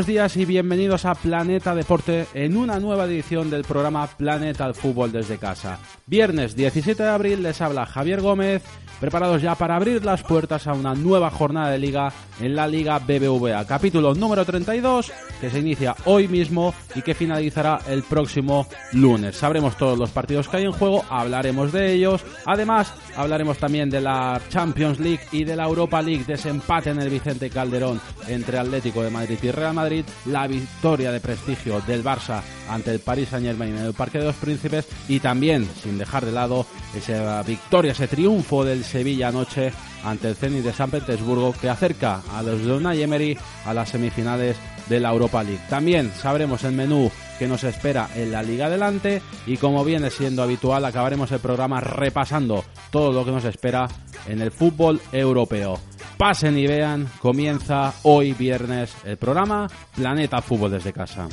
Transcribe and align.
Buenos 0.00 0.14
días 0.14 0.36
y 0.38 0.46
bienvenidos 0.46 1.04
a 1.04 1.14
Planeta 1.14 1.74
Deporte 1.74 2.26
en 2.32 2.56
una 2.56 2.80
nueva 2.80 3.04
edición 3.04 3.50
del 3.50 3.64
programa 3.64 4.06
Planeta 4.06 4.64
al 4.64 4.74
Fútbol 4.74 5.12
desde 5.12 5.36
casa. 5.36 5.78
Viernes 6.06 6.56
17 6.56 7.02
de 7.02 7.08
abril 7.10 7.42
les 7.42 7.60
habla 7.60 7.84
Javier 7.84 8.22
Gómez, 8.22 8.62
preparados 9.00 9.40
ya 9.42 9.54
para 9.54 9.76
abrir 9.76 10.04
las 10.04 10.22
puertas 10.22 10.66
a 10.66 10.74
una 10.74 10.94
nueva 10.94 11.30
jornada 11.30 11.70
de 11.70 11.78
liga 11.78 12.12
en 12.40 12.54
la 12.54 12.66
Liga 12.66 12.98
BBVA, 12.98 13.66
capítulo 13.66 14.14
número 14.14 14.44
32 14.44 15.10
que 15.40 15.50
se 15.50 15.58
inicia 15.58 15.96
hoy 16.04 16.28
mismo 16.28 16.74
y 16.94 17.02
que 17.02 17.14
finalizará 17.14 17.80
el 17.88 18.02
próximo 18.02 18.66
lunes. 18.92 19.36
Sabremos 19.36 19.76
todos 19.76 19.98
los 19.98 20.10
partidos 20.10 20.48
que 20.48 20.58
hay 20.58 20.64
en 20.64 20.72
juego, 20.72 21.04
hablaremos 21.08 21.72
de 21.72 21.92
ellos, 21.92 22.22
además 22.44 22.92
hablaremos 23.16 23.58
también 23.58 23.88
de 23.88 24.02
la 24.02 24.40
Champions 24.50 25.00
League 25.00 25.20
y 25.32 25.44
de 25.44 25.56
la 25.56 25.64
Europa 25.64 26.02
League, 26.02 26.24
desempate 26.26 26.90
en 26.90 27.00
el 27.00 27.08
Vicente 27.08 27.48
Calderón 27.48 28.00
entre 28.28 28.58
Atlético 28.58 29.02
de 29.02 29.10
Madrid 29.10 29.38
y 29.42 29.50
Real 29.50 29.74
Madrid, 29.74 30.04
la 30.26 30.46
victoria 30.46 31.10
de 31.10 31.20
prestigio 31.20 31.80
del 31.86 32.04
Barça 32.04 32.42
ante 32.70 32.92
el 32.92 33.00
Paris 33.00 33.28
Saint 33.28 33.46
Germain 33.46 33.76
en 33.76 33.84
el 33.84 33.94
Parque 33.94 34.18
de 34.18 34.24
los 34.24 34.36
Príncipes. 34.36 34.86
Y 35.08 35.20
también, 35.20 35.68
sin 35.82 35.98
dejar 35.98 36.24
de 36.24 36.32
lado, 36.32 36.66
esa 36.94 37.42
victoria, 37.42 37.92
ese 37.92 38.08
triunfo 38.08 38.64
del 38.64 38.84
Sevilla 38.90 39.28
anoche 39.28 39.72
ante 40.04 40.28
el 40.28 40.36
Zenit 40.36 40.64
de 40.64 40.72
San 40.72 40.90
Petersburgo 40.90 41.54
que 41.58 41.68
acerca 41.68 42.22
a 42.32 42.42
los 42.42 42.64
de 42.64 42.72
Unai 42.72 43.02
Emery 43.02 43.38
a 43.64 43.72
las 43.72 43.90
semifinales 43.90 44.56
de 44.88 45.00
la 45.00 45.10
Europa 45.10 45.42
League. 45.42 45.60
También 45.68 46.10
sabremos 46.12 46.64
el 46.64 46.72
menú 46.72 47.10
que 47.38 47.46
nos 47.46 47.64
espera 47.64 48.08
en 48.14 48.32
la 48.32 48.42
Liga 48.42 48.66
Adelante 48.66 49.22
y 49.46 49.56
como 49.56 49.84
viene 49.84 50.10
siendo 50.10 50.42
habitual 50.42 50.84
acabaremos 50.84 51.30
el 51.32 51.40
programa 51.40 51.80
repasando 51.80 52.64
todo 52.90 53.12
lo 53.12 53.24
que 53.24 53.30
nos 53.30 53.44
espera 53.44 53.88
en 54.26 54.40
el 54.40 54.50
fútbol 54.50 55.00
europeo. 55.12 55.78
Pasen 56.18 56.58
y 56.58 56.66
vean, 56.66 57.08
comienza 57.20 57.94
hoy 58.02 58.34
viernes 58.34 58.94
el 59.04 59.16
programa 59.16 59.68
Planeta 59.94 60.42
Fútbol 60.42 60.72
desde 60.72 60.92
casa. 60.92 61.28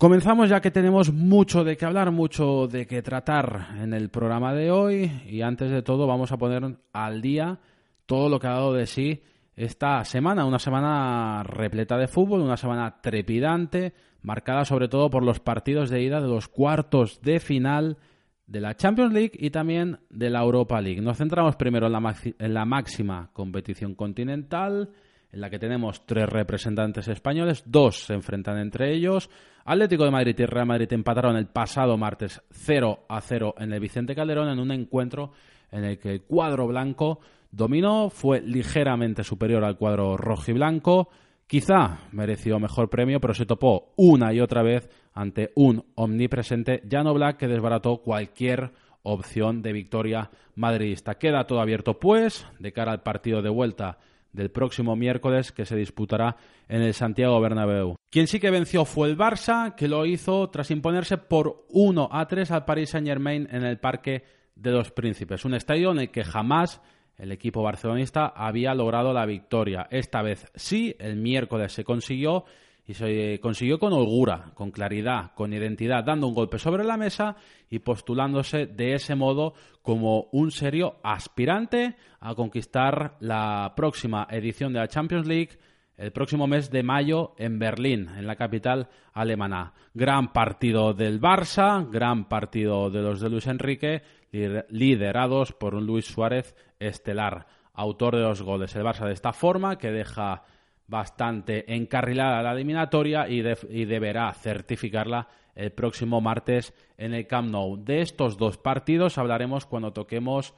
Comenzamos 0.00 0.48
ya 0.48 0.62
que 0.62 0.70
tenemos 0.70 1.12
mucho 1.12 1.62
de 1.62 1.76
qué 1.76 1.84
hablar, 1.84 2.10
mucho 2.10 2.66
de 2.66 2.86
qué 2.86 3.02
tratar 3.02 3.76
en 3.82 3.92
el 3.92 4.08
programa 4.08 4.54
de 4.54 4.70
hoy 4.70 5.12
y 5.28 5.42
antes 5.42 5.70
de 5.70 5.82
todo 5.82 6.06
vamos 6.06 6.32
a 6.32 6.38
poner 6.38 6.78
al 6.94 7.20
día 7.20 7.58
todo 8.06 8.30
lo 8.30 8.40
que 8.40 8.46
ha 8.46 8.52
dado 8.52 8.72
de 8.72 8.86
sí 8.86 9.22
esta 9.56 10.02
semana, 10.06 10.46
una 10.46 10.58
semana 10.58 11.42
repleta 11.42 11.98
de 11.98 12.08
fútbol, 12.08 12.40
una 12.40 12.56
semana 12.56 13.02
trepidante, 13.02 13.92
marcada 14.22 14.64
sobre 14.64 14.88
todo 14.88 15.10
por 15.10 15.22
los 15.22 15.38
partidos 15.38 15.90
de 15.90 16.00
ida 16.02 16.22
de 16.22 16.28
los 16.28 16.48
cuartos 16.48 17.20
de 17.20 17.38
final 17.38 17.98
de 18.46 18.60
la 18.62 18.76
Champions 18.76 19.12
League 19.12 19.32
y 19.34 19.50
también 19.50 19.98
de 20.08 20.30
la 20.30 20.40
Europa 20.40 20.80
League. 20.80 21.02
Nos 21.02 21.18
centramos 21.18 21.56
primero 21.56 21.88
en 21.88 21.92
la, 21.92 22.14
en 22.38 22.54
la 22.54 22.64
máxima 22.64 23.28
competición 23.34 23.94
continental, 23.94 24.92
en 25.30 25.40
la 25.42 25.50
que 25.50 25.58
tenemos 25.58 26.06
tres 26.06 26.26
representantes 26.26 27.06
españoles, 27.06 27.64
dos 27.66 28.04
se 28.04 28.14
enfrentan 28.14 28.56
entre 28.56 28.94
ellos. 28.94 29.28
Atlético 29.64 30.04
de 30.04 30.10
Madrid 30.10 30.36
y 30.38 30.46
Real 30.46 30.66
Madrid 30.66 30.92
empataron 30.92 31.36
el 31.36 31.46
pasado 31.46 31.96
martes 31.96 32.42
0 32.50 33.00
a 33.08 33.20
0 33.20 33.54
en 33.58 33.72
el 33.72 33.80
Vicente 33.80 34.14
Calderón 34.14 34.48
en 34.48 34.58
un 34.58 34.72
encuentro 34.72 35.32
en 35.70 35.84
el 35.84 35.98
que 35.98 36.10
el 36.10 36.22
cuadro 36.22 36.66
blanco 36.66 37.20
dominó, 37.50 38.10
fue 38.10 38.40
ligeramente 38.40 39.24
superior 39.24 39.64
al 39.64 39.76
cuadro 39.76 40.16
rojo 40.16 40.50
y 40.50 40.54
blanco. 40.54 41.08
Quizá 41.46 41.98
mereció 42.12 42.60
mejor 42.60 42.88
premio, 42.88 43.20
pero 43.20 43.34
se 43.34 43.46
topó 43.46 43.92
una 43.96 44.32
y 44.32 44.40
otra 44.40 44.62
vez 44.62 44.88
ante 45.14 45.50
un 45.56 45.84
omnipresente 45.96 46.82
Llano 46.88 47.12
Black 47.12 47.38
que 47.38 47.48
desbarató 47.48 47.98
cualquier 47.98 48.70
opción 49.02 49.62
de 49.62 49.72
victoria 49.72 50.30
madridista. 50.54 51.16
Queda 51.16 51.46
todo 51.46 51.60
abierto, 51.60 51.98
pues, 51.98 52.46
de 52.58 52.72
cara 52.72 52.92
al 52.92 53.02
partido 53.02 53.42
de 53.42 53.50
vuelta 53.50 53.98
del 54.32 54.50
próximo 54.50 54.96
miércoles 54.96 55.52
que 55.52 55.66
se 55.66 55.76
disputará 55.76 56.36
en 56.68 56.82
el 56.82 56.94
Santiago 56.94 57.40
Bernabéu. 57.40 57.96
Quien 58.10 58.26
sí 58.26 58.40
que 58.40 58.50
venció 58.50 58.84
fue 58.84 59.08
el 59.08 59.18
Barça, 59.18 59.74
que 59.74 59.88
lo 59.88 60.06
hizo 60.06 60.50
tras 60.50 60.70
imponerse 60.70 61.18
por 61.18 61.66
1 61.70 62.08
a 62.12 62.26
3 62.26 62.50
al 62.50 62.64
Paris 62.64 62.90
Saint-Germain 62.90 63.48
en 63.50 63.64
el 63.64 63.78
Parque 63.78 64.24
de 64.54 64.70
los 64.70 64.90
Príncipes, 64.90 65.44
un 65.44 65.54
estadio 65.54 65.90
en 65.92 66.00
el 66.00 66.10
que 66.10 66.24
jamás 66.24 66.80
el 67.16 67.32
equipo 67.32 67.62
barcelonista 67.62 68.26
había 68.26 68.74
logrado 68.74 69.12
la 69.12 69.26
victoria. 69.26 69.86
Esta 69.90 70.22
vez 70.22 70.50
sí, 70.54 70.96
el 70.98 71.16
miércoles 71.16 71.72
se 71.72 71.84
consiguió 71.84 72.44
y 72.90 72.94
se 72.94 73.38
consiguió 73.40 73.78
con 73.78 73.92
holgura, 73.92 74.50
con 74.54 74.72
claridad, 74.72 75.30
con 75.36 75.52
identidad, 75.52 76.02
dando 76.02 76.26
un 76.26 76.34
golpe 76.34 76.58
sobre 76.58 76.82
la 76.82 76.96
mesa 76.96 77.36
y 77.70 77.78
postulándose 77.78 78.66
de 78.66 78.94
ese 78.94 79.14
modo 79.14 79.54
como 79.80 80.24
un 80.32 80.50
serio 80.50 80.96
aspirante 81.04 81.94
a 82.18 82.34
conquistar 82.34 83.16
la 83.20 83.74
próxima 83.76 84.26
edición 84.28 84.72
de 84.72 84.80
la 84.80 84.88
Champions 84.88 85.28
League 85.28 85.50
el 85.98 86.10
próximo 86.10 86.48
mes 86.48 86.72
de 86.72 86.82
mayo 86.82 87.34
en 87.38 87.60
Berlín, 87.60 88.08
en 88.16 88.26
la 88.26 88.34
capital 88.34 88.88
alemana. 89.12 89.72
Gran 89.94 90.32
partido 90.32 90.92
del 90.92 91.20
Barça, 91.20 91.88
gran 91.88 92.28
partido 92.28 92.90
de 92.90 93.02
los 93.02 93.20
de 93.20 93.30
Luis 93.30 93.46
Enrique, 93.46 94.02
liderados 94.32 95.52
por 95.52 95.76
un 95.76 95.86
Luis 95.86 96.06
Suárez 96.06 96.56
estelar, 96.80 97.46
autor 97.72 98.16
de 98.16 98.22
los 98.22 98.42
goles. 98.42 98.74
El 98.74 98.82
Barça 98.82 99.06
de 99.06 99.12
esta 99.12 99.32
forma 99.32 99.78
que 99.78 99.92
deja 99.92 100.42
bastante 100.90 101.72
encarrilada 101.72 102.42
la 102.42 102.52
eliminatoria 102.52 103.28
y, 103.28 103.40
deberá 103.40 104.32
certificarla 104.34 105.28
el 105.54 105.70
próximo 105.70 106.20
martes 106.20 106.74
en 106.98 107.14
el 107.14 107.26
Camp 107.26 107.50
Nou. 107.50 107.76
De 107.76 108.02
estos 108.02 108.36
dos 108.36 108.58
partidos 108.58 109.16
hablaremos 109.16 109.66
cuando 109.66 109.92
toquemos 109.92 110.52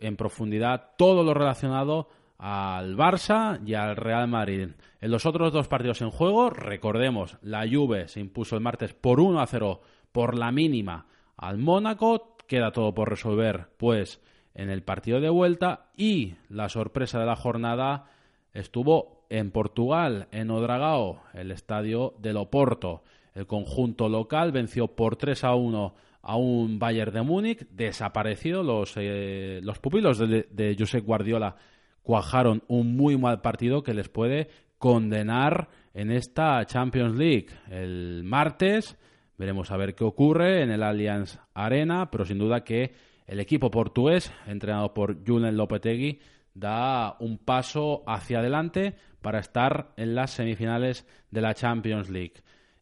en 0.00 0.16
profundidad 0.16 0.92
todo 0.96 1.22
lo 1.22 1.34
relacionado 1.34 2.08
al 2.38 2.96
Barça 2.96 3.60
y 3.64 3.74
al 3.74 3.96
Real 3.96 4.26
Madrid. 4.26 4.70
En 5.00 5.10
los 5.10 5.26
otros 5.26 5.52
dos 5.52 5.68
partidos 5.68 6.00
en 6.00 6.10
juego, 6.10 6.50
recordemos, 6.50 7.36
la 7.42 7.68
Juve 7.68 8.08
se 8.08 8.20
impuso 8.20 8.56
el 8.56 8.62
martes 8.62 8.94
por 8.94 9.20
1 9.20 9.40
a 9.40 9.46
0 9.46 9.82
por 10.12 10.34
la 10.34 10.50
mínima 10.50 11.06
al 11.36 11.58
Mónaco, 11.58 12.36
queda 12.48 12.72
todo 12.72 12.94
por 12.94 13.10
resolver 13.10 13.68
pues 13.76 14.20
en 14.54 14.70
el 14.70 14.82
partido 14.82 15.20
de 15.20 15.28
vuelta 15.28 15.90
y 15.96 16.36
la 16.48 16.68
sorpresa 16.68 17.18
de 17.18 17.26
la 17.26 17.36
jornada 17.36 18.06
estuvo 18.54 19.13
en 19.30 19.50
Portugal, 19.50 20.28
en 20.30 20.50
Odragao, 20.50 21.22
el 21.32 21.50
estadio 21.50 22.14
del 22.18 22.36
Oporto. 22.36 23.02
El 23.34 23.46
conjunto 23.46 24.08
local 24.08 24.52
venció 24.52 24.88
por 24.88 25.16
3 25.16 25.44
a 25.44 25.54
1 25.54 25.94
a 26.22 26.36
un 26.36 26.78
Bayern 26.78 27.12
de 27.12 27.22
Múnich, 27.22 27.66
desaparecido. 27.70 28.62
Los, 28.62 28.94
eh, 28.96 29.60
los 29.62 29.78
pupilos 29.78 30.18
de, 30.18 30.46
de 30.50 30.76
Josep 30.78 31.04
Guardiola 31.04 31.56
cuajaron 32.02 32.62
un 32.68 32.96
muy 32.96 33.16
mal 33.16 33.40
partido 33.40 33.82
que 33.82 33.94
les 33.94 34.08
puede 34.08 34.48
condenar 34.78 35.68
en 35.94 36.10
esta 36.10 36.64
Champions 36.66 37.16
League. 37.16 37.48
El 37.70 38.22
martes 38.24 38.96
veremos 39.36 39.70
a 39.70 39.76
ver 39.76 39.94
qué 39.94 40.04
ocurre 40.04 40.62
en 40.62 40.70
el 40.70 40.82
Allianz 40.82 41.38
Arena, 41.54 42.10
pero 42.10 42.24
sin 42.24 42.38
duda 42.38 42.64
que 42.64 42.94
el 43.26 43.40
equipo 43.40 43.70
portugués, 43.70 44.32
entrenado 44.46 44.92
por 44.92 45.24
Julen 45.26 45.56
Lopetegui, 45.56 46.20
da 46.54 47.16
un 47.18 47.38
paso 47.38 48.02
hacia 48.06 48.38
adelante 48.38 48.94
para 49.24 49.38
estar 49.38 49.94
en 49.96 50.14
las 50.14 50.32
semifinales 50.32 51.06
de 51.30 51.40
la 51.40 51.54
Champions 51.54 52.10
League. 52.10 52.34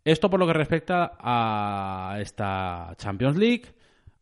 Esto 0.04 0.28
por 0.28 0.40
lo 0.40 0.46
que 0.48 0.52
respecta 0.52 1.12
a 1.20 2.18
esta 2.20 2.94
Champions 2.96 3.38
League. 3.38 3.66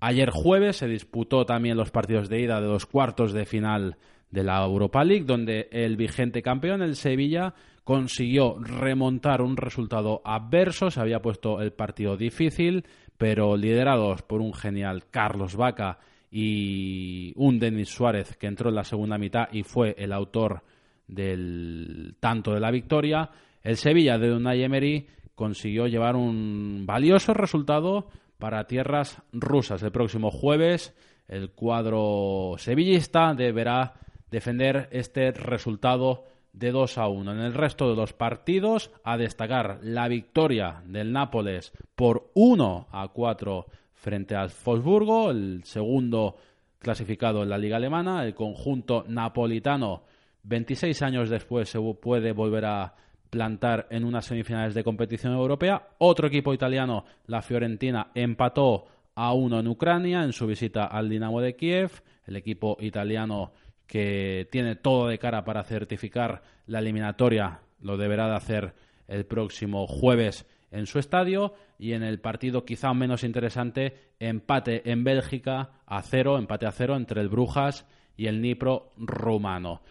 Ayer 0.00 0.28
jueves 0.28 0.76
se 0.76 0.86
disputó 0.86 1.46
también 1.46 1.78
los 1.78 1.90
partidos 1.90 2.28
de 2.28 2.42
ida 2.42 2.60
de 2.60 2.68
los 2.68 2.84
cuartos 2.84 3.32
de 3.32 3.46
final 3.46 3.96
de 4.30 4.44
la 4.44 4.62
Europa 4.62 5.02
League, 5.02 5.24
donde 5.24 5.70
el 5.72 5.96
vigente 5.96 6.42
campeón, 6.42 6.82
el 6.82 6.96
Sevilla, 6.96 7.54
consiguió 7.84 8.58
remontar 8.58 9.40
un 9.40 9.56
resultado 9.56 10.20
adverso. 10.22 10.90
Se 10.90 11.00
había 11.00 11.22
puesto 11.22 11.62
el 11.62 11.72
partido 11.72 12.18
difícil, 12.18 12.84
pero 13.16 13.56
liderados 13.56 14.20
por 14.20 14.42
un 14.42 14.52
genial 14.52 15.04
Carlos 15.10 15.56
Vaca 15.56 15.98
y 16.30 17.32
un 17.36 17.58
Denis 17.58 17.88
Suárez 17.88 18.36
que 18.36 18.46
entró 18.46 18.68
en 18.68 18.74
la 18.74 18.84
segunda 18.84 19.16
mitad 19.16 19.48
y 19.52 19.62
fue 19.62 19.94
el 19.98 20.12
autor 20.12 20.62
del 21.10 22.16
tanto 22.20 22.54
de 22.54 22.60
la 22.60 22.70
victoria, 22.70 23.30
el 23.62 23.76
Sevilla 23.76 24.18
de 24.18 24.32
Unai 24.32 24.62
Emery 24.62 25.08
consiguió 25.34 25.86
llevar 25.86 26.16
un 26.16 26.84
valioso 26.86 27.34
resultado 27.34 28.08
para 28.38 28.66
tierras 28.66 29.22
rusas. 29.32 29.82
El 29.82 29.92
próximo 29.92 30.30
jueves 30.30 30.94
el 31.30 31.52
cuadro 31.52 32.56
sevillista 32.58 33.34
deberá 33.34 33.94
defender 34.30 34.88
este 34.90 35.30
resultado 35.30 36.24
de 36.52 36.72
2 36.72 36.98
a 36.98 37.06
1. 37.06 37.32
En 37.32 37.38
el 37.38 37.54
resto 37.54 37.88
de 37.88 37.94
los 37.94 38.12
partidos, 38.12 38.90
a 39.04 39.16
destacar 39.16 39.78
la 39.82 40.08
victoria 40.08 40.82
del 40.86 41.12
Nápoles 41.12 41.72
por 41.94 42.32
1 42.34 42.88
a 42.90 43.08
4 43.08 43.66
frente 43.94 44.34
al 44.34 44.50
Wolfsburgo, 44.64 45.30
el 45.30 45.62
segundo 45.64 46.36
clasificado 46.80 47.44
en 47.44 47.50
la 47.50 47.58
liga 47.58 47.76
alemana. 47.76 48.24
El 48.24 48.34
conjunto 48.34 49.04
napolitano, 49.06 50.02
26 50.42 51.02
años 51.02 51.30
después, 51.30 51.68
se 51.68 51.78
puede 52.00 52.32
volver 52.32 52.64
a 52.64 52.94
plantar 53.30 53.86
en 53.90 54.04
unas 54.04 54.24
semifinales 54.24 54.74
de 54.74 54.84
competición 54.84 55.32
europea. 55.32 55.88
Otro 55.98 56.26
equipo 56.26 56.52
italiano, 56.52 57.04
la 57.26 57.42
Fiorentina, 57.42 58.10
empató 58.14 58.86
a 59.14 59.32
1 59.32 59.60
en 59.60 59.68
Ucrania 59.68 60.22
en 60.22 60.32
su 60.32 60.46
visita 60.46 60.84
al 60.84 61.08
Dinamo 61.08 61.40
de 61.40 61.54
Kiev, 61.54 62.02
el 62.26 62.36
equipo 62.36 62.76
italiano 62.80 63.52
que 63.86 64.48
tiene 64.50 64.76
todo 64.76 65.08
de 65.08 65.18
cara 65.18 65.44
para 65.44 65.64
certificar 65.64 66.42
la 66.66 66.78
eliminatoria 66.78 67.60
lo 67.80 67.96
deberá 67.96 68.28
de 68.28 68.36
hacer 68.36 68.74
el 69.08 69.26
próximo 69.26 69.86
jueves 69.86 70.46
en 70.70 70.86
su 70.86 70.98
estadio 70.98 71.54
y 71.78 71.92
en 71.92 72.02
el 72.02 72.20
partido 72.20 72.64
quizá 72.64 72.94
menos 72.94 73.24
interesante 73.24 74.12
empate 74.20 74.90
en 74.90 75.02
Bélgica 75.02 75.70
a 75.86 76.02
cero, 76.02 76.38
empate 76.38 76.66
a 76.66 76.72
cero 76.72 76.96
entre 76.96 77.20
el 77.20 77.28
Brujas 77.28 77.86
y 78.16 78.26
el 78.26 78.40
Nipro 78.40 78.90
rumano. 78.96 79.82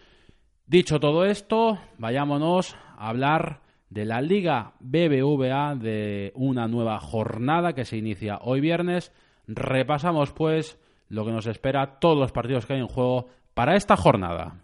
Dicho 0.70 1.00
todo 1.00 1.24
esto, 1.24 1.80
vayámonos 1.98 2.76
a 2.96 3.08
hablar 3.08 3.58
de 3.88 4.04
la 4.04 4.20
Liga 4.20 4.74
BBVA 4.78 5.74
de 5.74 6.30
una 6.36 6.68
nueva 6.68 7.00
jornada 7.00 7.72
que 7.72 7.84
se 7.84 7.96
inicia 7.96 8.38
hoy 8.40 8.60
viernes. 8.60 9.12
Repasamos 9.48 10.30
pues 10.30 10.78
lo 11.08 11.24
que 11.24 11.32
nos 11.32 11.48
espera, 11.48 11.98
todos 11.98 12.16
los 12.16 12.30
partidos 12.30 12.66
que 12.66 12.74
hay 12.74 12.78
en 12.78 12.86
juego 12.86 13.26
para 13.52 13.74
esta 13.74 13.96
jornada. 13.96 14.62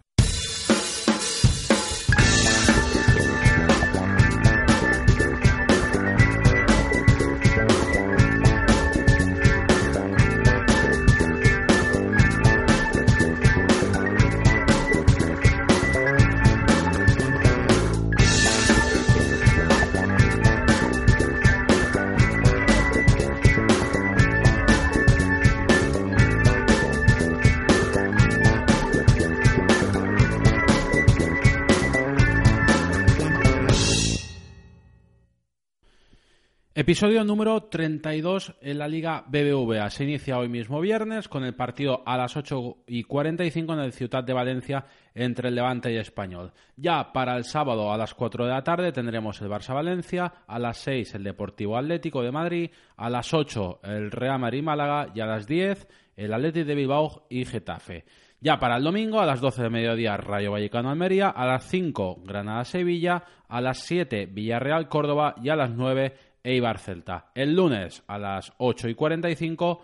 Episodio 36.87 37.25
número 37.25 37.63
32 37.63 38.55
en 38.61 38.77
la 38.77 38.87
Liga 38.87 39.25
BBVA. 39.27 39.89
Se 39.89 40.05
inicia 40.05 40.37
hoy 40.37 40.47
mismo 40.47 40.79
viernes 40.79 41.27
con 41.27 41.43
el 41.43 41.53
partido 41.53 42.01
a 42.05 42.15
las 42.15 42.37
8 42.37 42.85
y 42.87 43.03
45 43.03 43.73
en 43.73 43.79
el 43.79 43.91
Ciudad 43.91 44.23
de 44.23 44.31
Valencia 44.31 44.85
entre 45.13 45.49
el 45.49 45.55
Levante 45.55 45.91
y 45.91 45.97
Español. 45.97 46.53
Ya 46.77 47.11
para 47.11 47.35
el 47.35 47.43
sábado 47.43 47.91
a 47.91 47.97
las 47.97 48.13
4 48.13 48.45
de 48.45 48.51
la 48.51 48.63
tarde 48.63 48.93
tendremos 48.93 49.41
el 49.41 49.49
Barça-Valencia, 49.49 50.31
a 50.47 50.59
las 50.59 50.77
6 50.77 51.15
el 51.15 51.25
Deportivo 51.25 51.75
Atlético 51.75 52.21
de 52.21 52.31
Madrid, 52.31 52.71
a 52.95 53.09
las 53.09 53.33
8 53.33 53.81
el 53.83 54.09
Real 54.09 54.39
Madrid-Málaga 54.39 55.11
y 55.13 55.19
a 55.19 55.25
las 55.25 55.45
10 55.45 55.89
el 56.15 56.33
Atlético 56.33 56.67
de 56.67 56.75
Bilbao 56.75 57.27
y 57.29 57.43
Getafe. 57.43 58.05
Ya 58.39 58.59
para 58.59 58.77
el 58.77 58.83
domingo, 58.83 59.19
a 59.19 59.25
las 59.25 59.41
12 59.41 59.63
de 59.63 59.69
mediodía, 59.69 60.15
Rayo 60.15 60.51
Vallecano 60.51 60.91
Almería, 60.91 61.27
a 61.29 61.45
las 61.45 61.67
5 61.67 62.21
Granada 62.23 62.63
Sevilla, 62.63 63.23
a 63.49 63.59
las 63.59 63.79
7 63.79 64.27
Villarreal 64.27 64.87
Córdoba 64.87 65.35
y 65.43 65.49
a 65.49 65.55
las 65.57 65.71
9 65.71 66.13
Eibar 66.47 66.79
Celta. 66.79 67.31
El 67.35 67.55
lunes 67.55 68.03
a 68.07 68.17
las 68.17 68.53
8 68.57 68.87
y 68.87 68.95
45, 68.95 69.81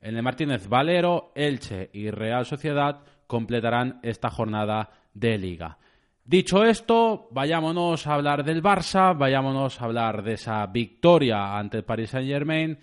el 0.00 0.22
Martínez 0.22 0.68
Valero, 0.68 1.32
Elche 1.34 1.90
y 1.92 2.10
Real 2.10 2.46
Sociedad 2.46 3.00
completarán 3.26 3.98
esta 4.02 4.30
jornada 4.30 4.90
de 5.12 5.38
liga. 5.38 5.78
Dicho 6.24 6.64
esto, 6.64 7.28
vayámonos 7.32 8.06
a 8.06 8.14
hablar 8.14 8.44
del 8.44 8.62
Barça, 8.62 9.16
vayámonos 9.16 9.80
a 9.80 9.84
hablar 9.84 10.22
de 10.22 10.34
esa 10.34 10.64
victoria 10.66 11.58
ante 11.58 11.78
el 11.78 11.84
Paris 11.84 12.10
Saint 12.10 12.28
Germain 12.28 12.78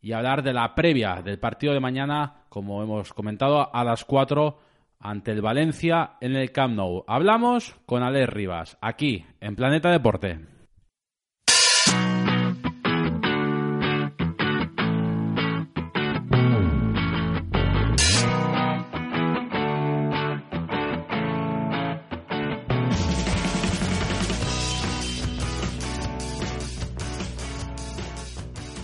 y 0.00 0.12
hablar 0.12 0.42
de 0.42 0.52
la 0.52 0.74
previa 0.74 1.22
del 1.22 1.40
partido 1.40 1.74
de 1.74 1.80
mañana, 1.80 2.44
como 2.48 2.82
hemos 2.82 3.12
comentado, 3.12 3.74
a 3.74 3.84
las 3.84 4.04
4 4.04 4.58
ante 5.00 5.32
el 5.32 5.42
Valencia 5.42 6.12
en 6.20 6.36
el 6.36 6.52
Camp 6.52 6.74
Nou. 6.74 7.04
Hablamos 7.06 7.76
con 7.84 8.02
Alex 8.02 8.32
Rivas, 8.32 8.78
aquí 8.80 9.26
en 9.40 9.56
Planeta 9.56 9.90
Deporte. 9.90 10.55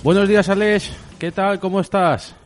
Buenos 0.04 0.28
días, 0.28 0.48
Alex. 0.48 1.16
¿Qué 1.20 1.30
tal? 1.30 1.60
¿Cómo 1.60 1.78
estás? 1.78 2.36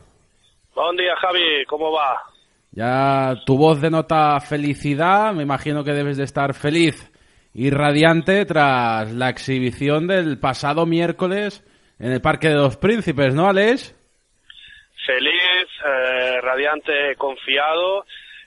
Buen 0.75 0.95
día, 0.95 1.15
Javi. 1.15 1.65
¿Cómo 1.65 1.91
va? 1.91 2.21
Ya 2.69 3.33
tu 3.47 3.57
voz 3.57 3.81
denota 3.81 4.39
felicidad. 4.39 5.33
Me 5.33 5.41
imagino 5.41 5.83
que 5.83 5.93
debes 5.93 6.17
de 6.17 6.25
estar 6.25 6.53
feliz 6.53 7.11
y 7.55 7.71
radiante 7.71 8.45
tras 8.45 9.11
la 9.11 9.29
exhibición 9.29 10.05
del 10.05 10.39
pasado 10.39 10.85
miércoles 10.85 11.65
en 11.97 12.11
el 12.11 12.21
Parque 12.21 12.49
de 12.49 12.57
los 12.57 12.77
Príncipes, 12.77 13.33
¿no, 13.33 13.49
Alex? 13.49 13.91
Feliz, 15.07 15.67
eh, 15.83 16.39
radiante, 16.39 17.15
confiado, 17.17 18.03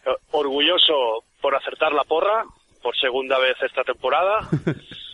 eh, 0.07 0.11
orgulloso 0.31 1.25
por 1.41 1.57
acertar 1.57 1.93
la 1.93 2.05
porra 2.05 2.45
por 2.81 2.97
segunda 2.97 3.41
vez 3.41 3.57
esta 3.61 3.83
temporada. 3.83 4.49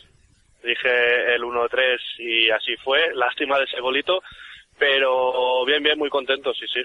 dije 0.66 1.34
el 1.34 1.42
1-3 1.42 1.98
y 2.18 2.50
así 2.50 2.76
fue. 2.82 3.14
Lástima 3.14 3.58
de 3.58 3.64
ese 3.64 3.80
golito, 3.80 4.20
pero 4.78 5.64
bien, 5.64 5.82
bien, 5.82 5.98
muy 5.98 6.10
contento, 6.10 6.52
sí, 6.52 6.66
sí. 6.72 6.80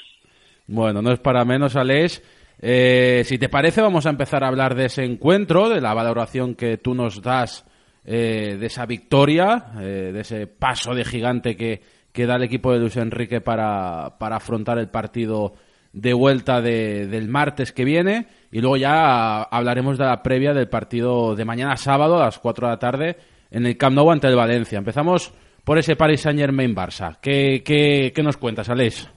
Bueno, 0.68 1.02
no 1.02 1.12
es 1.12 1.20
para 1.20 1.44
menos, 1.44 1.76
Aleix. 1.76 2.24
Eh, 2.62 3.24
si 3.26 3.38
te 3.38 3.50
parece, 3.50 3.82
vamos 3.82 4.06
a 4.06 4.12
empezar 4.12 4.44
a 4.44 4.48
hablar 4.48 4.76
de 4.76 4.86
ese 4.86 5.04
encuentro, 5.04 5.68
de 5.68 5.82
la 5.82 5.94
valoración 5.94 6.56
que 6.56 6.78
tú 6.78 6.94
nos 6.94 7.22
das 7.22 7.66
eh, 8.06 8.58
de 8.60 8.66
esa 8.68 8.86
victoria, 8.86 9.72
eh, 9.80 10.12
de 10.14 10.22
ese 10.22 10.48
paso 10.48 10.94
de 10.94 11.04
gigante 11.04 11.58
que, 11.58 11.82
que 12.14 12.26
da 12.26 12.36
el 12.36 12.44
equipo 12.44 12.72
de 12.72 12.80
Luis 12.80 12.98
Enrique 12.98 13.42
para, 13.42 14.18
para 14.20 14.38
afrontar 14.38 14.78
el 14.78 14.90
partido 14.90 15.54
de 15.94 16.14
vuelta 16.14 16.62
de, 16.62 17.08
del 17.08 17.28
martes 17.28 17.72
que 17.72 17.84
viene. 17.84 18.28
Y 18.52 18.62
luego 18.62 18.78
ya 18.78 19.42
hablaremos 19.44 19.98
de 19.98 20.06
la 20.06 20.22
previa 20.22 20.54
del 20.54 20.70
partido 20.70 21.36
de 21.36 21.46
mañana 21.46 21.78
sábado 21.78 22.18
a 22.18 22.26
las 22.26 22.40
4 22.40 22.68
de 22.68 22.72
la 22.72 22.80
tarde 22.80 23.18
en 23.52 23.66
el 23.66 23.78
Camp 23.78 23.96
Nou 23.96 24.10
ante 24.10 24.28
el 24.28 24.36
Valencia. 24.36 24.80
Empezamos 24.80 25.34
por 25.64 25.78
ese 25.78 25.96
Paris 25.96 26.22
Saint-Germain-Barça. 26.22 27.20
¿Qué, 27.22 27.62
qué, 27.64 28.12
qué 28.16 28.24
nos 28.24 28.38
cuentas, 28.38 28.70
Aleix? 28.70 29.08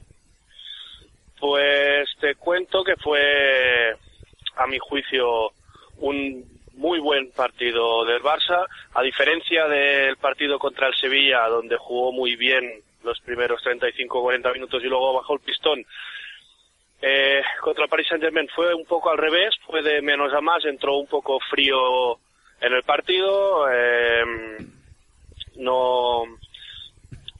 Pues 1.41 2.09
te 2.21 2.35
cuento 2.35 2.83
que 2.83 2.97
fue, 2.97 3.93
a 4.57 4.67
mi 4.67 4.79
juicio, 4.79 5.53
un 5.99 6.45
muy 6.75 6.99
buen 6.99 7.31
partido 7.31 8.05
del 8.05 8.21
Barça, 8.23 8.67
a 8.95 9.03
diferencia 9.03 9.69
del 9.69 10.17
partido 10.17 10.59
contra 10.59 10.89
el 10.89 10.95
Sevilla, 10.95 11.47
donde 11.49 11.77
jugó 11.77 12.13
muy 12.13 12.37
bien 12.37 12.65
los 13.05 13.21
primeros 13.21 13.63
35-40 13.63 14.53
minutos 14.53 14.83
y 14.83 14.89
luego 14.89 15.15
bajó 15.15 15.35
el 15.35 15.41
pistón. 15.41 15.85
Eh, 17.01 17.43
contra 17.61 17.85
el 17.85 17.91
Paris 17.91 18.09
Saint-Germain 18.09 18.49
fue 18.49 18.75
un 18.75 18.87
poco 18.87 19.11
al 19.11 19.19
revés, 19.19 19.55
fue 19.67 19.83
de 19.83 20.01
menos 20.01 20.33
a 20.33 20.41
más, 20.41 20.65
entró 20.65 20.97
un 20.97 21.07
poco 21.07 21.39
frío 21.51 22.19
en 22.61 22.73
el 22.73 22.83
partido 22.83 23.67
eh, 23.71 24.25
no 25.57 26.25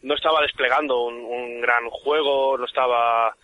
no 0.03 0.15
estaba 0.15 0.43
desplegando 0.43 1.03
un, 1.03 1.61
gran 1.63 1.89
juego, 1.89 2.59
no 2.59 2.67
estaba 2.67 3.35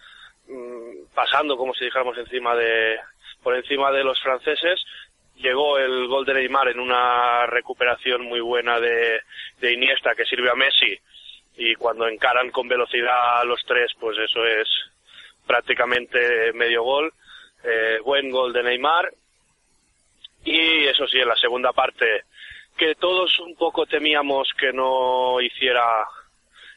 mm, 0.46 1.14
pasando 1.14 1.56
como 1.56 1.72
si 1.72 1.86
dijéramos 1.86 2.18
encima 2.18 2.54
de 2.54 2.98
por 3.42 3.56
encima 3.56 3.90
de 3.90 4.04
los 4.04 4.20
franceses. 4.20 4.84
Llegó 5.36 5.78
el 5.78 6.06
gol 6.06 6.26
de 6.26 6.34
Neymar 6.34 6.68
en 6.68 6.80
una 6.80 7.46
recuperación 7.46 8.22
muy 8.26 8.40
buena 8.40 8.78
de, 8.78 9.20
de 9.58 9.72
Iniesta 9.72 10.14
que 10.14 10.26
sirve 10.26 10.50
a 10.50 10.54
Messi 10.54 10.98
y 11.56 11.74
cuando 11.76 12.06
encaran 12.06 12.50
con 12.50 12.68
velocidad 12.68 13.40
a 13.40 13.44
los 13.44 13.64
tres, 13.66 13.92
pues 13.98 14.18
eso 14.18 14.44
es 14.44 14.68
prácticamente 15.46 16.52
medio 16.52 16.82
gol. 16.82 17.12
Eh, 17.64 17.98
buen 18.04 18.30
gol 18.30 18.52
de 18.52 18.62
Neymar 18.62 19.10
y 20.44 20.84
eso 20.84 21.06
sí, 21.06 21.18
en 21.18 21.28
la 21.28 21.36
segunda 21.36 21.72
parte, 21.72 22.24
que 22.76 22.94
todos 22.94 23.38
un 23.40 23.54
poco 23.56 23.86
temíamos 23.86 24.48
que 24.58 24.72
no 24.72 25.40
hiciera 25.40 26.06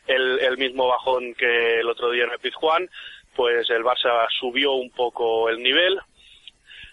el, 0.08 0.40
el 0.40 0.58
mismo 0.58 0.88
bajón 0.88 1.34
que 1.34 1.80
el 1.80 1.90
otro 1.90 2.12
día 2.12 2.26
en 2.26 2.32
el 2.32 2.40
Pizjuán, 2.40 2.90
pues 3.36 3.70
el 3.70 3.84
Barça 3.84 4.28
subió 4.40 4.74
un 4.74 4.92
poco 4.92 5.50
el 5.50 5.62
nivel. 5.62 6.00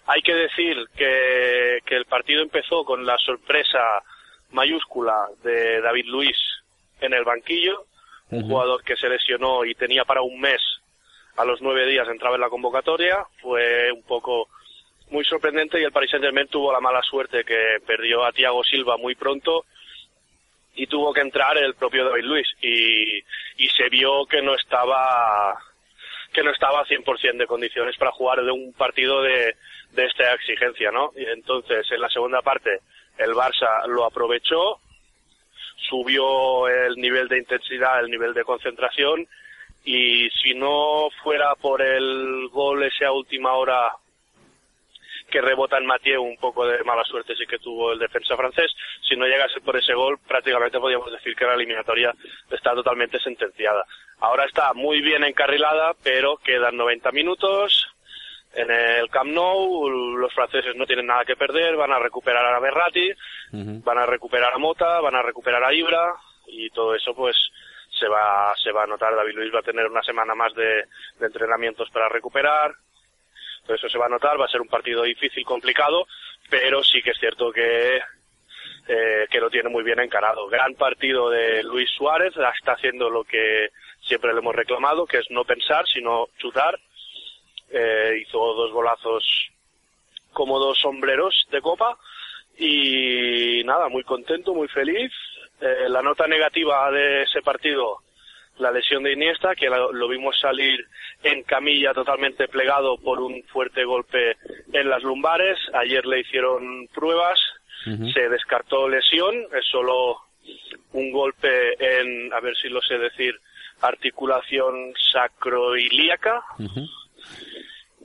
Hay 0.07 0.23
que 0.23 0.35
decir 0.35 0.77
que, 0.97 1.81
que 1.85 1.97
el 1.97 2.07
partido 2.07 2.43
empezó 2.43 2.85
con 2.85 3.05
la 3.05 3.19
sorpresa 3.19 4.03
mayúscula 4.50 5.29
de 5.43 5.81
David 5.81 6.07
Luis 6.07 6.37
en 7.00 7.15
el 7.15 7.25
banquillo, 7.25 7.87
un 8.31 8.49
jugador 8.49 8.85
que 8.85 8.97
se 8.97 9.09
lesionó 9.09 9.65
y 9.65 9.75
tenía 9.75 10.05
para 10.05 10.23
un 10.23 10.41
mes, 10.41 10.61
a 11.37 11.45
los 11.45 11.61
nueve 11.61 11.87
días 11.87 12.09
entraba 12.09 12.37
en 12.37 12.43
la 12.43 12.49
convocatoria, 12.49 13.25
fue 13.41 13.91
un 13.93 14.03
poco 14.03 14.49
muy 15.11 15.25
sorprendente 15.25 15.81
y 15.81 15.85
el 15.85 15.93
Paris 15.93 16.11
Saint-Germain 16.11 16.49
tuvo 16.49 16.73
la 16.73 16.81
mala 16.81 17.02
suerte 17.02 17.45
que 17.45 17.79
perdió 17.87 18.25
a 18.25 18.33
Thiago 18.33 18.64
Silva 18.64 18.97
muy 18.97 19.14
pronto 19.14 19.64
y 20.75 20.87
tuvo 20.87 21.12
que 21.12 21.21
entrar 21.21 21.59
el 21.59 21.75
propio 21.75 22.05
David 22.05 22.25
Luis 22.25 22.49
y, 22.62 23.19
y 23.57 23.69
se 23.76 23.88
vio 23.88 24.25
que 24.26 24.40
no 24.40 24.55
estaba 24.55 25.59
que 26.33 26.45
no 26.45 26.50
estaba 26.52 26.81
a 26.81 26.87
100% 26.87 27.38
de 27.38 27.47
condiciones 27.47 27.97
para 27.97 28.12
jugar 28.12 28.43
de 28.45 28.52
un 28.52 28.73
partido 28.73 29.21
de, 29.21 29.57
de 29.90 30.05
esta 30.05 30.33
exigencia, 30.33 30.93
¿no? 30.93 31.12
Y 31.17 31.25
entonces, 31.25 31.90
en 31.90 32.00
la 32.00 32.09
segunda 32.09 32.40
parte, 32.40 32.81
el 33.19 33.33
Barça 33.33 33.87
lo 33.88 34.05
aprovechó, 34.05 34.79
subió 35.88 36.69
el 36.69 36.95
nivel 36.97 37.26
de 37.26 37.38
intensidad, 37.38 37.99
el 37.99 38.11
nivel 38.11 38.33
de 38.33 38.45
concentración, 38.45 39.26
y 39.85 40.31
si 40.43 40.55
no 40.55 41.09
fuera 41.23 41.55
por 41.57 41.83
el 41.83 42.49
gol 42.52 42.85
ese 42.85 43.05
a 43.05 43.12
última 43.12 43.55
hora 43.55 43.90
que 45.31 45.41
rebota 45.41 45.79
en 45.79 45.87
Mathieu, 45.87 46.23
un 46.23 46.37
poco 46.37 46.67
de 46.67 46.83
mala 46.85 47.05
suerte 47.05 47.35
sí 47.37 47.47
que 47.47 47.59
tuvo 47.59 47.93
el 47.93 47.99
defensa 47.99 48.37
francés, 48.37 48.71
si 49.09 49.17
no 49.17 49.27
llegase 49.27 49.61
por 49.61 49.77
ese 49.77 49.95
gol, 49.95 50.19
prácticamente 50.27 50.79
podríamos 50.79 51.11
decir 51.13 51.35
que 51.35 51.47
la 51.47 51.55
eliminatoria 51.55 52.13
está 52.51 52.75
totalmente 52.75 53.19
sentenciada. 53.21 53.85
Ahora 54.19 54.45
está 54.45 54.75
muy 54.75 55.01
bien 55.01 55.25
encarrilada, 55.25 55.95
pero 56.03 56.37
quedan 56.37 56.77
90 56.77 57.11
minutos, 57.13 57.87
en 58.53 58.71
el 58.71 59.09
Camp 59.11 59.31
Nou, 59.31 59.89
los 59.89 60.33
franceses 60.35 60.75
no 60.75 60.87
tienen 60.87 61.07
nada 61.07 61.25
que 61.25 61.37
perder, 61.37 61.77
van 61.77 61.93
a 61.93 61.99
recuperar 61.99 62.45
a 62.45 62.59
Berratti, 62.59 63.13
van 63.53 63.99
a 63.99 64.07
recuperar 64.07 64.53
a 64.53 64.59
Mota, 64.59 65.01
van 65.01 65.15
a 65.15 65.23
recuperar 65.23 65.63
a 65.63 65.73
Ibra 65.73 66.15
y 66.47 66.69
todo 66.71 66.95
eso 66.95 67.15
pues 67.15 67.37
se 67.99 68.09
va, 68.09 68.53
se 68.57 68.73
va 68.73 68.85
a 68.85 68.87
notar. 68.87 69.15
David 69.15 69.35
Luis 69.35 69.55
va 69.55 69.61
a 69.61 69.71
tener 69.71 69.87
una 69.87 70.03
semana 70.03 70.35
más 70.35 70.53
de, 70.55 70.85
de 71.19 71.27
entrenamientos 71.27 71.89
para 71.91 72.09
recuperar, 72.09 72.73
eso 73.75 73.89
se 73.89 73.99
va 73.99 74.07
a 74.07 74.11
notar, 74.11 74.41
va 74.41 74.47
a 74.47 74.50
ser 74.50 74.61
un 74.61 74.69
partido 74.69 75.03
difícil, 75.03 75.45
complicado, 75.45 76.07
pero 76.49 76.83
sí 76.83 77.03
que 77.03 77.11
es 77.11 77.19
cierto 77.19 77.53
que 77.53 78.00
eh, 78.89 79.27
que 79.31 79.41
lo 79.41 79.50
tiene 79.50 79.69
muy 79.69 79.85
bien 79.85 80.00
encarado. 80.00 80.49
Gran 80.49 80.75
partido 80.75 81.31
de 81.31 81.62
Luis 81.62 81.89
Suárez, 81.91 82.35
está 82.37 82.73
haciendo 82.73 83.09
lo 83.09 83.25
que 83.25 83.69
siempre 84.00 84.33
le 84.33 84.41
hemos 84.41 84.55
reclamado, 84.55 85.07
que 85.07 85.19
es 85.19 85.31
no 85.31 85.45
pensar, 85.45 85.87
sino 85.87 86.29
chutar 86.39 86.79
eh, 87.73 88.23
hizo 88.23 88.39
dos 88.55 88.73
golazos 88.73 89.25
como 90.33 90.59
dos 90.59 90.79
sombreros 90.79 91.47
de 91.50 91.61
copa 91.61 91.97
y 92.59 93.62
nada, 93.65 93.89
muy 93.89 94.03
contento, 94.03 94.55
muy 94.55 94.69
feliz. 94.69 95.12
Eh, 95.61 95.89
la 95.89 96.03
nota 96.03 96.27
negativa 96.27 96.91
de 96.91 97.23
ese 97.23 97.43
partido, 97.43 97.99
la 98.61 98.71
lesión 98.71 99.02
de 99.02 99.12
Iniesta, 99.12 99.55
que 99.55 99.69
lo, 99.69 100.09
vimos 100.09 100.38
salir 100.38 100.87
en 101.23 101.43
camilla 101.43 101.93
totalmente 101.93 102.49
plegado 102.49 102.97
por 102.99 103.21
un 103.21 103.43
fuerte 103.45 103.85
golpe 103.85 104.37
en 104.73 104.88
las 104.88 105.02
lumbares. 105.02 105.59
Ayer 105.75 106.05
le 106.07 106.21
hicieron 106.21 106.88
pruebas, 106.95 107.38
se 107.85 108.29
descartó 108.29 108.88
lesión, 108.88 109.35
es 109.57 109.64
solo 109.71 110.17
un 110.93 111.11
golpe 111.11 111.75
en, 111.79 112.33
a 112.33 112.40
ver 112.40 112.55
si 112.57 112.69
lo 112.69 112.81
sé 112.83 112.99
decir, 112.99 113.35
articulación 113.81 114.93
sacroilíaca. 115.12 116.43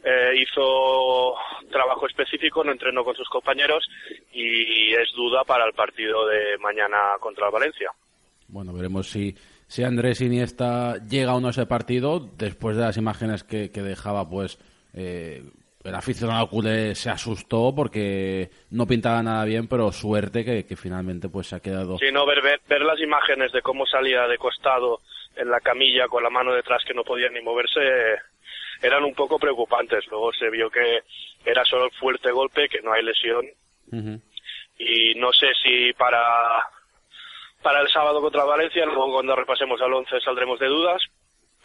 Eh, 0.08 0.34
hizo 0.40 1.36
trabajo 1.72 2.06
específico, 2.06 2.64
no 2.64 2.72
entrenó 2.72 3.04
con 3.04 3.16
sus 3.16 3.28
compañeros 3.28 3.90
y 4.32 4.94
es 4.94 5.12
duda 5.16 5.44
para 5.44 5.66
el 5.66 5.74
partido 5.74 6.28
de 6.28 6.58
mañana 6.60 7.16
contra 7.20 7.48
el 7.48 7.52
Valencia. 7.52 7.92
Bueno, 8.48 8.72
veremos 8.74 9.10
si, 9.10 9.36
si 9.68 9.84
Andrés 9.84 10.22
Iniesta 10.22 10.98
llega 11.08 11.36
o 11.36 11.40
no 11.40 11.48
a 11.48 11.52
ese 11.52 11.66
partido 11.66 12.20
después 12.38 12.78
de 12.78 12.84
las 12.84 12.98
imágenes 12.98 13.44
que, 13.44 13.70
dejaba, 13.70 14.30
pues 14.30 14.60
eh, 14.94 15.44
el 15.84 15.96
aficionado 15.96 16.48
culé 16.48 16.96
se 16.96 17.10
asustó 17.10 17.74
porque 17.76 18.50
no 18.72 18.88
pintaba 18.88 19.22
nada 19.22 19.46
bien, 19.46 19.68
pero 19.68 19.92
suerte 19.92 20.44
que, 20.44 20.76
finalmente 20.76 21.30
pues 21.30 21.48
se 21.48 21.56
ha 21.56 21.60
quedado. 21.60 21.98
Sí, 21.98 22.12
no, 22.12 22.26
ver, 22.26 22.42
ver 22.68 22.82
las 22.82 23.00
imágenes 23.00 23.52
de 23.52 23.62
cómo 23.62 23.86
salía 23.86 24.28
de 24.28 24.38
costado 24.38 25.02
en 25.36 25.50
la 25.50 25.60
camilla 25.60 26.08
con 26.08 26.24
la 26.24 26.30
mano 26.30 26.54
detrás 26.54 26.84
que 26.86 26.94
no 26.94 27.04
podía 27.04 27.30
ni 27.30 27.42
moverse 27.42 27.80
eran 28.82 29.04
un 29.04 29.14
poco 29.14 29.40
preocupantes. 29.40 30.06
Luego 30.10 30.34
se 30.34 30.50
vio 30.50 30.70
que 30.70 31.02
era 31.46 31.64
solo 31.66 31.86
el 31.86 31.92
fuerte 31.92 32.32
golpe, 32.32 32.68
que 32.70 32.82
no 32.82 32.94
hay 32.94 33.04
lesión. 33.04 33.46
Y 34.78 35.16
no 35.16 35.32
sé 35.32 35.48
si 35.64 35.94
para, 35.94 36.20
para 37.66 37.82
el 37.82 37.88
sábado 37.90 38.22
contra 38.22 38.44
Valencia, 38.44 38.86
luego 38.86 39.12
cuando 39.12 39.36
repasemos 39.36 39.82
al 39.82 39.92
11 39.92 40.22
saldremos 40.22 40.60
de 40.60 40.68
dudas, 40.68 41.02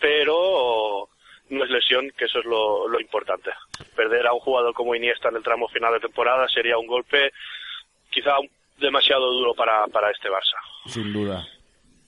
pero 0.01 1.11
no 1.51 1.63
es 1.63 1.71
lesión, 1.71 2.11
que 2.17 2.25
eso 2.25 2.39
es 2.39 2.47
lo, 2.47 2.99
importante. 2.99 3.51
Perder 3.95 4.27
a 4.27 4.33
un 4.33 4.41
jugador 4.41 4.73
como 4.73 4.95
Iniesta 4.95 5.29
en 5.29 5.37
el 5.37 5.43
tramo 5.43 5.69
final 5.69 5.93
de 5.93 6.01
temporada 6.01 6.49
sería 6.49 6.79
un 6.79 6.87
golpe 6.87 7.31
quizá 8.09 8.33
demasiado 8.79 9.31
duro 9.31 9.53
para, 9.53 9.87
para 9.89 10.11
este 10.11 10.31
Barça. 10.31 10.57
Sin 10.87 11.13
duda. 11.13 11.47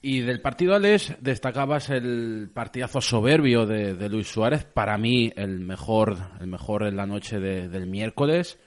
Y 0.01 0.23
del 0.23 0.41
partido, 0.41 0.75
Alex, 0.75 1.23
destacabas 1.23 1.91
el 1.91 2.49
partidazo 2.55 3.03
soberbio 3.03 3.67
de, 3.67 4.09
Luis 4.09 4.29
Suárez, 4.29 4.65
para 4.65 4.97
mí 4.97 5.35
el 5.37 5.61
mejor, 5.61 6.17
el 6.41 6.47
mejor 6.47 6.85
en 6.85 6.97
la 6.97 7.05
noche 7.05 7.41
del 7.41 7.87
miércoles. 7.87 8.59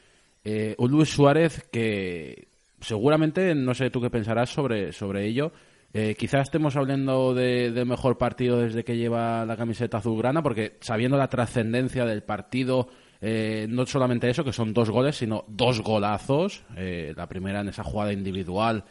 Eh, 0.44 0.75
un 0.77 0.91
Luis 0.91 1.10
Suárez 1.10 1.67
que 1.72 2.48
seguramente, 2.86 3.56
no 3.56 3.74
sé 3.74 3.89
tú 3.89 4.01
qué 4.01 4.10
pensarás 4.10 4.50
sobre, 4.50 4.92
sobre 4.92 5.25
ello, 5.25 5.51
eh, 5.94 6.15
quizás 6.18 6.44
estemos 6.44 6.75
hablando 6.75 7.34
de, 7.34 7.84
mejor 7.86 8.18
partido 8.18 8.60
desde 8.60 8.84
que 8.84 8.98
lleva 8.98 9.46
la 9.46 9.58
camiseta 9.58 9.98
azulgrana, 9.98 10.44
porque 10.44 10.77
sabiendo 10.82 11.18
la 11.18 11.30
trascendencia 11.30 12.06
del 12.06 12.24
partido, 12.24 12.89
eh, 13.22 13.65
no 13.70 13.86
solamente 13.86 14.30
eso, 14.30 14.44
que 14.44 14.54
son 14.54 14.74
dos 14.74 14.89
goles, 14.89 15.15
sino 15.15 15.46
dos 15.48 15.82
golazos. 15.82 16.63
la 16.75 17.27
primera 17.27 17.62
en 17.62 17.70
esa 17.70 17.84
jugada 17.84 18.12
individual 18.13 18.84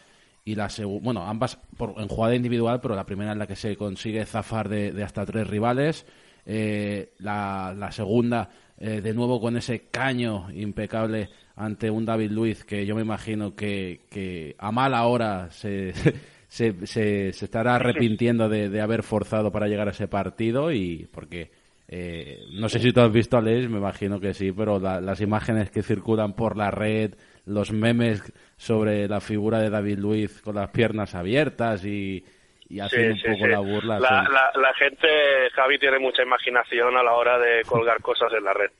y 0.45 0.55
la 0.55 0.69
bueno, 1.01 1.27
ambas 1.27 1.59
por, 1.77 1.95
en 1.97 2.09
jugada 2.09 2.35
individual, 2.35 2.81
pero 2.81 2.95
la 2.95 3.07
primera 3.07 3.33
en 3.33 3.39
la 3.39 3.47
que 3.47 3.57
se 3.57 3.77
consigue 3.77 4.27
zafar 4.27 4.69
de, 4.69 5.03
hasta 5.03 5.25
tres 5.25 5.47
rivales. 5.47 6.07
Eh, 6.47 7.15
la, 7.19 7.89
segunda, 7.91 8.51
eh, 8.77 9.01
de 9.01 9.15
nuevo 9.15 9.41
con 9.41 9.57
ese 9.57 9.89
caño 9.89 10.51
impecable 10.53 11.31
ante 11.56 11.90
un 11.90 12.04
David 12.04 12.30
Luiz 12.30 12.64
que 12.64 12.87
yo 12.87 12.94
me 12.94 13.02
imagino 13.02 13.54
que, 13.54 14.00
que 14.11 14.56
a 14.58 14.73
mala 14.73 15.04
hora 15.06 15.50
se, 15.50 15.92
se, 16.49 16.87
se, 16.87 17.28
estará 17.28 17.76
arrepintiendo 17.76 18.49
de, 18.49 18.68
de, 18.68 18.80
haber 18.80 19.02
forzado 19.02 19.52
para 19.52 19.68
llegar 19.68 19.88
a 19.88 19.92
ese 19.92 20.08
partido 20.08 20.73
y 20.73 21.08
porque 21.12 21.50
eh, 21.87 22.40
no 22.52 22.68
sé 22.68 22.78
si 22.78 22.92
tú 22.92 23.00
has 23.00 23.12
visto 23.12 23.37
a 23.37 23.42
Les, 23.42 23.68
me 23.68 23.78
imagino 23.78 24.18
que 24.18 24.34
sí, 24.34 24.52
pero 24.52 24.78
las 24.78 25.20
imágenes 25.20 25.70
que 25.70 25.82
circulan 25.82 26.32
por 26.34 26.56
la 26.56 26.70
red, 26.70 27.14
los 27.46 27.73
memes 27.73 28.32
sobre 28.56 29.06
la 29.06 29.20
figura 29.20 29.58
de 29.58 29.70
David 29.70 29.99
Luiz 29.99 30.40
con 30.40 30.54
las 30.54 30.70
piernas 30.70 31.14
abiertas 31.14 31.84
y, 31.84 32.25
y 32.68 32.80
haciendo 32.80 33.14
un 33.14 33.34
poco 33.34 33.46
la 33.46 33.61
burla. 33.61 34.00
La, 34.00 34.50
la, 34.54 34.75
gente, 34.75 35.06
Javi, 35.52 35.78
tiene 35.78 35.99
mucha 35.99 36.23
imaginación 36.23 36.96
a 36.96 37.02
la 37.02 37.12
hora 37.12 37.38
de 37.38 37.62
colgar 37.64 38.00
cosas 38.00 38.32
en 38.32 38.44
la 38.44 38.54
red. 38.54 38.70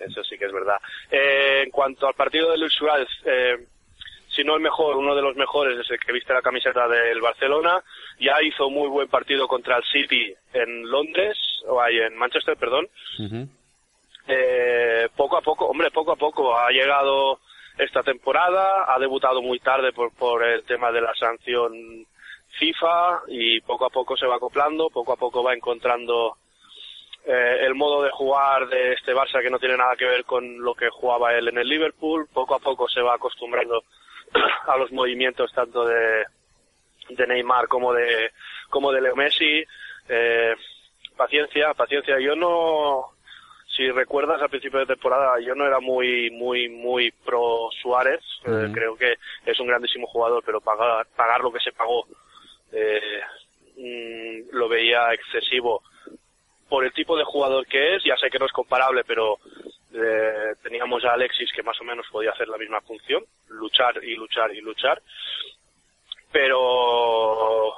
Eso 0.00 0.24
sí 0.24 0.38
que 0.38 0.46
es 0.46 0.52
verdad. 0.52 0.78
Eh, 1.10 1.62
en 1.64 1.70
cuanto 1.70 2.06
al 2.06 2.14
partido 2.14 2.50
de 2.50 2.58
Luis 2.58 2.72
Suárez, 2.72 3.08
eh, 3.24 3.66
si 4.34 4.44
no 4.44 4.54
el 4.54 4.60
mejor, 4.60 4.96
uno 4.96 5.14
de 5.14 5.22
los 5.22 5.36
mejores 5.36 5.78
es 5.78 5.90
el 5.90 5.98
que 6.00 6.12
viste 6.12 6.32
la 6.32 6.42
camiseta 6.42 6.88
del 6.88 7.20
Barcelona. 7.20 7.82
Ya 8.18 8.40
hizo 8.42 8.70
muy 8.70 8.88
buen 8.88 9.08
partido 9.08 9.46
contra 9.48 9.76
el 9.76 9.84
City 9.84 10.32
en 10.52 10.88
Londres, 10.90 11.36
o 11.66 11.80
ahí 11.80 11.98
en 11.98 12.16
Manchester, 12.16 12.56
perdón. 12.56 12.88
eh, 14.26 15.08
poco 15.16 15.36
a 15.36 15.40
poco, 15.42 15.66
hombre, 15.66 15.90
poco 15.90 16.12
a 16.12 16.16
poco 16.16 16.56
ha 16.56 16.70
llegado 16.70 17.40
esta 17.78 18.02
temporada. 18.02 18.84
Ha 18.94 18.98
debutado 18.98 19.42
muy 19.42 19.58
tarde 19.58 19.92
por, 19.92 20.14
por 20.14 20.44
el 20.44 20.62
tema 20.64 20.92
de 20.92 21.00
la 21.00 21.14
sanción 21.14 22.06
FIFA 22.58 23.22
y 23.28 23.60
poco 23.60 23.86
a 23.86 23.90
poco 23.90 24.16
se 24.16 24.26
va 24.26 24.36
acoplando, 24.36 24.90
poco 24.90 25.12
a 25.12 25.16
poco 25.16 25.42
va 25.42 25.54
encontrando 25.54 26.36
eh, 27.32 27.64
el 27.64 27.76
modo 27.76 28.02
de 28.02 28.10
jugar 28.10 28.68
de 28.68 28.94
este 28.94 29.14
Barça 29.14 29.40
que 29.40 29.50
no 29.50 29.60
tiene 29.60 29.76
nada 29.76 29.94
que 29.94 30.04
ver 30.04 30.24
con 30.24 30.58
lo 30.58 30.74
que 30.74 30.90
jugaba 30.90 31.32
él 31.32 31.46
en 31.46 31.58
el 31.58 31.68
Liverpool. 31.68 32.26
Poco 32.32 32.56
a 32.56 32.58
poco 32.58 32.88
se 32.88 33.00
va 33.00 33.14
acostumbrando 33.14 33.84
a 34.66 34.76
los 34.76 34.90
movimientos 34.90 35.52
tanto 35.52 35.84
de, 35.84 36.24
de 37.10 37.26
Neymar 37.28 37.68
como 37.68 37.92
de 37.92 38.32
como 38.68 38.90
de 38.90 39.00
Leo 39.00 39.14
Messi. 39.14 39.62
Eh, 40.08 40.56
paciencia, 41.16 41.72
paciencia. 41.74 42.18
Yo 42.18 42.34
no, 42.34 43.12
si 43.76 43.88
recuerdas 43.92 44.42
al 44.42 44.50
principio 44.50 44.80
de 44.80 44.86
temporada 44.86 45.38
yo 45.38 45.54
no 45.54 45.64
era 45.64 45.78
muy 45.78 46.32
muy 46.32 46.68
muy 46.68 47.12
pro 47.12 47.68
Suárez 47.80 48.20
eh, 48.44 48.68
creo 48.72 48.96
que 48.96 49.14
es 49.46 49.60
un 49.60 49.68
grandísimo 49.68 50.08
jugador 50.08 50.42
pero 50.44 50.60
pagar 50.60 51.06
pagar 51.14 51.40
lo 51.40 51.52
que 51.52 51.60
se 51.60 51.70
pagó 51.70 52.04
eh, 52.72 53.20
mm, 53.76 54.56
lo 54.56 54.68
veía 54.68 55.12
excesivo 55.14 55.84
por 56.70 56.84
el 56.84 56.92
tipo 56.92 57.18
de 57.18 57.24
jugador 57.24 57.66
que 57.66 57.96
es 57.96 58.04
ya 58.04 58.16
sé 58.16 58.30
que 58.30 58.38
no 58.38 58.46
es 58.46 58.52
comparable 58.52 59.04
pero 59.04 59.38
eh, 59.92 60.54
teníamos 60.62 61.04
a 61.04 61.12
Alexis 61.12 61.52
que 61.52 61.62
más 61.62 61.78
o 61.80 61.84
menos 61.84 62.06
podía 62.10 62.30
hacer 62.30 62.48
la 62.48 62.56
misma 62.56 62.80
función 62.80 63.22
luchar 63.48 64.02
y 64.02 64.14
luchar 64.14 64.54
y 64.54 64.62
luchar 64.62 65.02
pero 66.32 67.74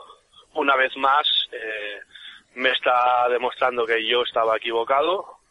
una 0.54 0.76
vez 0.76 0.96
más 0.96 1.26
me 2.54 2.68
está 2.68 3.26
demostrando 3.30 3.86
que 3.86 4.06
yo 4.06 4.22
estaba 4.22 4.56
equivocado 4.56 5.42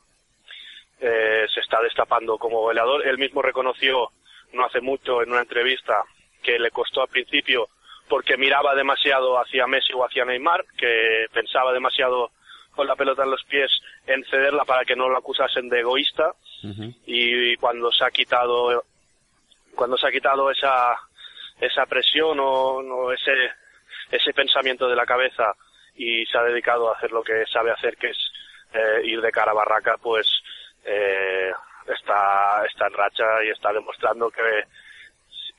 eh, 1.03 1.48
se 1.51 1.62
está 1.62 1.81
destapando 1.81 2.38
como 2.38 2.62
goleador. 2.62 3.07
Él 3.07 3.17
mismo 3.17 3.41
reconoció 3.41 4.12
no 4.53 4.65
hace 4.65 4.81
mucho 4.81 5.24
en 5.24 5.31
una 5.31 5.41
entrevista 5.41 6.03
que 6.43 6.60
le 6.60 6.69
costó 6.69 7.01
al 7.01 7.07
principio 7.07 7.69
porque 8.07 8.38
miraba 8.38 8.75
demasiado 8.75 9.39
hacia 9.39 9.65
Messi 9.65 9.93
o 9.93 10.05
hacia 10.05 10.25
Neymar, 10.25 10.63
que 10.77 11.25
pensaba 11.33 11.74
demasiado 11.74 12.29
con 12.75 12.88
la 12.88 12.96
pelota 12.96 13.24
en 13.24 13.32
los 13.32 13.44
pies 13.44 13.72
en 14.08 14.24
cederla 14.25 14.66
para 14.66 14.86
que 14.86 14.96
no 14.96 15.10
lo 15.10 15.18
acusasen 15.18 15.70
de 15.70 15.80
egoísta. 15.80 16.34
Y 17.06 17.56
cuando 17.58 17.92
se 17.92 18.06
ha 18.06 18.12
quitado 18.12 18.84
cuando 19.75 19.98
se 19.98 20.08
ha 20.08 20.12
quitado 20.12 20.51
esa 20.51 20.96
esa 21.60 21.86
presión 21.86 22.38
o, 22.40 22.82
no 22.82 23.12
ese 23.12 23.34
ese 24.12 24.34
pensamiento 24.34 24.88
de 24.88 24.96
la 24.96 25.06
cabeza 25.06 25.54
y 25.96 26.25
se 26.25 26.38
ha 26.38 26.44
dedicado 26.44 26.90
a 26.90 26.98
hacer 26.98 27.12
lo 27.12 27.24
que 27.24 27.46
sabe 27.51 27.72
hacer 27.72 27.98
que 27.98 28.10
es 28.10 28.18
eh, 28.74 29.01
ir 29.06 29.22
de 29.22 29.32
cara 29.32 29.51
a 29.51 29.56
barraca 29.56 29.98
pues 30.01 30.28
eh, 30.86 31.51
está 31.88 32.66
está 32.66 32.88
en 32.88 32.94
racha 32.94 33.44
y 33.44 33.50
está 33.50 33.74
demostrando 33.74 34.30
que, 34.30 34.63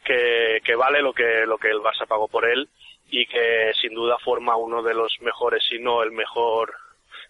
que 0.05 0.61
que 0.65 0.75
vale 0.75 1.03
lo 1.03 1.13
que 1.13 1.47
lo 1.47 1.59
que 1.59 1.71
el 1.71 1.81
Barça 1.81 2.07
pagó 2.07 2.29
por 2.29 2.45
él 2.45 2.69
y 3.11 3.27
que 3.27 3.73
sin 3.81 3.95
duda 3.95 4.19
forma 4.19 4.57
uno 4.57 4.83
de 4.83 4.95
los 4.95 5.15
mejores 5.21 5.63
si 5.69 5.79
no 5.79 6.03
el 6.03 6.13
mejor 6.13 6.75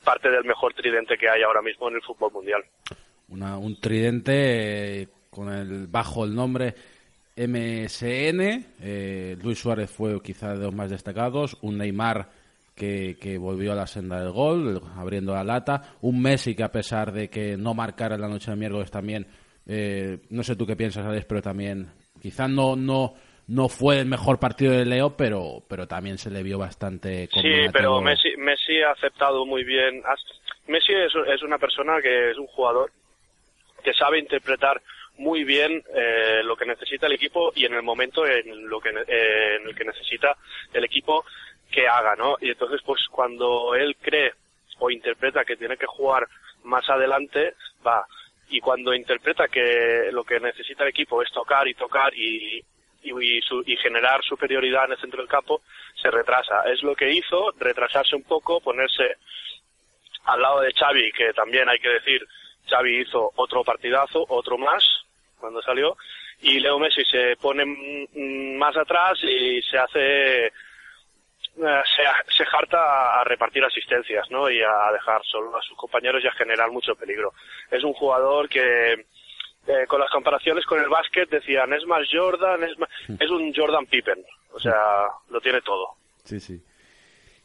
parte 0.03 0.31
del 0.31 0.45
mejor 0.45 0.75
tridente 0.75 1.17
que 1.17 1.29
hay 1.29 1.43
ahora 1.43 1.63
mismo 1.63 1.89
en 1.89 1.97
el 1.97 2.03
fútbol 2.03 2.33
mundial. 2.33 2.63
un 3.29 3.81
tridente 3.81 5.03
eh, 5.03 5.09
con 5.31 5.53
el 5.53 5.87
bajo 5.87 6.25
el 6.25 6.35
nombre 6.35 6.75
MSN. 7.37 8.67
Eh, 8.81 9.37
Luis 9.43 9.59
Suárez 9.59 9.91
fue 9.91 10.21
quizá 10.21 10.55
de 10.55 10.65
los 10.65 10.75
más 10.75 10.91
destacados. 10.91 11.57
Un 11.63 11.79
Neymar 11.79 12.29
que, 12.75 13.39
volvió 13.39 13.73
a 13.73 13.77
la 13.77 13.87
senda 13.87 14.21
del 14.21 14.33
gol, 14.33 14.81
abriendo 14.97 15.35
la 15.35 15.45
lata. 15.45 15.97
Un 16.03 16.21
Messi 16.21 16.55
que 16.55 16.65
a 16.65 16.73
pesar 16.73 17.13
de 17.13 17.29
que 17.29 17.57
no 17.57 17.75
marcara 17.75 18.19
la 18.19 18.29
noche 18.29 18.51
de 18.51 18.57
miércoles 18.57 18.91
también, 18.91 19.27
eh, 19.67 20.19
no 20.31 20.43
sé 20.43 20.57
tú 20.57 20.67
qué 20.67 20.77
piensas, 20.77 21.07
Alex, 21.07 21.25
pero 21.27 21.43
también 21.43 21.89
quizá 22.21 22.49
no, 22.49 22.77
no, 22.77 23.15
no 23.49 23.69
fue 23.69 24.01
el 24.01 24.07
mejor 24.07 24.39
partido 24.39 24.73
de 24.73 24.85
Leo, 24.85 25.17
pero, 25.17 25.63
pero 25.69 25.87
también 25.87 26.19
se 26.19 26.31
le 26.31 26.43
vio 26.43 26.59
bastante 26.59 27.29
Sí, 27.33 27.67
pero 27.73 28.01
Messi, 28.01 28.37
Messi 28.39 28.81
ha 28.83 28.93
aceptado 28.93 29.45
muy 29.45 29.65
bien. 29.65 30.03
Messi 30.69 30.93
es, 30.93 31.13
es 31.29 31.43
una 31.43 31.59
persona 31.59 32.01
que 32.01 32.31
es 32.31 32.39
un 32.39 32.47
jugador 32.47 32.91
que 33.83 33.93
sabe 33.93 34.19
interpretar 34.19 34.81
muy 35.19 35.45
bien 35.45 35.83
eh, 35.95 36.41
lo 36.45 36.57
que 36.57 36.67
necesita 36.67 37.07
el 37.07 37.13
equipo 37.13 37.53
y 37.55 37.65
en 37.67 37.75
el 37.75 37.83
momento 37.83 38.27
en 38.27 38.69
lo 38.69 38.81
que 38.81 38.91
eh, 38.91 39.57
en 39.61 39.69
el 39.69 39.75
que 39.75 39.85
necesita 39.85 40.37
el 40.73 40.85
equipo 40.85 41.25
que 41.71 41.89
haga, 41.89 42.15
¿no? 42.17 42.37
Y 42.41 42.51
entonces, 42.51 42.81
pues 42.85 43.01
cuando 43.11 43.75
él 43.75 43.97
cree 44.01 44.33
o 44.79 44.91
interpreta 44.91 45.45
que 45.45 45.57
tiene 45.57 45.77
que 45.77 45.87
jugar 45.87 46.27
más 46.65 46.89
adelante, 46.89 47.55
va. 47.87 48.05
Y 48.49 48.61
cuando 48.61 48.93
interpreta 48.95 49.49
que 49.49 50.11
lo 50.13 50.25
que 50.25 50.41
necesita 50.41 50.83
el 50.83 50.91
equipo 50.91 51.23
es 51.23 51.31
tocar 51.33 51.67
y 51.69 51.75
tocar 51.75 52.13
y, 52.15 52.63
y, 53.03 53.77
generar 53.77 54.23
superioridad 54.23 54.87
en 54.87 54.93
el 54.93 54.99
centro 54.99 55.21
del 55.21 55.29
campo, 55.29 55.63
se 56.01 56.11
retrasa. 56.11 56.63
Es 56.73 56.83
lo 56.83 56.95
que 56.95 57.11
hizo, 57.11 57.53
retrasarse 57.59 58.17
un 58.17 58.23
poco, 58.23 58.61
ponerse 58.61 59.17
al 60.25 60.41
lado 60.41 60.61
de 60.61 60.73
Xavi, 60.73 61.13
que 61.13 61.33
también 61.33 61.69
hay 61.69 61.79
que 61.79 61.89
decir, 61.89 62.27
Xavi 62.69 63.01
hizo 63.01 63.33
otro 63.37 63.65
partidazo, 63.65 64.25
otro 64.29 64.57
más, 64.57 64.85
cuando 65.39 65.61
salió, 65.63 65.97
y 66.41 66.61
Leo 66.61 66.79
Messi 66.79 67.05
se 67.05 67.37
pone 67.37 67.65
más 68.57 68.77
atrás 68.77 69.19
y 69.23 69.61
se 69.63 69.79
hace, 69.79 70.47
eh, 70.47 70.51
se, 71.57 72.33
se 72.37 72.45
jarta 72.45 73.21
a 73.21 73.25
repartir 73.25 73.65
asistencias, 73.65 74.31
¿no? 74.31 74.49
Y 74.49 74.61
a 74.63 74.93
dejar 74.93 75.23
solo 75.25 75.57
a 75.57 75.63
sus 75.63 75.77
compañeros 75.77 76.23
y 76.23 76.29
a 76.29 76.33
generar 76.33 76.71
mucho 76.71 76.95
peligro. 76.95 77.33
Es 77.71 77.83
un 77.85 77.93
jugador 77.93 78.49
que, 78.49 79.07
eh, 79.67 79.87
con 79.87 80.01
las 80.01 80.11
comparaciones 80.11 80.67
con 80.67 80.81
el 80.81 80.89
básquet 80.89 81.31
decían 81.31 81.73
es 81.73 81.87
más 81.87 82.03
Jordan, 82.11 82.63
es, 82.65 82.73
es 83.21 83.31
un 83.31 83.53
Jordan 83.55 83.87
Pippen, 83.87 84.25
o 84.53 84.59
sea, 84.59 84.75
lo 85.31 85.41
tiene 85.41 85.61
todo. 85.61 85.95
Sí, 86.25 86.41
sí. 86.41 86.61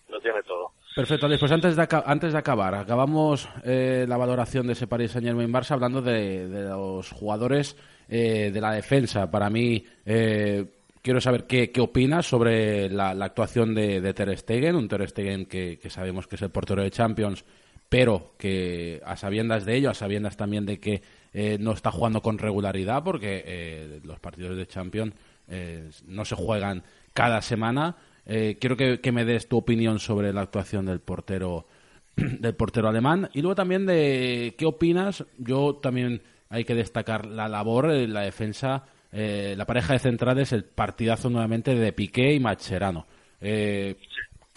Lo 0.10 0.20
tiene 0.20 0.42
todo. 0.44 0.72
Perfecto, 0.96 1.28
Pues 1.40 1.52
antes 1.52 1.76
de, 1.76 1.88
antes 2.06 2.34
de 2.34 2.40
acabar, 2.40 2.74
acabamos 2.74 3.48
eh, 3.64 4.06
la 4.08 4.18
valoración 4.18 4.66
de 4.66 4.74
ese 4.74 4.88
Paris 4.88 5.12
Saint 5.12 5.28
Germain 5.28 5.54
Barça 5.54 5.72
hablando 5.72 6.02
de, 6.02 6.48
los 6.48 7.12
jugadores 7.12 7.78
eh, 8.10 8.50
de 8.52 8.62
la 8.62 8.72
defensa. 8.72 9.30
Para 9.30 9.50
mí, 9.52 9.86
quiero 10.04 11.22
saber 11.22 11.46
qué, 11.46 11.72
qué 11.72 11.82
opinas 11.82 12.26
sobre 12.26 12.90
la, 12.90 13.12
actuación 13.12 13.76
de, 13.76 14.14
Ter 14.14 14.36
Stegen, 14.38 14.76
un 14.76 14.88
Ter 14.88 15.08
Stegen 15.08 15.46
que, 15.46 15.78
que, 15.78 15.90
sabemos 15.92 16.26
que 16.26 16.36
es 16.36 16.42
el 16.42 16.50
portero 16.50 16.82
de 16.82 16.90
Champions, 16.90 17.46
pero 17.90 18.32
que 18.38 19.02
a 19.06 19.16
sabiendas 19.16 19.66
de 19.66 19.76
ello, 19.76 19.90
a 19.90 19.94
sabiendas 19.94 20.36
también 20.36 20.66
de 20.66 20.80
que 20.80 21.02
eh, 21.34 21.58
no 21.60 21.74
está 21.74 21.92
jugando 21.92 22.22
con 22.22 22.38
regularidad 22.38 23.04
porque 23.04 23.44
eh, 23.46 24.00
los 24.04 24.20
partidos 24.20 24.58
de 24.58 24.68
Champions 24.68 25.14
eh, 25.48 25.90
no 26.08 26.26
se 26.26 26.36
juegan 26.36 26.84
cada 27.14 27.42
semana. 27.42 27.96
quiero 28.26 28.76
que, 28.76 29.12
me 29.12 29.26
des 29.26 29.48
tu 29.48 29.58
opinión 29.58 30.00
sobre 30.00 30.34
la 30.34 30.42
actuación 30.42 30.86
del 30.86 31.00
portero 31.00 31.66
del 32.16 32.56
portero 32.56 32.90
alemán 32.90 33.30
y 33.34 33.42
luego 33.42 33.56
también 33.56 33.86
de 33.86 34.56
qué 34.58 34.66
opinas. 34.66 35.26
Yo 35.38 35.76
también 35.76 36.22
hay 36.50 36.64
que 36.64 36.76
destacar 36.76 37.26
la 37.26 37.48
labor, 37.48 37.88
la 37.88 38.22
defensa, 38.22 38.86
la 39.12 39.66
pareja 39.66 39.94
de 39.94 40.00
centrales, 40.00 40.54
el 40.54 40.64
partidazo 40.64 41.30
nuevamente 41.30 41.76
de 41.76 41.94
Piqué 41.94 42.34
y 42.34 42.40
Macherano. 42.40 43.06
¿Qué 43.40 43.96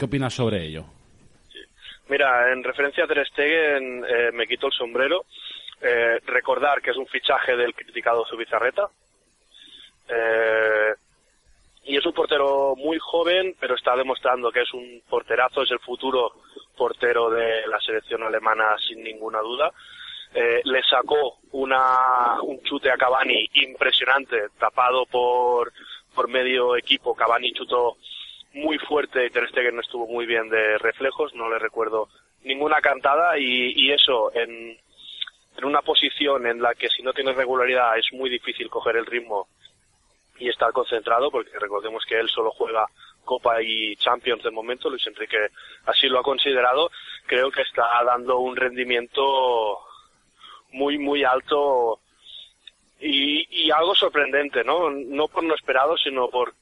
opinas 0.02 0.34
sobre 0.34 0.66
ello? 0.66 0.86
Mira, 2.08 2.52
en 2.52 2.64
referencia 2.64 3.04
a 3.04 3.06
Ter 3.06 3.26
Stegen, 3.26 4.00
me 4.34 4.46
quito 4.46 4.66
el 4.66 4.72
sombrero 4.72 5.24
eh, 5.80 6.20
recordar 6.26 6.82
que 6.82 6.90
es 6.90 6.96
un 6.96 7.06
fichaje 7.06 7.56
del 7.56 7.74
criticado 7.74 8.26
Zubizarreta. 8.26 8.88
Eh, 10.08 10.94
y 11.84 11.96
es 11.96 12.04
un 12.04 12.12
portero 12.12 12.74
muy 12.76 12.98
joven, 12.98 13.56
pero 13.58 13.74
está 13.74 13.96
demostrando 13.96 14.52
que 14.52 14.62
es 14.62 14.72
un 14.74 15.02
porterazo, 15.08 15.62
es 15.62 15.70
el 15.70 15.78
futuro 15.78 16.32
portero 16.76 17.30
de 17.30 17.66
la 17.66 17.80
selección 17.80 18.22
alemana 18.22 18.76
sin 18.86 19.02
ninguna 19.02 19.40
duda. 19.40 19.72
Eh, 20.34 20.60
le 20.64 20.82
sacó 20.82 21.38
una, 21.52 22.40
un 22.42 22.62
chute 22.62 22.90
a 22.90 22.96
Cavani 22.96 23.48
impresionante, 23.54 24.48
tapado 24.58 25.06
por, 25.06 25.72
por 26.14 26.28
medio 26.28 26.76
equipo. 26.76 27.14
Cavani 27.14 27.52
chutó 27.52 27.96
muy 28.52 28.78
fuerte 28.78 29.26
y 29.26 29.30
Ter 29.30 29.48
Stegen 29.48 29.80
estuvo 29.80 30.06
muy 30.06 30.26
bien 30.26 30.48
de 30.48 30.78
reflejos, 30.78 31.34
no 31.34 31.48
le 31.48 31.58
recuerdo 31.58 32.08
ninguna 32.42 32.80
cantada 32.80 33.38
y, 33.38 33.72
y 33.74 33.92
eso 33.92 34.32
en, 34.34 34.78
en 35.60 35.66
una 35.66 35.82
posición 35.82 36.46
en 36.46 36.62
la 36.62 36.74
que 36.74 36.88
si 36.88 37.02
no 37.02 37.12
tienes 37.12 37.36
regularidad 37.36 37.98
es 37.98 38.06
muy 38.12 38.30
difícil 38.30 38.70
coger 38.70 38.96
el 38.96 39.06
ritmo 39.06 39.46
y 40.38 40.48
estar 40.48 40.72
concentrado, 40.72 41.30
porque 41.30 41.58
recordemos 41.58 42.02
que 42.08 42.18
él 42.18 42.28
solo 42.30 42.50
juega 42.50 42.86
Copa 43.24 43.60
y 43.62 43.94
Champions 43.96 44.42
de 44.42 44.50
momento, 44.50 44.88
Luis 44.88 45.06
Enrique 45.06 45.36
así 45.84 46.08
lo 46.08 46.20
ha 46.20 46.22
considerado, 46.22 46.90
creo 47.26 47.50
que 47.50 47.60
está 47.60 47.86
dando 48.04 48.38
un 48.38 48.56
rendimiento 48.56 49.80
muy, 50.72 50.98
muy 50.98 51.24
alto 51.24 52.00
y, 52.98 53.70
algo 53.70 53.94
sorprendente, 53.94 54.64
¿no? 54.64 54.90
No 54.90 55.28
por 55.28 55.44
lo 55.44 55.54
esperado, 55.54 55.96
sino 55.96 56.28
por, 56.28 56.54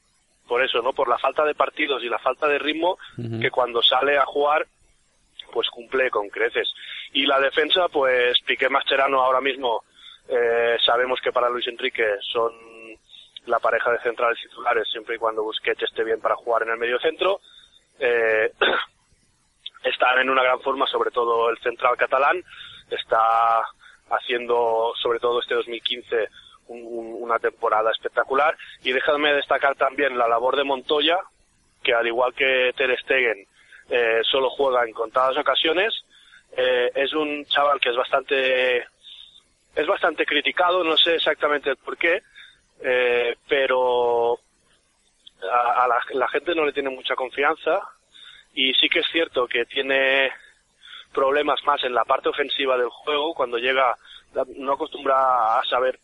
por 0.47 0.63
eso, 0.63 0.81
¿no? 0.81 0.93
Por 0.93 1.07
la 1.07 1.17
falta 1.17 1.43
de 1.45 1.55
partidos 1.55 2.03
y 2.03 2.09
la 2.09 2.19
falta 2.19 2.47
de 2.47 2.59
ritmo, 2.59 2.97
que 3.41 3.49
cuando 3.49 3.81
sale 3.81 4.17
a 4.17 4.25
jugar 4.25 4.67
pues 5.51 5.69
cumple 5.69 6.09
con 6.09 6.29
creces. 6.29 6.69
Y 7.13 7.25
la 7.25 7.39
defensa, 7.39 7.87
pues 7.89 8.39
Piqué 8.45 8.69
Mascherano 8.69 9.21
ahora 9.21 9.41
mismo 9.41 9.83
eh, 10.27 10.77
sabemos 10.85 11.19
que 11.21 11.31
para 11.31 11.49
Luis 11.49 11.67
Enrique 11.67 12.05
son 12.31 12.53
la 13.45 13.59
pareja 13.59 13.91
de 13.91 13.99
centrales 13.99 14.39
titulares 14.41 14.87
siempre 14.91 15.15
y 15.15 15.17
cuando 15.17 15.43
Busquets 15.43 15.81
esté 15.81 16.03
bien 16.03 16.21
para 16.21 16.35
jugar 16.35 16.63
en 16.63 16.69
el 16.69 16.77
medio 16.77 16.99
centro. 16.99 17.39
Eh, 17.99 18.51
están 19.83 20.19
en 20.19 20.29
una 20.29 20.43
gran 20.43 20.61
forma, 20.61 20.85
sobre 20.85 21.11
todo 21.11 21.49
el 21.49 21.57
central 21.59 21.97
catalán, 21.97 22.43
está 22.89 23.63
haciendo 24.09 24.93
sobre 25.01 25.19
todo 25.19 25.39
este 25.41 25.55
2015 25.55 26.27
una 26.67 27.39
temporada 27.39 27.89
espectacular 27.91 28.55
y 28.83 28.91
déjame 28.91 29.33
destacar 29.33 29.75
también 29.75 30.15
la 30.17 30.27
labor 30.27 30.55
de 30.55 30.63
Montoya 30.63 31.17
que 31.83 31.93
al 31.93 32.05
igual 32.05 32.33
que 32.35 32.73
Ter 32.77 32.95
Stegen 32.99 33.47
eh, 33.89 34.21
solo 34.29 34.49
juega 34.51 34.83
en 34.85 34.93
contadas 34.93 35.37
ocasiones. 35.37 35.93
Eh, 36.55 36.91
es 36.95 37.13
un 37.13 37.45
chaval 37.45 37.79
que 37.79 37.89
es 37.89 37.95
bastante 37.95 38.79
es 39.75 39.87
bastante 39.87 40.25
criticado, 40.25 40.83
no 40.83 40.97
sé 40.97 41.15
exactamente 41.15 41.69
el 41.69 41.77
por 41.77 41.97
qué, 41.97 42.21
eh, 42.81 43.35
pero 43.47 44.39
a, 45.41 45.87
la, 46.13 46.27
gente 46.27 46.55
no 46.55 46.65
le 46.65 46.73
tiene 46.73 46.89
mucha 46.89 47.15
confianza 47.15 47.79
y 48.53 48.73
sí 48.73 48.89
que 48.89 48.99
es 48.99 49.07
cierto 49.11 49.47
que 49.47 49.65
tiene 49.65 50.31
problemas 51.13 51.63
más 51.65 51.83
en 51.83 51.93
la 51.93 52.03
parte 52.03 52.29
ofensiva 52.29 52.77
del 52.77 52.89
juego 52.89 53.33
cuando 53.33 53.57
llega 53.57 53.95
no 54.57 54.73
acostumbra 54.73 55.59
a 55.59 55.63
saber 55.63 55.99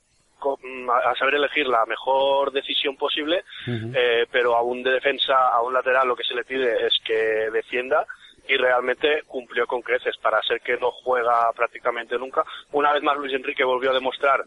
a 1.05 1.15
saber 1.15 1.35
elegir 1.35 1.65
la 1.67 1.85
mejor 1.85 2.51
decisión 2.51 2.95
posible, 2.97 3.43
eh, 3.67 4.27
pero 4.31 4.55
a 4.55 4.61
un 4.61 4.83
de 4.83 4.91
defensa, 4.91 5.47
a 5.47 5.61
un 5.63 5.73
lateral, 5.73 6.07
lo 6.07 6.15
que 6.15 6.23
se 6.23 6.35
le 6.35 6.43
pide 6.43 6.85
es 6.85 6.93
que 7.03 7.49
defienda 7.51 8.05
y 8.47 8.57
realmente 8.57 9.23
cumplió 9.27 9.65
con 9.67 9.81
creces 9.81 10.15
para 10.17 10.41
ser 10.43 10.61
que 10.61 10.77
no 10.77 10.91
juega 10.91 11.51
prácticamente 11.53 12.17
nunca. 12.17 12.43
Una 12.71 12.93
vez 12.93 13.03
más 13.03 13.17
Luis 13.17 13.33
Enrique 13.33 13.63
volvió 13.63 13.91
a 13.91 13.95
demostrar 13.95 14.43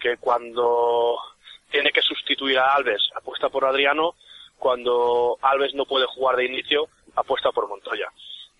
que 0.00 0.16
cuando 0.18 1.16
tiene 1.70 1.90
que 1.90 2.02
sustituir 2.02 2.58
a 2.58 2.74
Alves, 2.74 3.02
apuesta 3.14 3.48
por 3.48 3.64
Adriano, 3.64 4.14
cuando 4.58 5.38
Alves 5.42 5.74
no 5.74 5.86
puede 5.86 6.06
jugar 6.06 6.36
de 6.36 6.46
inicio, 6.46 6.88
apuesta 7.16 7.50
por 7.50 7.68
Montoya. 7.68 8.08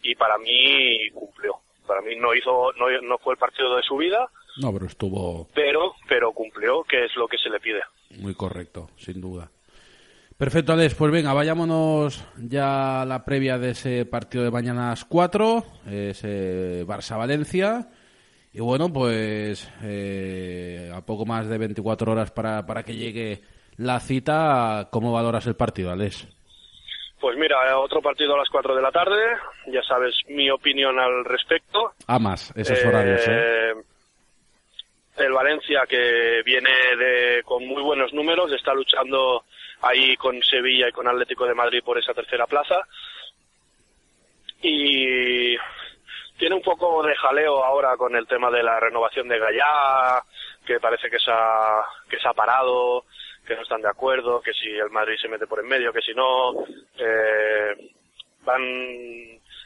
Y 0.03 0.14
para 0.14 0.38
mí 0.38 1.11
cumplió. 1.11 1.57
Para 1.87 2.01
mí 2.01 2.16
no 2.16 2.35
hizo, 2.35 2.73
no, 2.73 2.90
no 3.03 3.18
fue 3.18 3.35
el 3.35 3.38
partido 3.38 3.77
de 3.77 3.83
su 3.83 3.97
vida. 3.97 4.29
No, 4.57 4.73
pero 4.73 4.87
estuvo. 4.87 5.49
Pero, 5.55 5.95
pero 6.09 6.33
cumplió, 6.33 6.83
que 6.85 7.05
es 7.05 7.16
lo 7.16 7.29
que 7.29 7.38
se 7.38 7.51
le 7.51 7.61
pide. 7.61 7.83
Muy 8.18 8.35
correcto, 8.35 8.90
sin 8.97 9.21
duda. 9.21 9.51
Perfecto, 10.42 10.72
Alex. 10.72 10.96
Pues 10.96 11.12
venga, 11.12 11.33
vayámonos 11.33 12.26
ya 12.37 13.02
a 13.02 13.07
la 13.07 13.24
previa 13.24 13.59
de 13.59 13.70
ese 13.70 14.05
partido 14.07 14.42
de 14.42 14.50
mañana 14.50 14.87
a 14.87 14.90
las 14.90 15.05
4, 15.05 15.62
ese 15.88 16.85
Barça-Valencia. 16.85 17.88
Y 18.52 18.59
bueno, 18.59 18.92
pues 18.92 19.72
eh, 19.85 20.90
a 20.92 21.00
poco 21.02 21.24
más 21.26 21.48
de 21.48 21.59
24 21.59 22.11
horas 22.11 22.33
para, 22.33 22.66
para 22.66 22.83
que 22.83 22.96
llegue 22.96 23.42
la 23.76 24.00
cita, 24.00 24.88
¿cómo 24.90 25.12
valoras 25.12 25.46
el 25.46 25.55
partido, 25.55 25.92
Alex? 25.92 26.26
Pues 27.20 27.38
mira, 27.38 27.78
otro 27.78 28.02
partido 28.02 28.35
a 28.35 28.38
las 28.38 28.48
4 28.48 28.74
de 28.74 28.83
la 28.83 28.90
tarde, 28.90 29.22
ya 29.68 29.83
sabes 29.85 30.12
mi 30.26 30.50
opinión 30.50 30.98
al 30.98 31.24
respecto. 31.24 31.92
Amas 32.09 32.52
esos 32.57 32.85
horarios, 32.85 33.28
¿eh? 33.28 33.31
¿eh? 33.31 33.72
El 35.18 35.33
Valencia, 35.33 35.83
que 35.88 36.42
viene 36.44 36.70
de, 36.98 37.42
con 37.44 37.64
muy 37.64 37.83
buenos 37.83 38.12
números, 38.12 38.50
está 38.52 38.74
luchando 38.74 39.44
ahí 39.83 40.16
con 40.16 40.40
Sevilla 40.42 40.88
y 40.88 40.92
con 40.92 41.09
Atlético 41.09 41.47
de 41.47 41.55
Madrid 41.55 41.83
por 41.85 41.99
esa 41.99 42.14
tercera 42.14 42.47
plaza. 42.47 42.81
Y 44.62 45.57
tiene 46.38 46.55
un 46.55 46.62
poco 46.62 47.03
de 47.03 47.14
jaleo 47.16 47.64
ahora 47.64 47.97
con 47.97 48.16
el 48.16 48.27
tema 48.27 48.51
de 48.51 48.62
la 48.62 48.81
renovación 48.81 49.29
de 49.29 49.38
Gallá, 49.38 50.23
que 50.64 50.81
parece 50.81 51.11
que 51.11 51.18
se 51.18 51.31
ha, 51.31 51.83
que 52.09 52.18
se 52.18 52.29
ha 52.29 52.33
parado, 52.33 53.05
que 53.47 53.57
no 53.57 53.62
están 53.62 53.83
de 53.83 53.88
acuerdo, 53.88 54.40
que 54.40 54.53
si 54.53 54.68
el 54.71 54.90
Madrid 54.90 55.16
se 55.21 55.29
mete 55.29 55.47
por 55.47 55.61
en 55.61 55.66
medio, 55.66 55.92
que 55.92 56.01
si 56.01 56.14
no, 56.14 56.64
eh, 56.99 57.90
van, 58.45 58.62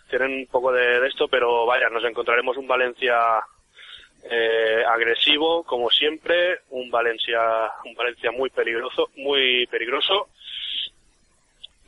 tienen 0.08 0.32
un 0.40 0.46
poco 0.46 0.72
de, 0.72 1.06
esto, 1.06 1.28
pero 1.28 1.66
vaya, 1.66 1.88
nos 1.90 2.04
encontraremos 2.04 2.56
un 2.56 2.66
Valencia 2.66 3.40
eh, 4.30 4.84
agresivo 4.86 5.62
como 5.64 5.90
siempre, 5.90 6.60
un 6.70 6.90
Valencia, 6.90 7.40
un 7.84 7.94
Valencia 7.94 8.30
muy 8.32 8.50
peligroso, 8.50 9.10
muy 9.16 9.66
peligroso. 9.66 10.28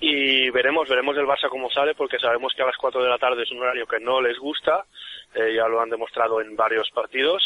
Y 0.00 0.48
veremos, 0.50 0.88
veremos 0.88 1.16
el 1.16 1.26
Barça 1.26 1.48
cómo 1.48 1.68
sale, 1.70 1.94
porque 1.94 2.20
sabemos 2.20 2.52
que 2.54 2.62
a 2.62 2.66
las 2.66 2.76
4 2.76 3.02
de 3.02 3.08
la 3.08 3.18
tarde 3.18 3.42
es 3.42 3.50
un 3.50 3.60
horario 3.60 3.86
que 3.86 3.98
no 3.98 4.20
les 4.20 4.38
gusta, 4.38 4.84
eh, 5.34 5.54
ya 5.56 5.66
lo 5.66 5.80
han 5.80 5.90
demostrado 5.90 6.40
en 6.40 6.54
varios 6.54 6.88
partidos, 6.90 7.42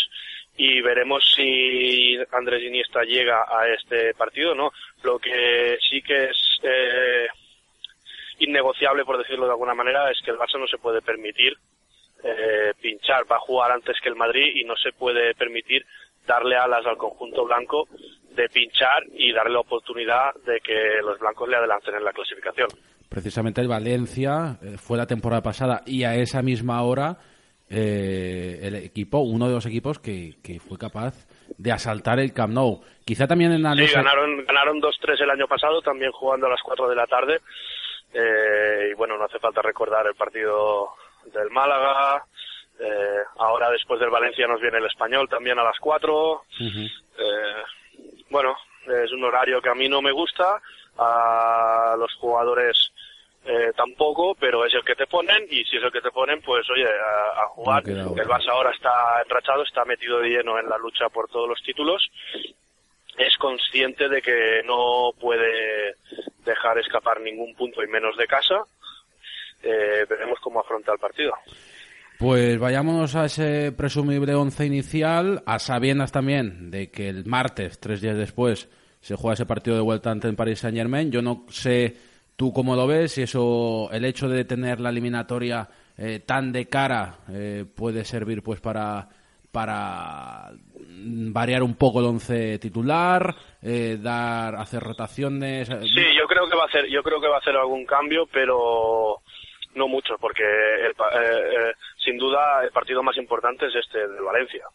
y 0.56 0.82
veremos 0.82 1.32
si 1.34 2.18
Andrés 2.30 2.62
Iniesta 2.62 3.04
llega 3.04 3.46
a 3.48 3.68
este 3.68 4.12
partido, 4.12 4.54
¿no? 4.54 4.70
Lo 5.02 5.18
que 5.18 5.78
sí 5.88 6.02
que 6.02 6.24
es 6.24 6.58
eh, 6.62 7.26
innegociable, 8.40 9.06
por 9.06 9.16
decirlo 9.16 9.46
de 9.46 9.52
alguna 9.52 9.74
manera, 9.74 10.10
es 10.10 10.20
que 10.22 10.30
el 10.30 10.38
Barça 10.38 10.58
no 10.58 10.66
se 10.66 10.76
puede 10.76 11.00
permitir 11.00 11.56
eh, 12.24 12.72
pinchar, 12.80 13.24
va 13.30 13.36
a 13.36 13.40
jugar 13.40 13.72
antes 13.72 13.96
que 14.00 14.08
el 14.08 14.14
Madrid 14.14 14.54
y 14.54 14.64
no 14.64 14.76
se 14.76 14.92
puede 14.92 15.34
permitir 15.34 15.84
darle 16.26 16.56
alas 16.56 16.86
al 16.86 16.96
conjunto 16.96 17.44
blanco 17.44 17.88
de 18.34 18.48
pinchar 18.48 19.04
y 19.12 19.32
darle 19.32 19.54
la 19.54 19.60
oportunidad 19.60 20.32
de 20.46 20.60
que 20.60 21.02
los 21.02 21.18
blancos 21.18 21.48
le 21.48 21.56
adelanten 21.56 21.96
en 21.96 22.04
la 22.04 22.12
clasificación. 22.12 22.68
Precisamente 23.08 23.60
el 23.60 23.68
Valencia 23.68 24.56
eh, 24.62 24.76
fue 24.78 24.96
la 24.96 25.06
temporada 25.06 25.42
pasada 25.42 25.82
y 25.84 26.04
a 26.04 26.14
esa 26.14 26.42
misma 26.42 26.82
hora 26.82 27.18
eh, 27.68 28.60
el 28.62 28.76
equipo, 28.76 29.18
uno 29.18 29.48
de 29.48 29.54
los 29.54 29.66
equipos 29.66 29.98
que, 29.98 30.36
fue 30.66 30.78
capaz 30.78 31.26
de 31.58 31.72
asaltar 31.72 32.20
el 32.20 32.32
Camp 32.32 32.54
Nou. 32.54 32.82
Quizá 33.04 33.26
también 33.26 33.50
en 33.52 33.62
la 33.62 33.74
Sí, 33.74 33.86
ganaron, 33.92 34.44
ganaron 34.44 34.80
2-3 34.80 35.20
el 35.22 35.30
año 35.30 35.48
pasado, 35.48 35.82
también 35.82 36.12
jugando 36.12 36.46
a 36.46 36.50
las 36.50 36.62
4 36.62 36.88
de 36.88 36.96
la 36.96 37.06
tarde. 37.06 37.40
y 38.14 38.94
bueno, 38.94 39.18
no 39.18 39.24
hace 39.24 39.38
falta 39.38 39.60
recordar 39.60 40.06
el 40.06 40.14
partido 40.14 40.90
del 41.26 41.50
Málaga. 41.50 42.24
Eh, 42.80 43.22
ahora 43.38 43.70
después 43.70 44.00
del 44.00 44.10
Valencia 44.10 44.46
nos 44.46 44.60
viene 44.60 44.78
el 44.78 44.86
español 44.86 45.28
también 45.28 45.58
a 45.58 45.64
las 45.64 45.78
4. 45.78 46.42
eh, 47.18 47.62
bueno, 48.30 48.56
es 48.86 49.12
un 49.12 49.24
horario 49.24 49.60
que 49.60 49.68
a 49.68 49.74
mí 49.74 49.88
no 49.88 50.02
me 50.02 50.10
gusta, 50.10 50.60
a 50.98 51.94
los 51.98 52.12
jugadores 52.14 52.92
eh, 53.44 53.72
tampoco, 53.76 54.34
pero 54.34 54.64
es 54.64 54.74
el 54.74 54.84
que 54.84 54.94
te 54.94 55.06
ponen 55.06 55.44
y 55.50 55.64
si 55.64 55.76
es 55.76 55.82
el 55.82 55.92
que 55.92 56.00
te 56.00 56.10
ponen, 56.10 56.40
pues 56.42 56.68
oye, 56.70 56.86
a, 56.86 57.46
jugar. 57.48 57.82
el 57.86 58.06
Barça 58.28 58.50
ahora 58.50 58.70
está 58.70 59.20
enrachado, 59.22 59.62
está 59.62 59.84
metido 59.84 60.20
de 60.20 60.28
lleno 60.28 60.58
en 60.58 60.68
la 60.68 60.78
lucha 60.78 61.08
por 61.08 61.28
todos 61.28 61.48
los 61.48 61.62
títulos. 61.62 62.08
Es 63.18 63.36
consciente 63.36 64.08
de 64.08 64.22
que 64.22 64.62
no 64.64 65.10
puede 65.20 65.96
dejar 66.44 66.78
escapar 66.78 67.20
ningún 67.20 67.54
punto 67.54 67.82
y 67.82 67.88
menos 67.88 68.16
de 68.16 68.26
casa 68.26 68.64
eh, 69.62 70.04
veremos 70.08 70.38
cómo 70.40 70.60
afronta 70.60 70.92
el 70.92 70.98
partido. 70.98 71.32
Pues 72.18 72.58
vayámonos 72.58 73.16
a 73.16 73.24
ese 73.24 73.72
presumible 73.72 74.34
once 74.34 74.64
inicial, 74.64 75.42
a 75.46 75.58
sabiendas 75.58 76.12
también 76.12 76.70
de 76.70 76.90
que 76.90 77.08
el 77.08 77.24
martes, 77.26 77.80
tres 77.80 78.00
días 78.00 78.16
después, 78.16 78.68
se 79.00 79.16
juega 79.16 79.34
ese 79.34 79.46
partido 79.46 79.76
de 79.76 79.82
vuelta 79.82 80.10
ante 80.10 80.28
el 80.28 80.36
Paris 80.36 80.60
Saint 80.60 80.76
Germain. 80.76 81.10
Yo 81.10 81.22
no 81.22 81.46
sé 81.48 81.96
tú 82.36 82.52
cómo 82.52 82.76
lo 82.76 82.86
ves, 82.86 83.12
si 83.12 83.22
eso, 83.22 83.88
el 83.92 84.04
hecho 84.04 84.28
de 84.28 84.44
tener 84.44 84.80
la 84.80 84.90
eliminatoria 84.90 85.68
eh, 85.96 86.20
tan 86.20 86.52
de 86.52 86.66
cara 86.68 87.18
eh, 87.28 87.64
puede 87.74 88.04
servir 88.04 88.42
pues 88.42 88.60
para 88.60 89.08
para 89.50 90.50
variar 90.78 91.62
un 91.62 91.74
poco 91.74 92.00
el 92.00 92.06
once 92.06 92.58
titular, 92.58 93.34
dar, 93.60 94.54
hacer 94.54 94.82
rotaciones. 94.82 95.68
Sí, 95.68 96.04
yo 96.18 96.26
creo 96.26 96.48
que 96.48 96.56
va 96.56 96.62
a 96.62 96.66
hacer, 96.66 96.88
yo 96.88 97.02
creo 97.02 97.20
que 97.20 97.28
va 97.28 97.36
a 97.36 97.40
hacer 97.40 97.54
algún 97.56 97.84
cambio, 97.84 98.26
pero 98.32 99.20
no 99.74 99.88
mucho, 99.88 100.16
porque 100.18 100.42
eh, 100.42 100.92
eh, 101.14 101.72
sin 102.04 102.18
duda 102.18 102.62
el 102.62 102.70
partido 102.70 103.02
más 103.02 103.16
importante 103.16 103.66
es 103.66 103.74
este 103.74 104.06
de 104.06 104.20
Valencia 104.20 104.66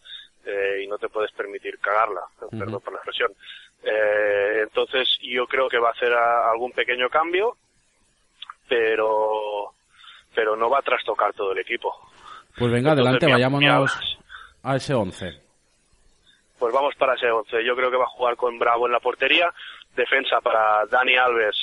eh, 0.45 0.81
y 0.83 0.87
no 0.87 0.97
te 0.97 1.09
puedes 1.09 1.31
permitir 1.31 1.79
cagarla, 1.79 2.21
perdón 2.51 2.81
por 2.81 2.93
la 2.93 2.99
expresión. 2.99 3.31
entonces 3.83 5.07
yo 5.21 5.45
creo 5.47 5.69
que 5.69 5.79
va 5.79 5.89
a 5.89 5.91
hacer 5.91 6.13
algún 6.13 6.71
pequeño 6.71 7.09
cambio, 7.09 7.55
pero 8.67 9.73
pero 10.33 10.55
no 10.55 10.69
va 10.69 10.79
a 10.79 10.83
trastocar 10.83 11.33
todo 11.33 11.51
el 11.51 11.59
equipo. 11.59 11.93
Pues 12.57 12.71
venga, 12.71 12.91
adelante, 12.91 13.25
vayámonos 13.25 14.17
a 14.63 14.75
ese 14.75 14.93
11. 14.93 15.41
Pues 16.59 16.73
vamos 16.73 16.95
para 16.95 17.13
ese 17.15 17.29
11. 17.29 17.63
Yo 17.63 17.75
creo 17.75 17.89
que 17.89 17.97
va 17.97 18.05
a 18.05 18.15
jugar 18.15 18.35
con 18.35 18.57
Bravo 18.57 18.87
en 18.87 18.93
la 18.93 18.99
portería, 18.99 19.51
defensa 19.95 20.41
para 20.41 20.85
Dani 20.87 21.15
Alves, 21.15 21.55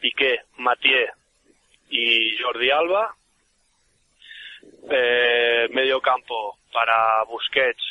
Piqué, 0.00 0.40
Mathieu, 0.58 1.06
y 1.90 2.36
Jordi 2.38 2.70
Alba. 2.70 3.14
Eh, 4.90 5.68
medio 5.72 6.00
campo 6.00 6.58
para 6.72 7.22
Busquets, 7.24 7.82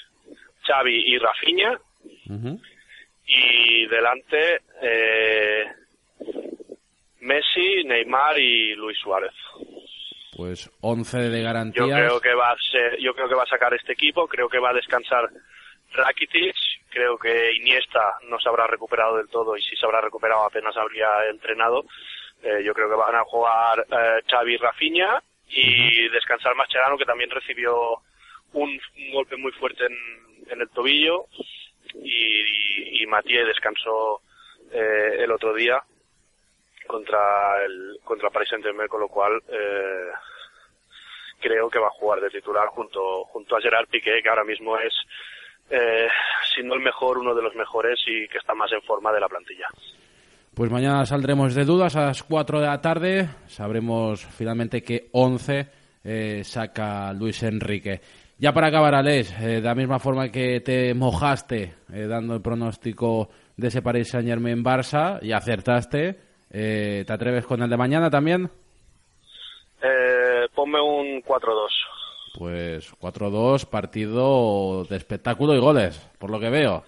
Xavi 0.65 1.13
y 1.13 1.17
Rafinha. 1.17 1.79
Y 3.25 3.85
delante 3.87 4.61
eh, 4.81 5.65
Messi, 7.21 7.83
Neymar 7.85 8.37
y 8.39 8.75
Luis 8.75 8.97
Suárez. 8.99 9.33
Pues 10.35 10.69
11 10.81 11.29
de 11.29 11.41
garantía. 11.41 11.85
Yo 11.85 11.95
creo 11.95 12.21
que 12.21 12.33
va 12.33 12.51
a 12.51 12.57
ser, 12.71 12.99
yo 12.99 13.13
creo 13.13 13.29
que 13.29 13.35
va 13.35 13.43
a 13.43 13.47
sacar 13.47 13.73
este 13.73 13.93
equipo, 13.93 14.27
creo 14.27 14.49
que 14.49 14.59
va 14.59 14.71
a 14.71 14.73
descansar 14.73 15.29
Rakitic, 15.93 16.55
creo 16.89 17.17
que 17.17 17.53
Iniesta 17.53 18.17
no 18.29 18.39
se 18.39 18.49
habrá 18.49 18.67
recuperado 18.67 19.17
del 19.17 19.29
todo 19.29 19.55
y 19.55 19.61
si 19.61 19.75
se 19.75 19.85
habrá 19.85 20.01
recuperado 20.01 20.43
apenas 20.43 20.75
habría 20.75 21.07
entrenado 21.29 21.85
eh, 22.43 22.63
yo 22.63 22.73
creo 22.73 22.89
que 22.89 22.95
van 22.95 23.15
a 23.15 23.23
jugar 23.23 23.85
eh, 23.89 24.21
Xavi 24.29 24.57
Rafinha 24.57 25.21
y 25.49 26.09
descansar 26.09 26.55
Mascherano, 26.55 26.97
que 26.97 27.05
también 27.05 27.29
recibió 27.29 28.01
un, 28.53 28.79
golpe 29.11 29.37
muy 29.37 29.51
fuerte 29.53 29.85
en, 29.85 30.61
el 30.61 30.69
tobillo, 30.69 31.25
y, 31.95 33.01
y, 33.01 33.05
Mathieu 33.07 33.45
descansó 33.45 34.21
eh, 34.71 35.17
el 35.19 35.31
otro 35.31 35.53
día 35.53 35.81
contra 36.87 37.63
el 37.63 37.99
contra 38.03 38.29
Paris 38.29 38.49
Saint-Germain, 38.49 38.87
con 38.87 38.99
lo 38.99 39.07
cual 39.07 39.41
eh, 39.47 40.11
creo 41.39 41.69
que 41.69 41.79
va 41.79 41.87
a 41.87 41.97
jugar 41.99 42.19
de 42.21 42.29
titular 42.29 42.67
junto 42.67 43.23
junto 43.25 43.55
a 43.55 43.61
Gerard 43.61 43.87
Piqué, 43.87 44.21
que 44.21 44.29
ahora 44.29 44.43
mismo 44.43 44.77
es, 44.77 44.93
eh, 45.69 46.09
si 46.53 46.63
no 46.63 46.73
el 46.73 46.81
mejor, 46.81 47.17
uno 47.17 47.33
de 47.33 47.41
los 47.41 47.55
mejores 47.55 47.99
y 48.05 48.27
que 48.27 48.37
está 48.37 48.53
más 48.53 48.71
en 48.71 48.81
forma 48.81 49.11
de 49.11 49.19
la 49.19 49.29
plantilla. 49.29 49.67
Pues 50.55 50.69
mañana 50.69 51.03
saldremos 51.07 51.55
de 51.55 51.65
dudas 51.65 51.95
a 51.95 52.05
las 52.05 52.21
4 52.21 52.59
de 52.59 52.67
la 52.67 52.79
tarde. 52.79 53.27
Sabremos 53.47 54.23
finalmente 54.23 54.83
qué 54.83 55.09
11 55.11 55.67
eh, 56.03 56.43
saca 56.43 57.11
Luis 57.11 57.41
Enrique. 57.41 57.99
Ya 58.37 58.53
para 58.53 58.67
acabar, 58.67 58.93
Alex, 58.93 59.31
eh, 59.39 59.45
de 59.45 59.61
la 59.61 59.73
misma 59.73 59.97
forma 59.97 60.29
que 60.29 60.59
te 60.59 60.93
mojaste 60.93 61.73
eh, 61.91 62.05
dando 62.05 62.35
el 62.35 62.41
pronóstico 62.43 63.29
de 63.57 63.69
ese 63.69 63.81
Paris 63.81 64.09
Saint 64.09 64.27
Germain 64.27 64.63
Barça 64.63 65.17
y 65.23 65.31
acertaste, 65.31 66.19
¿te 66.51 67.11
atreves 67.11 67.47
con 67.47 67.63
el 67.63 67.69
de 67.69 67.77
mañana 67.77 68.11
también? 68.11 68.51
ponme 70.53 70.79
un 70.79 71.23
4-2. 71.23 71.67
Pues 72.37 72.93
4-2, 72.99 73.65
partido 73.65 74.83
de 74.83 74.97
espectáculo 74.97 75.55
y 75.55 75.59
goles, 75.59 75.99
por 76.19 76.29
lo 76.29 76.39
que 76.39 76.51
veo. 76.51 76.83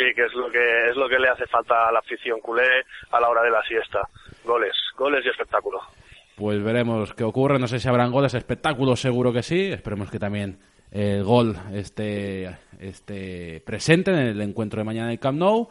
Sí, 0.00 0.14
que 0.14 0.24
es 0.24 0.32
lo 0.32 0.50
que 0.50 0.86
es 0.88 0.96
lo 0.96 1.06
que 1.10 1.18
le 1.18 1.28
hace 1.28 1.46
falta 1.46 1.86
a 1.86 1.92
la 1.92 1.98
afición 1.98 2.40
culé 2.40 2.86
a 3.10 3.20
la 3.20 3.28
hora 3.28 3.42
de 3.42 3.50
la 3.50 3.62
siesta. 3.62 4.00
Goles, 4.44 4.72
goles 4.96 5.22
y 5.26 5.28
espectáculo. 5.28 5.78
Pues 6.36 6.62
veremos 6.62 7.12
qué 7.12 7.22
ocurre. 7.22 7.58
No 7.58 7.66
sé 7.66 7.78
si 7.78 7.86
habrán 7.86 8.10
goles, 8.10 8.32
espectáculos 8.32 8.98
seguro 8.98 9.30
que 9.30 9.42
sí. 9.42 9.66
Esperemos 9.66 10.10
que 10.10 10.18
también 10.18 10.58
el 10.90 11.22
gol 11.22 11.54
esté, 11.74 12.48
esté 12.78 13.60
presente 13.60 14.10
en 14.10 14.18
el 14.20 14.40
encuentro 14.40 14.80
de 14.80 14.84
mañana 14.84 15.08
en 15.08 15.12
el 15.12 15.20
Camp 15.20 15.38
Nou. 15.38 15.68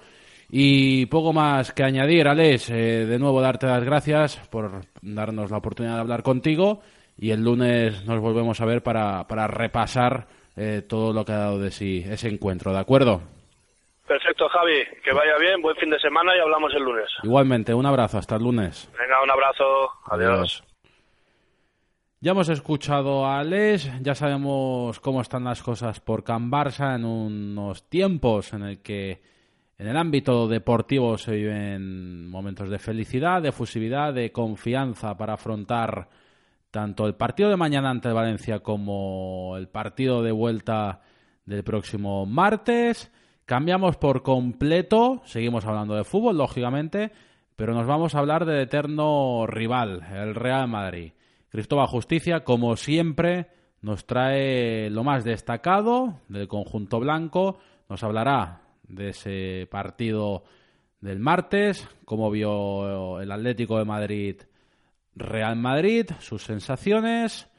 Y 0.52 1.08
poco 1.08 1.34
más 1.34 1.74
que 1.74 1.84
añadir, 1.84 2.28
Alex. 2.28 2.70
Eh, 2.70 3.08
de 3.08 3.18
nuevo, 3.18 3.42
darte 3.42 3.66
las 3.66 3.84
gracias 3.84 4.38
por 4.50 4.82
darnos 5.02 5.50
la 5.50 5.58
oportunidad 5.58 5.96
de 5.96 6.02
hablar 6.02 6.22
contigo. 6.22 6.82
Y 7.18 7.32
el 7.32 7.44
lunes 7.44 8.06
nos 8.06 8.20
volvemos 8.20 8.62
a 8.62 8.66
ver 8.66 8.84
para, 8.84 9.28
para 9.28 9.48
repasar 9.48 10.28
eh, 10.56 10.84
todo 10.88 11.14
lo 11.14 11.26
que 11.26 11.32
ha 11.32 11.40
dado 11.40 11.58
de 11.58 11.72
sí 11.72 12.06
ese 12.08 12.30
encuentro, 12.30 12.72
¿de 12.72 12.80
acuerdo? 12.80 13.39
Perfecto, 14.10 14.50
Javi. 14.50 14.86
Que 15.04 15.14
vaya 15.14 15.38
bien, 15.40 15.62
buen 15.62 15.76
fin 15.76 15.92
de 15.92 16.00
semana 16.00 16.36
y 16.36 16.40
hablamos 16.40 16.74
el 16.74 16.82
lunes. 16.82 17.06
Igualmente, 17.22 17.76
un 17.76 17.86
abrazo, 17.86 18.18
hasta 18.18 18.38
el 18.38 18.44
lunes. 18.44 18.92
Venga, 18.98 19.22
un 19.22 19.30
abrazo. 19.30 19.92
Adiós. 20.06 20.64
Ya 22.20 22.32
hemos 22.32 22.50
escuchado 22.50 23.24
a 23.24 23.38
Alex, 23.38 24.02
ya 24.02 24.16
sabemos 24.16 25.00
cómo 25.00 25.22
están 25.22 25.44
las 25.44 25.62
cosas 25.62 26.00
por 26.00 26.24
Can 26.24 26.50
Barça 26.50 26.96
en 26.96 27.06
unos 27.06 27.88
tiempos 27.88 28.52
en 28.54 28.64
el 28.64 28.82
que 28.82 29.22
en 29.78 29.88
el 29.88 29.96
ámbito 29.96 30.48
deportivo 30.48 31.20
se 31.20 31.36
viven 31.36 32.28
momentos 32.28 32.68
de 32.68 32.80
felicidad, 32.80 33.44
de 33.44 33.50
efusividad, 33.50 34.12
de 34.12 34.32
confianza 34.32 35.16
para 35.18 35.34
afrontar 35.34 36.10
tanto 36.72 37.06
el 37.06 37.14
partido 37.14 37.52
de 37.52 37.58
mañana 37.58 37.92
ante 37.92 38.12
Valencia 38.12 38.62
como 38.62 39.56
el 39.56 39.68
partido 39.68 40.24
de 40.24 40.32
vuelta 40.32 41.02
del 41.46 41.64
próximo 41.64 42.26
martes. 42.26 43.12
Cambiamos 43.50 43.98
por 43.98 44.22
completo, 44.22 45.24
seguimos 45.26 45.66
hablando 45.66 45.96
de 45.96 46.04
fútbol, 46.04 46.38
lógicamente, 46.38 47.12
pero 47.56 47.74
nos 47.74 47.88
vamos 47.88 48.14
a 48.14 48.20
hablar 48.20 48.46
del 48.46 48.60
eterno 48.60 49.48
rival, 49.48 50.06
el 50.14 50.36
Real 50.36 50.68
Madrid. 50.68 51.14
Cristóbal 51.50 51.88
Justicia, 51.88 52.44
como 52.44 52.76
siempre, 52.76 53.48
nos 53.82 54.06
trae 54.06 54.92
lo 54.92 55.04
más 55.04 55.24
destacado 55.24 56.20
del 56.28 56.48
conjunto 56.48 57.00
blanco, 57.00 57.58
nos 57.90 58.04
hablará 58.04 58.62
de 58.88 59.10
ese 59.10 59.68
partido 59.72 60.44
del 61.02 61.18
martes, 61.18 61.90
cómo 62.06 62.30
vio 62.30 63.20
el 63.20 63.32
Atlético 63.32 63.80
de 63.80 63.86
Madrid 63.86 64.36
Real 65.16 65.56
Madrid, 65.56 66.06
sus 66.20 66.44
sensaciones 66.44 67.50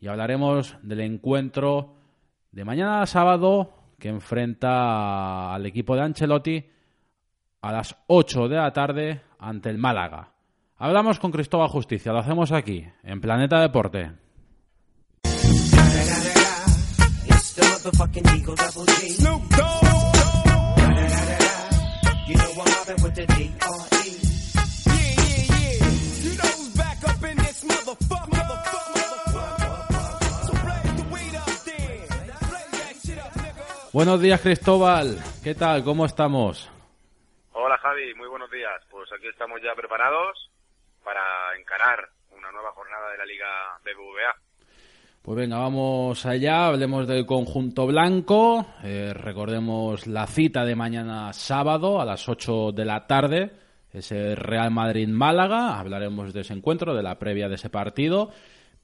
y 0.00 0.08
hablaremos 0.08 0.76
del 0.82 0.98
encuentro 0.98 1.94
de 2.50 2.64
mañana 2.64 3.06
sábado 3.06 3.77
que 3.98 4.08
enfrenta 4.08 5.52
al 5.52 5.66
equipo 5.66 5.94
de 5.94 6.02
Ancelotti 6.02 6.64
a 7.60 7.72
las 7.72 7.96
8 8.06 8.48
de 8.48 8.56
la 8.56 8.72
tarde 8.72 9.22
ante 9.38 9.70
el 9.70 9.78
Málaga. 9.78 10.32
Hablamos 10.76 11.18
con 11.18 11.32
Cristóbal 11.32 11.68
Justicia, 11.68 12.12
lo 12.12 12.20
hacemos 12.20 12.52
aquí, 12.52 12.86
en 13.02 13.20
Planeta 13.20 13.60
Deporte. 13.60 14.12
Buenos 33.98 34.20
días, 34.20 34.40
Cristóbal. 34.40 35.18
¿Qué 35.42 35.56
tal? 35.56 35.82
¿Cómo 35.82 36.06
estamos? 36.06 36.70
Hola, 37.50 37.76
Javi. 37.78 38.14
Muy 38.14 38.28
buenos 38.28 38.48
días. 38.48 38.80
Pues 38.88 39.10
aquí 39.12 39.26
estamos 39.26 39.60
ya 39.60 39.74
preparados 39.74 40.52
para 41.02 41.20
encarar 41.58 42.08
una 42.30 42.52
nueva 42.52 42.70
jornada 42.70 43.10
de 43.10 43.18
la 43.18 43.24
Liga 43.26 43.46
BBVA. 43.82 44.36
Pues 45.20 45.36
venga, 45.36 45.58
vamos 45.58 46.24
allá, 46.26 46.66
hablemos 46.66 47.08
del 47.08 47.26
conjunto 47.26 47.88
blanco, 47.88 48.64
eh, 48.84 49.12
recordemos 49.12 50.06
la 50.06 50.28
cita 50.28 50.64
de 50.64 50.76
mañana 50.76 51.32
sábado 51.32 52.00
a 52.00 52.04
las 52.04 52.28
8 52.28 52.70
de 52.70 52.84
la 52.84 53.04
tarde, 53.08 53.50
ese 53.92 54.36
Real 54.36 54.70
Madrid-Málaga, 54.70 55.76
hablaremos 55.76 56.32
de 56.32 56.42
ese 56.42 56.54
encuentro, 56.54 56.94
de 56.94 57.02
la 57.02 57.18
previa 57.18 57.48
de 57.48 57.56
ese 57.56 57.68
partido, 57.68 58.30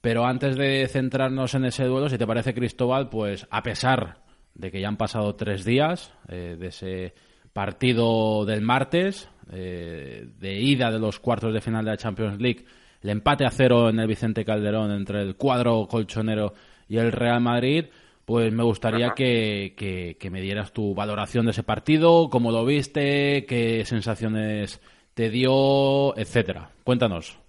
pero 0.01 0.25
antes 0.25 0.57
de 0.57 0.85
centrarnos 0.89 1.55
en 1.55 1.63
ese 1.63 1.85
duelo, 1.85 2.09
si 2.09 2.17
te 2.17 2.27
parece 2.27 2.53
Cristóbal, 2.53 3.07
pues 3.07 3.47
a 3.49 3.63
pesar 3.63 4.24
de 4.55 4.71
que 4.71 4.81
ya 4.81 4.87
han 4.87 4.97
pasado 4.97 5.35
tres 5.35 5.63
días 5.63 6.13
eh, 6.29 6.55
de 6.57 6.67
ese 6.67 7.13
partido 7.53 8.45
del 8.45 8.61
martes, 8.61 9.29
eh, 9.51 10.27
de 10.39 10.53
ida 10.53 10.91
de 10.91 10.99
los 10.99 11.19
cuartos 11.19 11.53
de 11.53 11.61
final 11.61 11.85
de 11.85 11.91
la 11.91 11.97
Champions 11.97 12.41
League, 12.41 12.65
el 13.01 13.09
empate 13.09 13.45
a 13.45 13.51
cero 13.51 13.89
en 13.89 13.99
el 13.99 14.07
Vicente 14.07 14.43
Calderón 14.43 14.91
entre 14.91 15.21
el 15.21 15.35
cuadro 15.35 15.87
colchonero 15.87 16.53
y 16.87 16.97
el 16.97 17.11
Real 17.11 17.41
Madrid, 17.41 17.85
pues 18.25 18.51
me 18.51 18.63
gustaría 18.63 19.11
que, 19.11 19.75
que, 19.77 20.29
me 20.31 20.41
dieras 20.41 20.73
tu 20.73 20.95
valoración 20.95 21.45
de 21.45 21.51
ese 21.51 21.61
partido, 21.61 22.29
cómo 22.31 22.51
lo 22.51 22.65
viste, 22.65 23.45
qué 23.45 23.85
sensaciones 23.85 24.81
te 25.13 25.29
dio, 25.29 26.17
etcétera. 26.17 26.71
Cuéntanos. 26.83 27.39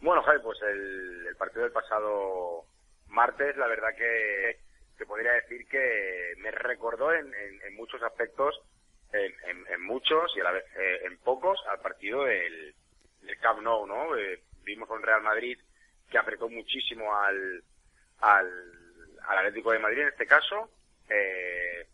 Bueno, 0.00 0.22
Javi, 0.22 0.38
pues 0.42 0.58
el, 0.62 1.26
el 1.26 1.36
partido 1.36 1.62
del 1.64 1.72
pasado 1.72 2.64
martes, 3.08 3.56
la 3.56 3.66
verdad 3.66 3.88
que 3.96 4.67
te 4.98 5.06
podría 5.06 5.32
decir 5.32 5.66
que 5.68 6.34
me 6.38 6.50
recordó 6.50 7.14
en, 7.14 7.30
muchos 7.74 8.02
aspectos, 8.02 8.60
en, 9.12 9.82
muchos 9.82 10.36
y 10.36 10.40
a 10.40 10.44
la 10.44 10.52
vez 10.52 10.64
eh, 10.76 11.02
en 11.04 11.16
pocos, 11.18 11.58
al 11.70 11.80
partido 11.80 12.24
del, 12.24 12.74
del 13.22 13.38
Camp 13.38 13.60
Nou, 13.62 13.86
¿no? 13.86 14.16
Eh, 14.16 14.42
vimos 14.64 14.88
con 14.88 15.02
Real 15.02 15.22
Madrid 15.22 15.58
que 16.10 16.18
apretó 16.18 16.48
muchísimo 16.48 17.14
al, 17.14 17.62
al, 18.20 18.50
Atlético 19.28 19.72
de 19.72 19.78
Madrid 19.78 20.02
en 20.02 20.08
este 20.08 20.26
caso, 20.26 20.70
eh, 21.08 21.86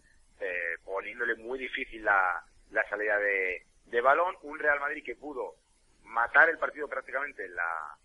poniéndole 0.84 1.34
muy 1.36 1.58
difícil 1.58 2.04
la, 2.04 2.42
la 2.70 2.88
salida 2.88 3.18
de, 3.18 3.66
de 3.86 4.00
balón. 4.00 4.36
Un 4.42 4.58
Real 4.58 4.80
Madrid 4.80 5.04
que 5.04 5.16
pudo 5.16 5.56
matar 6.04 6.48
el 6.48 6.58
partido 6.58 6.88
prácticamente 6.88 7.44
en 7.44 7.54
la, 7.54 7.98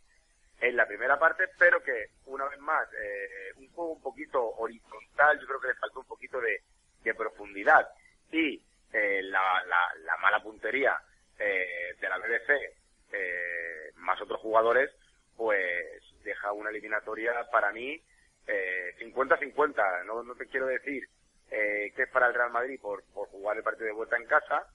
en 0.61 0.75
la 0.75 0.85
primera 0.85 1.17
parte, 1.17 1.45
pero 1.57 1.81
que 1.81 2.07
una 2.25 2.45
vez 2.45 2.59
más 2.59 2.87
eh, 2.93 3.53
un 3.57 3.69
juego 3.71 3.93
un 3.93 4.01
poquito 4.01 4.55
horizontal, 4.57 5.39
yo 5.39 5.47
creo 5.47 5.59
que 5.61 5.67
le 5.69 5.75
faltó 5.75 5.99
un 6.01 6.07
poquito 6.07 6.39
de, 6.41 6.61
profundidad 7.17 7.89
y 8.31 8.63
eh, 8.93 9.21
la, 9.23 9.63
la, 9.65 10.17
mala 10.17 10.43
puntería 10.43 10.95
eh, 11.39 11.95
de 11.99 12.07
la 12.07 12.19
BBC 12.19 13.95
más 13.95 14.21
otros 14.21 14.39
jugadores, 14.41 14.91
pues 15.35 16.03
deja 16.23 16.51
una 16.51 16.69
eliminatoria 16.69 17.33
para 17.51 17.71
mí 17.71 17.99
50-50. 18.45 20.05
No, 20.05 20.21
no 20.21 20.35
te 20.35 20.45
quiero 20.45 20.67
decir 20.67 21.03
que 21.49 21.93
es 21.95 22.09
para 22.09 22.27
el 22.27 22.35
Real 22.35 22.51
Madrid 22.51 22.79
por, 22.79 23.03
por 23.11 23.27
jugar 23.29 23.57
el 23.57 23.63
partido 23.63 23.87
de 23.87 23.93
vuelta 23.93 24.17
en 24.17 24.27
casa, 24.27 24.67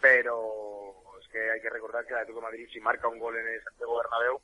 pero 0.00 0.94
es 1.20 1.28
que 1.28 1.50
hay 1.50 1.60
que 1.60 1.70
recordar 1.70 2.04
que 2.04 2.10
el 2.10 2.20
Atlético 2.20 2.38
de 2.38 2.46
Madrid 2.46 2.68
si 2.72 2.80
marca 2.80 3.08
un 3.08 3.18
gol 3.18 3.36
en 3.36 3.48
el 3.48 3.64
Santiago 3.64 3.98
Bernabéu 3.98 4.40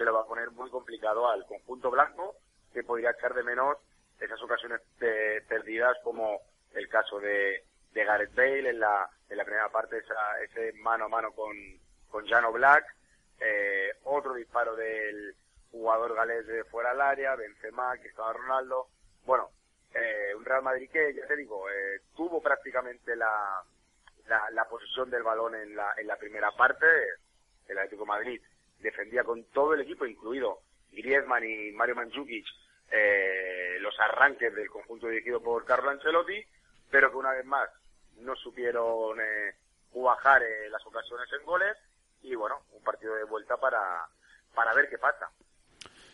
se 0.00 0.06
le 0.06 0.12
va 0.12 0.22
a 0.22 0.26
poner 0.26 0.50
muy 0.52 0.70
complicado 0.70 1.28
al 1.28 1.44
conjunto 1.44 1.90
blanco, 1.90 2.34
que 2.72 2.82
podría 2.82 3.10
echar 3.10 3.34
de 3.34 3.42
menos 3.42 3.76
esas 4.18 4.40
ocasiones 4.40 4.80
perdidas 4.98 5.94
como 6.02 6.40
el 6.72 6.88
caso 6.88 7.20
de, 7.20 7.64
de 7.92 8.04
Gareth 8.04 8.34
Bale 8.34 8.70
en 8.70 8.80
la, 8.80 9.10
en 9.28 9.36
la 9.36 9.44
primera 9.44 9.68
parte, 9.68 9.98
esa, 9.98 10.42
ese 10.42 10.72
mano 10.78 11.04
a 11.04 11.08
mano 11.08 11.32
con, 11.32 11.54
con 12.08 12.26
Jano 12.26 12.50
Black, 12.50 12.82
eh, 13.40 13.92
otro 14.04 14.32
disparo 14.32 14.74
del 14.74 15.34
jugador 15.70 16.14
galés 16.14 16.46
de 16.46 16.64
fuera 16.64 16.92
del 16.92 17.02
área, 17.02 17.36
Benzema, 17.36 17.98
que 17.98 18.08
estaba 18.08 18.32
Ronaldo. 18.32 18.86
Bueno, 19.26 19.50
eh, 19.92 20.32
un 20.34 20.46
Real 20.46 20.62
Madrid 20.62 20.88
que, 20.90 21.12
ya 21.12 21.26
te 21.26 21.36
digo, 21.36 21.68
eh, 21.68 22.00
tuvo 22.16 22.40
prácticamente 22.40 23.14
la, 23.16 23.62
la, 24.28 24.48
la, 24.52 24.64
posesión 24.64 25.10
del 25.10 25.24
balón 25.24 25.56
en 25.56 25.76
la, 25.76 25.92
en 25.98 26.06
la 26.06 26.16
primera 26.16 26.50
parte, 26.52 26.86
el 27.68 27.76
Atlético 27.76 28.06
Madrid 28.06 28.40
defendía 28.80 29.24
con 29.24 29.44
todo 29.44 29.74
el 29.74 29.80
equipo, 29.80 30.06
incluido 30.06 30.60
Griezmann 30.92 31.44
y 31.44 31.72
Mario 31.72 31.96
Mandzukic, 31.96 32.46
eh, 32.92 33.76
los 33.80 33.94
arranques 34.00 34.54
del 34.54 34.68
conjunto 34.68 35.08
dirigido 35.08 35.40
por 35.40 35.64
Carlo 35.64 35.90
Ancelotti, 35.90 36.42
pero 36.90 37.10
que 37.10 37.16
una 37.16 37.32
vez 37.32 37.44
más 37.44 37.70
no 38.18 38.34
supieron 38.36 39.18
eh, 39.20 39.54
cuajar 39.90 40.42
eh, 40.42 40.68
las 40.70 40.84
ocasiones 40.86 41.28
en 41.38 41.46
goles 41.46 41.76
y 42.22 42.34
bueno, 42.34 42.56
un 42.72 42.82
partido 42.82 43.14
de 43.14 43.24
vuelta 43.24 43.56
para, 43.56 44.06
para 44.54 44.74
ver 44.74 44.88
qué 44.90 44.98
pasa. 44.98 45.30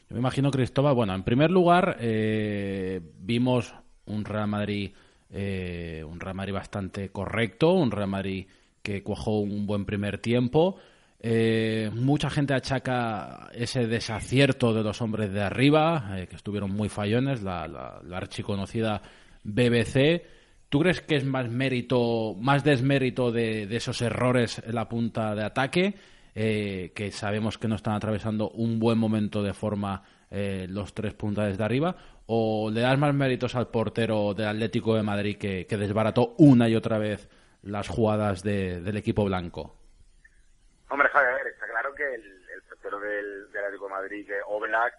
Yo 0.08 0.14
me 0.14 0.18
imagino, 0.18 0.50
Cristóbal, 0.50 0.94
bueno, 0.94 1.14
en 1.14 1.24
primer 1.24 1.50
lugar 1.50 1.96
eh, 2.00 3.00
vimos 3.18 3.74
un 4.06 4.24
Real 4.24 4.48
Madrid 4.48 4.94
un 5.28 6.20
Real 6.20 6.36
Madrid 6.36 6.54
bastante 6.54 7.10
correcto, 7.10 7.72
un 7.72 7.90
Real 7.90 8.08
Madrid 8.08 8.46
que 8.82 9.02
cuajó 9.02 9.40
un 9.40 9.66
buen 9.66 9.84
primer 9.84 10.18
tiempo, 10.18 10.78
eh, 11.20 11.90
mucha 11.94 12.30
gente 12.30 12.54
achaca 12.54 13.48
ese 13.52 13.86
desacierto 13.86 14.74
de 14.74 14.82
los 14.82 15.00
hombres 15.00 15.32
de 15.32 15.42
arriba, 15.42 16.18
eh, 16.18 16.26
que 16.26 16.36
estuvieron 16.36 16.70
muy 16.70 16.88
fallones, 16.88 17.42
la, 17.42 18.00
archiconocida 18.12 19.02
BBC, 19.44 20.22
¿Tú 20.68 20.80
crees 20.80 21.00
que 21.00 21.14
es 21.14 21.24
más 21.24 21.48
mérito, 21.48 22.34
más 22.38 22.64
desmérito 22.64 23.30
de, 23.30 23.62
esos 23.76 24.02
errores 24.02 24.60
en 24.66 24.74
la 24.74 24.88
punta 24.88 25.34
de 25.34 25.44
ataque, 25.44 25.94
eh, 26.34 26.92
que 26.94 27.12
sabemos 27.12 27.56
que 27.56 27.68
no 27.68 27.76
están 27.76 27.94
atravesando 27.94 28.50
un 28.50 28.80
buen 28.80 28.98
momento 28.98 29.42
de 29.42 29.54
forma 29.54 30.02
eh, 30.30 30.66
los 30.68 30.92
tres 30.92 31.14
puntas 31.14 31.46
desde 31.46 31.62
arriba, 31.62 31.96
o 32.26 32.68
le 32.70 32.80
das 32.80 32.98
más 32.98 33.14
méritos 33.14 33.54
al 33.54 33.68
portero 33.68 34.34
del 34.34 34.48
Atlético 34.48 34.96
de 34.96 35.04
Madrid 35.04 35.38
que, 35.38 35.64
desbarató 35.64 36.34
una 36.38 36.68
y 36.68 36.74
otra 36.74 36.98
vez 36.98 37.28
las 37.62 37.88
jugadas 37.88 38.42
del 38.42 38.96
equipo 38.96 39.24
blanco? 39.24 39.76
Hombre, 40.90 41.08
Javier, 41.08 41.46
está 41.54 41.66
claro 41.68 41.85
que 41.96 42.14
el, 42.14 42.62
portero 42.68 43.00
del, 43.00 43.48
Atlético 43.48 43.86
de 43.86 43.90
Madrid, 43.92 44.30
Oblak, 44.46 44.94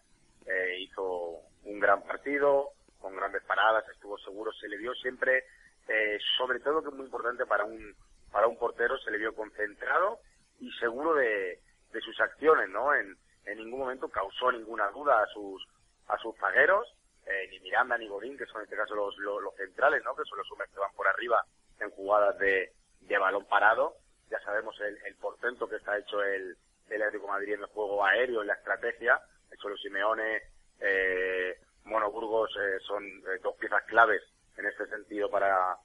eh, 0.46 0.80
hizo 0.80 1.42
un 1.64 1.80
gran 1.80 2.04
partido, 2.04 2.72
con 3.00 3.16
grandes 3.16 3.44
paradas, 3.44 3.88
estuvo 3.90 4.18
seguro, 4.18 4.52
se 4.54 4.68
le 4.68 4.78
vio 4.78 4.94
siempre, 4.96 5.46
eh, 5.88 6.18
sobre 6.38 6.60
todo 6.60 6.82
que 6.82 6.90
es 6.90 6.96
muy 6.96 7.06
importante 7.06 7.46
para 7.46 7.64
un, 7.64 7.96
para 8.32 8.48
un 8.48 8.58
portero, 8.58 8.98
se 8.98 9.12
le 9.12 9.18
vio 9.18 9.36
concentrado 9.36 10.20
y 10.60 10.72
seguro 10.74 11.14
de, 11.16 11.60
de 11.92 12.02
sus 12.02 12.20
acciones, 12.20 12.70
¿no? 12.70 12.94
En, 12.94 13.16
en 13.46 13.58
ningún 13.58 13.80
momento 13.80 14.10
causó 14.10 14.52
ninguna 14.52 14.90
duda 14.90 15.22
a 15.22 15.28
sus, 15.28 15.66
a 16.08 16.18
sus 16.18 16.36
zagueros, 16.38 16.94
eh, 17.26 17.48
ni 17.52 17.60
Miranda 17.60 17.98
ni 17.98 18.08
Godín, 18.08 18.38
que 18.38 18.46
son 18.46 18.62
en 18.62 18.64
este 18.64 18.76
caso 18.76 18.96
los, 18.96 19.18
los, 19.18 19.56
centrales, 19.56 20.04
¿no? 20.04 20.16
Que 20.16 20.24
son 20.26 20.38
los 20.38 20.52
hombres 20.52 20.70
que 20.74 20.80
van 20.80 20.94
por 20.94 21.08
arriba 21.08 21.44
en 21.80 21.90
jugadas 21.92 22.38
de, 22.40 22.72
de 23.02 23.18
balón 23.18 23.46
parado. 23.46 23.96
Ya 24.30 24.40
sabemos 24.42 24.80
el, 24.82 24.98
el 25.06 25.16
portento 25.16 25.68
que 25.68 25.76
está 25.78 25.98
hecho 25.98 26.22
el, 26.24 26.58
el 26.90 27.02
Atlético 27.02 27.28
Madrid 27.28 27.54
en 27.54 27.62
el 27.62 27.68
juego 27.68 28.06
aéreo, 28.06 28.42
en 28.42 28.48
la 28.48 28.54
estrategia. 28.54 29.20
Hecho 29.52 29.70
los 29.70 29.82
Simeone, 29.82 30.42
eh, 30.80 31.60
Monoburgos 31.86 32.50
eh, 32.58 32.80
son 32.86 33.04
eh, 33.06 33.40
dos 33.42 33.56
piezas 33.56 33.84
claves 33.86 34.22
en 34.58 34.66
este 34.66 34.88
sentido 34.88 35.30
para 35.30 35.78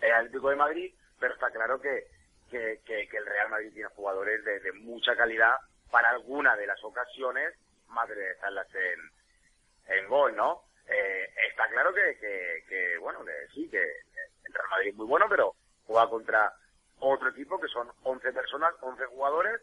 el 0.00 0.12
Atlético 0.12 0.50
de 0.50 0.56
Madrid, 0.56 0.94
pero 1.18 1.34
está 1.34 1.50
claro 1.50 1.80
que, 1.80 2.06
que, 2.50 2.80
el 3.12 3.26
Real 3.26 3.50
Madrid 3.50 3.72
tiene 3.72 3.88
jugadores 3.90 4.44
de, 4.44 4.72
mucha 4.72 5.16
calidad 5.16 5.54
para 5.90 6.10
alguna 6.10 6.56
de 6.56 6.66
las 6.66 6.82
ocasiones, 6.82 7.54
más 7.88 8.08
de 8.08 8.30
estarlas 8.30 8.66
en, 8.74 9.96
en 9.96 10.08
gol, 10.08 10.34
¿no? 10.34 10.62
Eh, 10.88 11.28
está 11.50 11.68
claro 11.68 11.92
que, 11.94 12.18
que, 12.18 12.64
que, 12.68 12.98
bueno, 12.98 13.24
que 13.24 13.32
sí, 13.54 13.68
que 13.70 13.82
el 13.82 14.52
Real 14.52 14.68
Madrid 14.70 14.88
es 14.90 14.96
muy 14.96 15.06
bueno, 15.06 15.26
pero 15.28 15.54
juega 15.86 16.08
contra 16.08 16.52
otro 16.98 17.28
equipo 17.30 17.60
que 17.60 17.68
son 17.68 17.90
11 18.02 18.32
personas, 18.32 18.74
11 18.80 19.04
jugadores, 19.06 19.60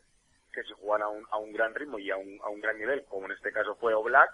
que 0.52 0.64
se 0.64 0.74
juegan 0.74 1.02
a 1.04 1.08
un, 1.10 1.26
a 1.32 1.38
un 1.38 1.52
gran 1.54 1.74
ritmo 1.74 2.00
y 2.00 2.12
a 2.12 2.18
un, 2.18 2.40
a 2.44 2.50
un 2.50 2.62
gran 2.62 2.78
nivel, 2.78 3.04
como 3.06 3.26
en 3.26 3.34
este 3.34 3.52
caso 3.52 3.76
fue 3.76 3.94
Oblak, 3.94 4.30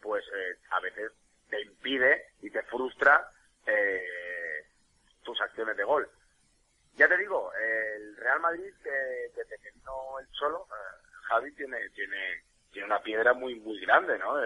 pues 0.00 0.24
eh, 0.34 0.58
a 0.70 0.80
veces 0.80 1.12
te 1.48 1.60
impide 1.62 2.26
y 2.42 2.50
te 2.50 2.62
frustra 2.64 3.30
eh, 3.66 4.66
tus 5.22 5.40
acciones 5.40 5.76
de 5.76 5.84
gol. 5.84 6.08
Ya 6.94 7.08
te 7.08 7.16
digo, 7.16 7.52
el 7.54 8.16
Real 8.16 8.40
Madrid, 8.40 8.72
eh, 8.84 9.30
desde 9.34 9.58
que 9.58 9.70
vino 9.72 10.18
el 10.18 10.26
solo, 10.32 10.66
eh, 10.70 10.98
Javi 11.28 11.52
tiene, 11.52 11.88
tiene, 11.90 12.42
tiene 12.72 12.86
una 12.86 13.00
piedra 13.00 13.34
muy, 13.34 13.54
muy 13.60 13.78
grande, 13.80 14.18
¿no? 14.18 14.42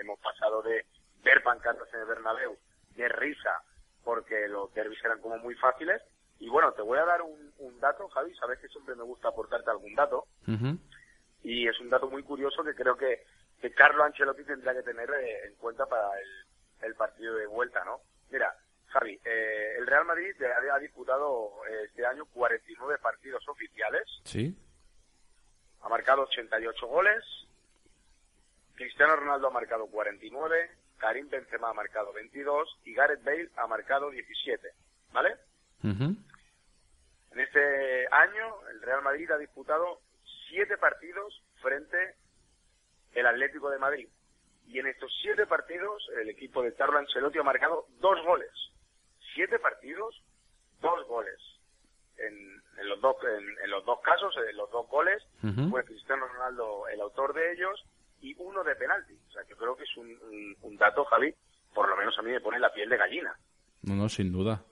hemos 0.00 0.18
pasado 0.20 0.62
de 0.62 0.86
ver 1.22 1.42
pancartas 1.42 1.92
en 1.92 2.00
el 2.00 2.06
Bernabéu 2.06 2.56
de 2.94 3.08
risa 3.08 3.62
porque 4.04 4.48
los 4.48 4.72
derbis 4.74 5.04
eran 5.04 5.20
como 5.20 5.38
muy 5.38 5.54
fáciles. 5.56 6.00
Y 6.38 6.48
bueno, 6.48 6.72
te 6.72 6.82
voy 6.82 6.98
a 6.98 7.04
dar 7.04 7.22
un, 7.22 7.52
un 7.58 7.80
dato, 7.80 8.08
Javi, 8.08 8.34
sabes 8.36 8.58
que 8.60 8.68
siempre 8.68 8.94
me 8.94 9.02
gusta 9.02 9.28
aportarte 9.28 9.70
algún 9.70 9.94
dato. 9.94 10.26
Y 11.42 11.68
es 11.68 11.78
un 11.80 11.90
dato 11.90 12.08
muy 12.08 12.22
curioso 12.22 12.62
que 12.64 12.74
creo 12.74 12.96
que 12.96 13.24
que 13.60 13.72
Carlo 13.72 14.04
Ancelotti 14.04 14.44
tendrá 14.44 14.74
que 14.74 14.82
tener 14.82 15.08
eh, 15.10 15.46
en 15.46 15.54
cuenta 15.56 15.86
para 15.86 16.08
el, 16.82 16.94
partido 16.94 17.34
de 17.34 17.46
vuelta, 17.46 17.84
¿no? 17.84 18.00
Mira, 18.30 18.54
Javi, 18.86 19.18
eh, 19.24 19.74
el 19.78 19.86
Real 19.86 20.04
Madrid 20.04 20.34
ha, 20.72 20.78
disputado 20.78 21.52
eh, 21.68 21.84
este 21.86 22.06
año 22.06 22.24
49 22.26 22.98
partidos 22.98 23.46
oficiales. 23.48 24.02
Sí. 24.24 24.56
Ha 25.82 25.88
marcado 25.88 26.22
88 26.22 26.86
goles. 26.86 27.24
Cristiano 28.74 29.16
Ronaldo 29.16 29.48
ha 29.48 29.52
marcado 29.52 29.86
49. 29.86 30.70
Karim 30.98 31.28
Benzema 31.28 31.70
ha 31.70 31.74
marcado 31.74 32.12
22 32.12 32.80
y 32.84 32.94
Gareth 32.94 33.22
Bale 33.22 33.50
ha 33.56 33.66
marcado 33.66 34.10
17, 34.10 34.68
¿vale? 35.12 35.36
En 35.82 37.40
este 37.40 38.06
año 38.10 38.54
el 38.70 38.82
Real 38.82 39.02
Madrid 39.02 39.30
ha 39.30 39.38
disputado 39.38 40.00
7 40.50 40.76
partidos 40.78 41.42
frente 41.60 42.16
el 43.14 43.26
Atlético 43.26 43.70
de 43.70 43.78
Madrid. 43.78 44.08
Y 44.68 44.78
en 44.78 44.86
estos 44.86 45.10
siete 45.22 45.46
partidos, 45.46 46.02
el 46.20 46.28
equipo 46.28 46.62
de 46.62 46.74
Carlo 46.74 46.98
Ancelotti 46.98 47.38
ha 47.38 47.42
marcado 47.42 47.86
dos 48.00 48.22
goles. 48.24 48.50
Siete 49.34 49.58
partidos, 49.58 50.22
dos 50.80 51.06
goles. 51.08 51.38
En, 52.18 52.88
los, 52.88 53.00
dos, 53.00 53.16
en, 53.64 53.70
los 53.70 53.84
dos 53.86 54.00
casos, 54.02 54.34
en 54.50 54.56
los 54.56 54.70
dos 54.70 54.86
goles, 54.88 55.22
fue 55.70 55.84
Cristiano 55.84 56.26
Ronaldo 56.26 56.88
el 56.88 57.00
autor 57.00 57.32
de 57.32 57.52
ellos 57.52 57.84
y 58.20 58.34
uno 58.38 58.62
de 58.62 58.74
penalti. 58.74 59.14
O 59.28 59.32
sea, 59.32 59.42
yo 59.48 59.56
creo 59.56 59.76
que 59.76 59.84
es 59.84 59.96
un, 59.96 60.56
un, 60.62 60.76
dato, 60.76 61.04
Javi, 61.04 61.32
por 61.72 61.88
lo 61.88 61.96
menos 61.96 62.18
a 62.18 62.22
mí 62.22 62.30
me 62.30 62.40
pone 62.40 62.58
la 62.58 62.72
piel 62.72 62.88
de 62.88 62.96
gallina. 62.96 63.38
No, 63.82 63.94
no, 63.94 64.08
sin 64.08 64.32
duda. 64.32 64.62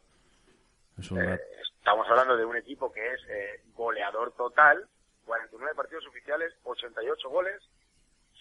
Eh, 0.99 1.41
estamos 1.79 2.09
hablando 2.09 2.37
de 2.37 2.45
un 2.45 2.57
equipo 2.57 2.91
que 2.91 3.15
es 3.15 3.21
eh, 3.29 3.61
goleador 3.75 4.33
total, 4.33 4.89
49 5.27 5.75
partidos 5.75 6.07
oficiales, 6.07 6.55
88 6.65 7.29
goles, 7.29 7.63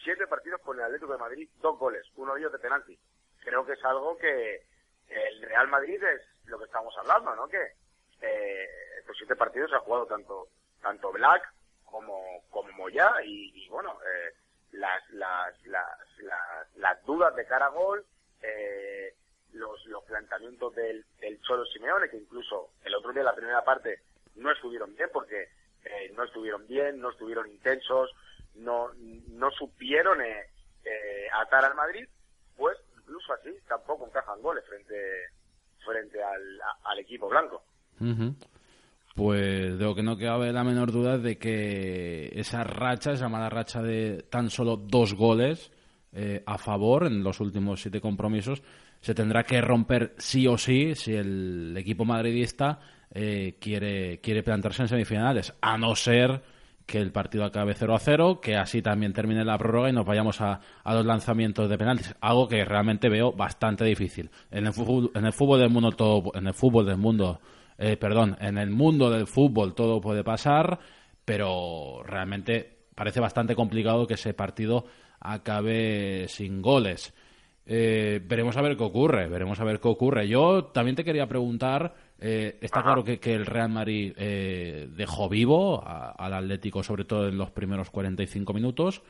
siete 0.03 0.25
partidos 0.27 0.61
con 0.61 0.77
el 0.77 0.85
Atlético 0.85 1.11
de 1.11 1.17
Madrid, 1.19 1.49
dos 1.61 1.77
goles, 1.77 2.05
uno 2.15 2.33
de 2.33 2.39
ellos 2.39 2.51
de 2.51 2.59
penalti. 2.59 2.97
Creo 3.43 3.65
que 3.65 3.73
es 3.73 3.83
algo 3.83 4.17
que 4.17 4.63
el 5.09 5.41
Real 5.41 5.67
Madrid 5.67 6.01
es 6.01 6.21
lo 6.45 6.57
que 6.57 6.65
estamos 6.65 6.95
hablando, 6.97 7.35
¿no? 7.35 7.47
Que 7.47 7.73
eh, 8.21 8.67
estos 8.99 9.17
siete 9.17 9.35
partidos 9.35 9.73
ha 9.73 9.79
jugado 9.79 10.05
tanto 10.05 10.47
tanto 10.81 11.11
Black 11.11 11.43
como 11.83 12.43
como 12.49 12.71
Moya 12.73 13.13
y, 13.23 13.67
bueno, 13.69 13.97
eh, 14.05 14.33
las, 14.71 15.09
las, 15.11 15.65
las, 15.65 15.99
las, 16.75 17.05
dudas 17.05 17.35
de 17.35 17.45
cara 17.45 17.67
a 17.67 17.69
gol, 17.69 18.05
eh, 18.41 19.13
los, 19.55 19.85
los 19.85 20.03
planteamientos 20.03 20.75
del, 20.75 21.05
del 21.19 21.41
Cholo 21.41 21.65
Simeone, 21.65 22.09
que 22.09 22.17
incluso 22.17 22.69
el 22.83 22.95
otro 22.95 23.11
día, 23.11 23.23
la 23.23 23.35
primera 23.35 23.63
parte, 23.63 23.99
no 24.35 24.51
estuvieron 24.51 24.95
bien 24.95 25.09
porque 25.13 25.49
eh, 25.83 26.11
no 26.15 26.23
estuvieron 26.23 26.67
bien, 26.67 26.99
no 26.99 27.11
estuvieron 27.11 27.47
intensos, 27.47 28.11
no, 28.55 28.89
no 29.29 29.51
supieron 29.51 30.21
eh, 30.21 30.45
eh, 30.83 31.27
atar 31.33 31.65
al 31.65 31.75
Madrid, 31.75 32.07
pues 32.55 32.77
incluso 32.97 33.33
así 33.33 33.51
tampoco 33.67 34.07
encajan 34.07 34.41
goles 34.41 34.63
frente, 34.67 34.95
frente 35.83 36.19
al, 36.23 36.99
equipo 36.99 37.29
blanco. 37.29 37.63
Pues 39.15 39.77
de 39.77 39.85
lo 39.85 39.95
que 39.95 40.03
no 40.03 40.17
cabe 40.17 40.51
la 40.51 40.63
menor 40.63 40.91
duda 40.91 41.17
de 41.17 41.37
que 41.37 42.31
esa 42.33 42.63
racha, 42.63 43.11
esa 43.11 43.29
mala 43.29 43.49
racha 43.49 43.81
de 43.81 44.23
tan 44.23 44.49
solo 44.49 44.75
dos 44.75 45.13
goles 45.13 45.71
eh, 46.11 46.43
a 46.45 46.57
favor 46.57 47.05
en 47.05 47.23
los 47.23 47.39
últimos 47.39 47.81
siete 47.81 48.01
compromisos, 48.01 48.63
se 49.05 49.13
tendrá 49.13 49.43
que 49.43 49.61
romper 49.61 50.15
sí 50.17 50.47
o 50.47 50.57
sí 50.57 50.95
si 50.95 51.13
el 51.13 51.75
equipo 51.77 52.05
madridista 52.05 52.79
quiere, 53.11 54.19
quiere 54.19 54.41
plantarse 54.41 54.81
en 54.81 54.87
semifinales, 54.87 55.53
a 55.61 55.77
no 55.77 55.95
ser 55.95 56.41
que 56.87 56.97
el 56.97 57.11
partido 57.11 57.45
acabe 57.45 57.75
0 57.75 57.93
a 57.93 57.99
0, 57.99 58.41
que 58.41 58.55
así 58.55 58.81
también 58.81 59.13
termine 59.13 59.45
la 59.45 59.59
prórroga 59.59 59.89
y 59.89 59.93
nos 59.93 60.07
vayamos 60.07 60.41
a, 60.41 60.59
a 60.83 60.93
los 60.95 61.05
lanzamientos 61.05 61.69
de 61.69 61.77
penaltis, 61.77 62.15
algo 62.19 62.47
que 62.47 62.65
realmente 62.65 63.07
veo 63.07 63.31
bastante 63.31 63.85
difícil. 63.85 64.31
En 64.49 64.65
el 64.65 64.73
fútbol, 64.73 65.11
en 65.13 65.25
el 65.25 65.33
fútbol 65.33 65.59
del 65.59 65.69
mundo 65.69 65.91
todo, 65.91 66.31
en 66.33 66.47
el 66.47 66.53
fútbol 66.55 66.87
del 66.87 66.97
mundo, 66.97 67.39
eh, 67.77 67.97
perdón, 67.97 68.35
en 68.39 68.57
el 68.57 68.71
mundo 68.71 69.11
del 69.11 69.27
fútbol 69.27 69.75
todo 69.75 70.01
puede 70.01 70.23
pasar, 70.23 70.79
pero 71.23 72.01
realmente 72.03 72.87
parece 72.95 73.19
bastante 73.19 73.55
complicado 73.55 74.07
que 74.07 74.15
ese 74.15 74.33
partido 74.33 74.85
acabe 75.19 76.27
sin 76.27 76.61
goles. 76.61 77.13
Eh, 77.67 78.21
veremos 78.23 78.57
a 78.57 78.61
ver 78.61 78.77
qué 78.77 78.83
ocurre, 78.83 79.27
veremos 79.27 79.59
a 79.59 79.63
ver 79.63 79.79
qué 79.79 79.87
ocurre. 79.87 80.27
Yo 80.27 80.65
también 80.65 80.95
te 80.95 81.03
quería 81.03 81.27
preguntar 81.27 81.93
eh, 82.17 82.57
está 82.61 82.81
claro 82.81 83.03
que, 83.03 83.19
el 83.33 83.45
Real 83.45 83.69
Madrid 83.69 84.13
eh, 84.15 84.87
dejó 84.95 85.27
vivo 85.27 85.83
al 85.85 86.33
Atlético, 86.33 86.81
sobre 86.81 87.05
todo 87.05 87.27
en 87.27 87.37
los 87.37 87.51
primeros 87.51 87.89
45 87.89 88.53
minutos. 88.53 89.01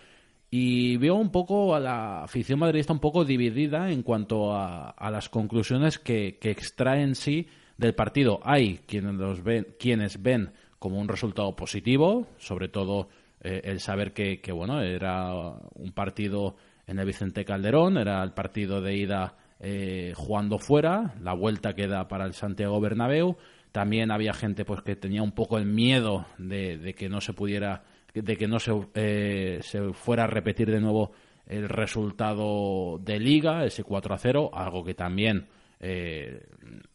Y 0.49 0.97
veo 0.97 1.15
un 1.15 1.31
poco 1.31 1.75
a 1.75 1.79
la 1.79 2.23
afición 2.23 2.59
madridista 2.59 2.93
un 2.93 2.99
poco 2.99 3.25
dividida 3.25 3.91
en 3.91 4.03
cuanto 4.03 4.55
a, 4.55 4.95
las 5.11 5.29
conclusiones 5.29 5.99
que, 5.99 6.37
extraen 6.41 7.15
sí 7.15 7.47
del 7.77 7.93
partido. 7.93 8.39
Hay 8.43 8.79
quienes, 8.85 9.15
los 9.15 9.43
ven, 9.43 9.67
quienes 9.79 10.21
ven 10.21 10.51
como 10.79 10.99
un 10.99 11.07
resultado 11.07 11.55
positivo, 11.55 12.27
sobre 12.37 12.69
todo 12.69 13.09
eh, 13.41 13.61
el 13.65 13.79
saber 13.79 14.13
que, 14.13 14.39
que, 14.39 14.51
bueno, 14.51 14.81
era 14.81 15.33
un 15.73 15.91
partido 15.93 16.55
en 16.87 16.99
el 16.99 17.05
Vicente 17.05 17.45
Calderón, 17.45 17.97
era 17.97 18.23
el 18.23 18.31
partido 18.33 18.81
de 18.81 18.95
ida 18.95 19.35
eh, 19.59 20.13
jugando 20.15 20.59
fuera, 20.59 21.15
la 21.21 21.33
vuelta 21.33 21.73
queda 21.73 22.07
para 22.07 22.25
el 22.25 22.33
Santiago 22.33 22.79
Bernabéu. 22.79 23.37
También 23.71 24.11
había 24.11 24.33
gente 24.33 24.63
pues 24.65 24.81
que 24.81 24.95
tenía 24.95 25.21
un 25.21 25.31
poco 25.31 25.57
el 25.57 25.65
miedo 25.65 26.25
de, 26.37 26.93
que 26.97 27.09
no 27.09 27.19
se 27.21 27.33
pudiera, 27.33 27.83
de 28.13 28.37
que 28.37 28.47
no 28.47 28.59
se, 28.59 28.71
eh, 28.93 29.59
se 29.61 29.93
fuera 29.93 30.25
a 30.25 30.27
repetir 30.27 30.71
de 30.71 30.79
nuevo 30.79 31.11
el 31.45 31.67
resultado 31.67 32.99
de 32.99 33.19
Liga, 33.19 33.65
ese 33.65 33.83
4 33.83 34.13
a 34.15 34.17
0, 34.17 34.51
algo 34.53 34.83
que 34.83 34.93
también 34.93 35.47
eh, 35.79 36.45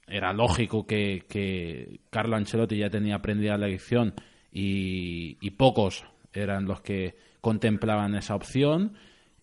era 0.07 0.33
lógico 0.33 0.87
que, 0.87 2.01
Carlo 2.11 2.37
Ancelotti 2.37 2.79
ya 2.79 2.91
tenía 2.91 3.17
aprendida 3.17 3.57
la 3.59 3.69
lección 3.69 4.15
y 4.53 5.51
pocos 5.53 6.05
eran 6.33 6.65
los 6.65 6.81
que 6.81 7.17
contemplaban 7.41 8.15
esa 8.15 8.35
opción. 8.35 8.95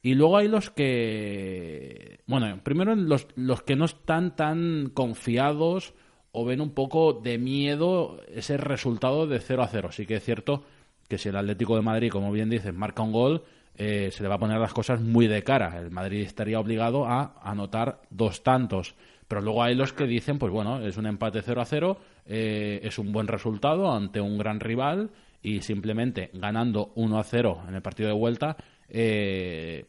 Y 0.02 0.16
luego 0.16 0.38
hay 0.38 0.48
los 0.48 0.70
que, 0.70 2.20
bueno, 2.28 2.60
primero 2.64 2.96
los, 2.96 3.28
los 3.36 3.64
que 3.64 3.76
no 3.76 3.86
están 3.86 4.36
tan 4.36 4.92
confiados 4.94 5.94
o 6.32 6.46
ven 6.46 6.62
un 6.62 6.72
poco 6.72 7.14
de 7.14 7.38
miedo 7.38 8.22
ese 8.34 8.58
resultado 8.58 9.28
de 9.28 9.40
0 9.40 9.64
a 9.64 9.68
0. 9.68 9.92
Sí 9.92 10.06
que 10.06 10.18
es 10.18 10.24
cierto 10.24 10.64
que 11.08 11.18
si 11.18 11.30
el 11.30 11.36
Atlético 11.36 11.76
de 11.76 11.82
Madrid, 11.82 12.12
como 12.12 12.32
bien 12.32 12.50
dices, 12.50 12.74
marca 12.74 13.02
un 13.02 13.12
gol, 13.12 13.44
eh, 13.76 14.10
se 14.12 14.24
le 14.24 14.30
va 14.30 14.36
a 14.36 14.40
poner 14.40 14.60
las 14.60 14.74
cosas 14.74 15.02
muy 15.02 15.28
de 15.28 15.44
cara. 15.44 15.80
El 15.80 15.92
Madrid 15.92 16.22
estaría 16.22 16.60
obligado 16.60 17.06
a 17.06 17.40
anotar 17.44 18.02
dos 18.10 18.44
tantos. 18.44 18.96
Pero 19.28 19.42
luego 19.42 19.64
hay 19.64 19.76
los 19.76 19.94
que 19.94 20.06
dicen, 20.06 20.40
pues 20.40 20.52
bueno, 20.52 20.80
es 20.82 20.98
un 20.98 21.06
empate 21.06 21.42
0 21.42 21.62
a 21.62 21.66
0, 21.66 21.98
eh, 22.26 22.80
es 22.84 22.98
un 22.98 23.12
buen 23.12 23.28
resultado 23.28 23.92
ante 23.92 24.22
un 24.22 24.38
gran 24.38 24.60
rival 24.60 25.10
y 25.44 25.62
simplemente 25.62 26.30
ganando 26.34 26.92
1 26.96 27.20
a 27.20 27.24
0 27.24 27.64
en 27.68 27.76
el 27.76 27.82
partido 27.82 28.10
de 28.10 28.16
vuelta, 28.16 28.58
eh, 28.90 29.86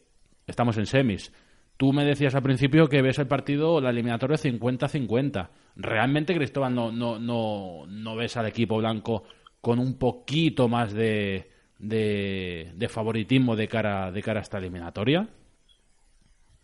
estamos 0.47 0.77
en 0.79 0.87
semis. 0.87 1.33
Tú 1.77 1.93
me 1.93 2.05
decías 2.05 2.35
al 2.35 2.43
principio 2.43 2.89
que 2.89 3.03
ves 3.03 3.19
el 3.19 3.29
partido, 3.29 3.81
la 3.81 3.91
eliminatoria 3.91 4.37
50-50. 4.37 5.49
¿Realmente, 5.77 6.35
Cristóbal, 6.35 6.75
no, 6.75 6.91
no, 6.91 7.21
no, 7.21 7.87
no 7.87 8.17
ves 8.17 8.37
al 8.37 8.47
equipo 8.47 8.79
blanco 8.79 9.23
con 9.61 9.79
un 9.79 9.97
poquito 9.97 10.69
más 10.69 10.93
de, 10.93 11.51
de, 11.79 12.89
favoritismo 12.89 13.55
de 13.55 13.69
cara, 13.69 14.11
de 14.11 14.23
cara 14.23 14.41
a 14.41 14.43
esta 14.43 14.59
eliminatoria? 14.59 15.29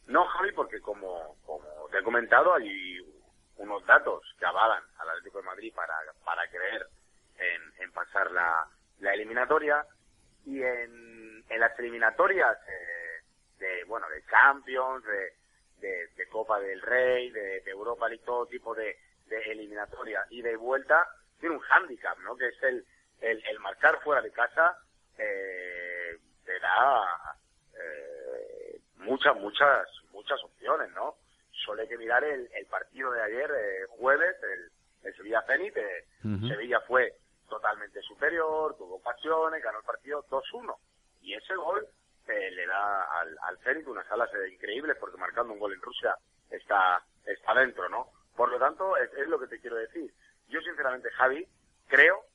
No, 0.08 0.24
Javi, 0.26 0.50
porque 0.52 0.80
como, 0.80 1.36
como 1.46 1.64
te 1.92 1.98
he 1.98 2.02
comentado, 2.02 2.54
hay 2.54 2.98
unos 3.58 3.86
datos 3.86 4.20
que 4.38 4.44
avalan 4.44 4.82
al 4.98 5.10
Atlético 5.10 5.38
de 5.38 5.44
Madrid 5.44 5.72
para, 5.74 5.94
para 6.24 6.42
creer 6.48 6.88
en, 7.38 7.84
en 7.84 7.92
pasar 7.92 8.32
la, 8.32 8.66
la 8.98 9.14
eliminatoria 9.14 9.86
y 10.44 10.60
en, 10.60 11.13
en 11.54 11.60
las 11.60 11.78
eliminatorias 11.78 12.58
eh, 12.68 13.22
de 13.58 13.84
bueno 13.84 14.08
de 14.08 14.22
Champions 14.26 15.04
de, 15.04 16.08
de, 16.16 16.28
Copa 16.28 16.58
del 16.58 16.80
Rey 16.82 17.30
de, 17.30 17.62
Europa 17.66 18.08
League 18.08 18.24
todo 18.24 18.46
tipo 18.46 18.74
de, 18.74 18.96
de 19.26 19.40
eliminatoria 19.52 20.26
y 20.30 20.42
de 20.42 20.56
vuelta 20.56 21.06
tiene 21.38 21.54
un 21.54 21.60
hándicap 21.60 22.18
no 22.20 22.36
que 22.36 22.48
es 22.48 22.62
el, 22.62 22.84
el, 23.20 23.42
el 23.46 23.60
marcar 23.60 24.00
fuera 24.02 24.20
de 24.20 24.32
casa 24.32 24.76
eh, 25.16 26.18
te 26.44 26.58
da 26.58 27.36
eh, 27.78 28.80
muchas 28.96 29.36
muchas 29.36 29.86
muchas 30.12 30.42
opciones 30.42 30.90
no 30.92 31.16
solo 31.64 31.82
hay 31.82 31.88
que 31.88 31.98
mirar 31.98 32.24
el, 32.24 32.50
el 32.52 32.66
partido 32.66 33.12
de 33.12 33.22
ayer 33.22 33.50
eh, 33.50 33.86
jueves 33.90 34.36
el, 34.42 35.08
el 35.08 35.16
Sevilla 35.16 35.42
Zenit 35.46 35.76
eh, 35.76 36.04
Sevilla 36.48 36.80
fue 36.80 37.14
totalmente 37.48 38.00
superior, 38.02 38.76
tuvo 38.76 38.96
ocasiones, 38.96 39.62
ganó 39.62 39.78
el 39.78 39.84
partido 39.84 40.24
2-1. 40.28 40.76
Y 41.24 41.32
ese 41.32 41.56
gol 41.56 41.86
eh, 42.28 42.50
le 42.50 42.66
da 42.66 43.04
al, 43.20 43.36
al 43.42 43.58
Zenit 43.60 43.86
unas 43.86 44.08
alas 44.10 44.28
increíbles 44.52 44.96
porque 45.00 45.16
marcando 45.16 45.54
un 45.54 45.58
gol 45.58 45.72
en 45.72 45.80
Rusia 45.80 46.14
está, 46.50 47.02
está 47.24 47.54
dentro, 47.54 47.88
¿no? 47.88 48.10
Por 48.36 48.50
lo 48.50 48.58
tanto, 48.58 48.94
es, 48.98 49.26
lo 49.26 49.40
que 49.40 49.46
te 49.46 49.58
quiero 49.58 49.76
decir. 49.76 50.12
Yo 50.48 50.60
sinceramente, 50.60 51.10
Javi, 51.12 51.48
creo, 51.88 52.26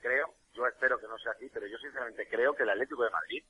creo, 0.00 0.34
yo 0.54 0.66
espero 0.66 0.98
que 0.98 1.06
no 1.06 1.16
sea 1.18 1.32
así, 1.32 1.48
pero 1.54 1.68
yo 1.68 1.78
sinceramente 1.78 2.26
creo 2.28 2.54
que 2.54 2.64
el 2.64 2.70
Atlético 2.70 3.04
de 3.04 3.10
Madrid 3.10 3.44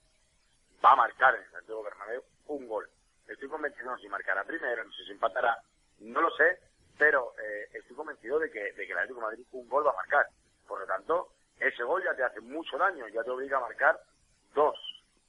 va 0.85 0.93
a 0.93 0.97
marcar 0.97 1.37
en 1.37 1.43
el 1.43 1.51
Santiago 1.51 1.83
Bernabéu 1.83 2.23
un 2.49 2.69
gol. 2.69 2.87
Estoy 3.27 3.49
convencido 3.49 3.97
si 3.97 4.09
marcará 4.09 4.45
primero, 4.45 4.85
no 4.85 4.93
sé 4.93 5.05
si 5.05 5.13
empatará, 5.13 5.57
no 6.01 6.21
lo 6.21 6.31
sé, 6.33 6.59
pero 6.99 7.33
eh, 7.39 7.69
estoy 7.73 7.97
convencido 7.97 8.39
de 8.39 8.51
que, 8.51 8.61
de 8.61 8.87
que 8.87 8.93
el 8.93 8.99
Atlético 8.99 9.21
de 9.21 9.27
Madrid 9.27 9.47
un 9.53 9.69
gol 9.69 9.87
va 9.87 9.93
a 9.93 9.97
marcar. 9.97 10.27
Por 10.69 10.81
lo 10.81 10.87
tanto, 10.87 11.33
ese 11.59 11.83
gol 11.83 12.03
ya 12.05 12.15
te 12.15 12.25
hace 12.25 12.41
mucho 12.41 12.77
daño, 12.77 13.09
ya 13.09 13.23
te 13.23 13.31
obliga 13.31 13.57
a 13.57 13.61
marcar 13.61 13.99
dos. 14.55 14.77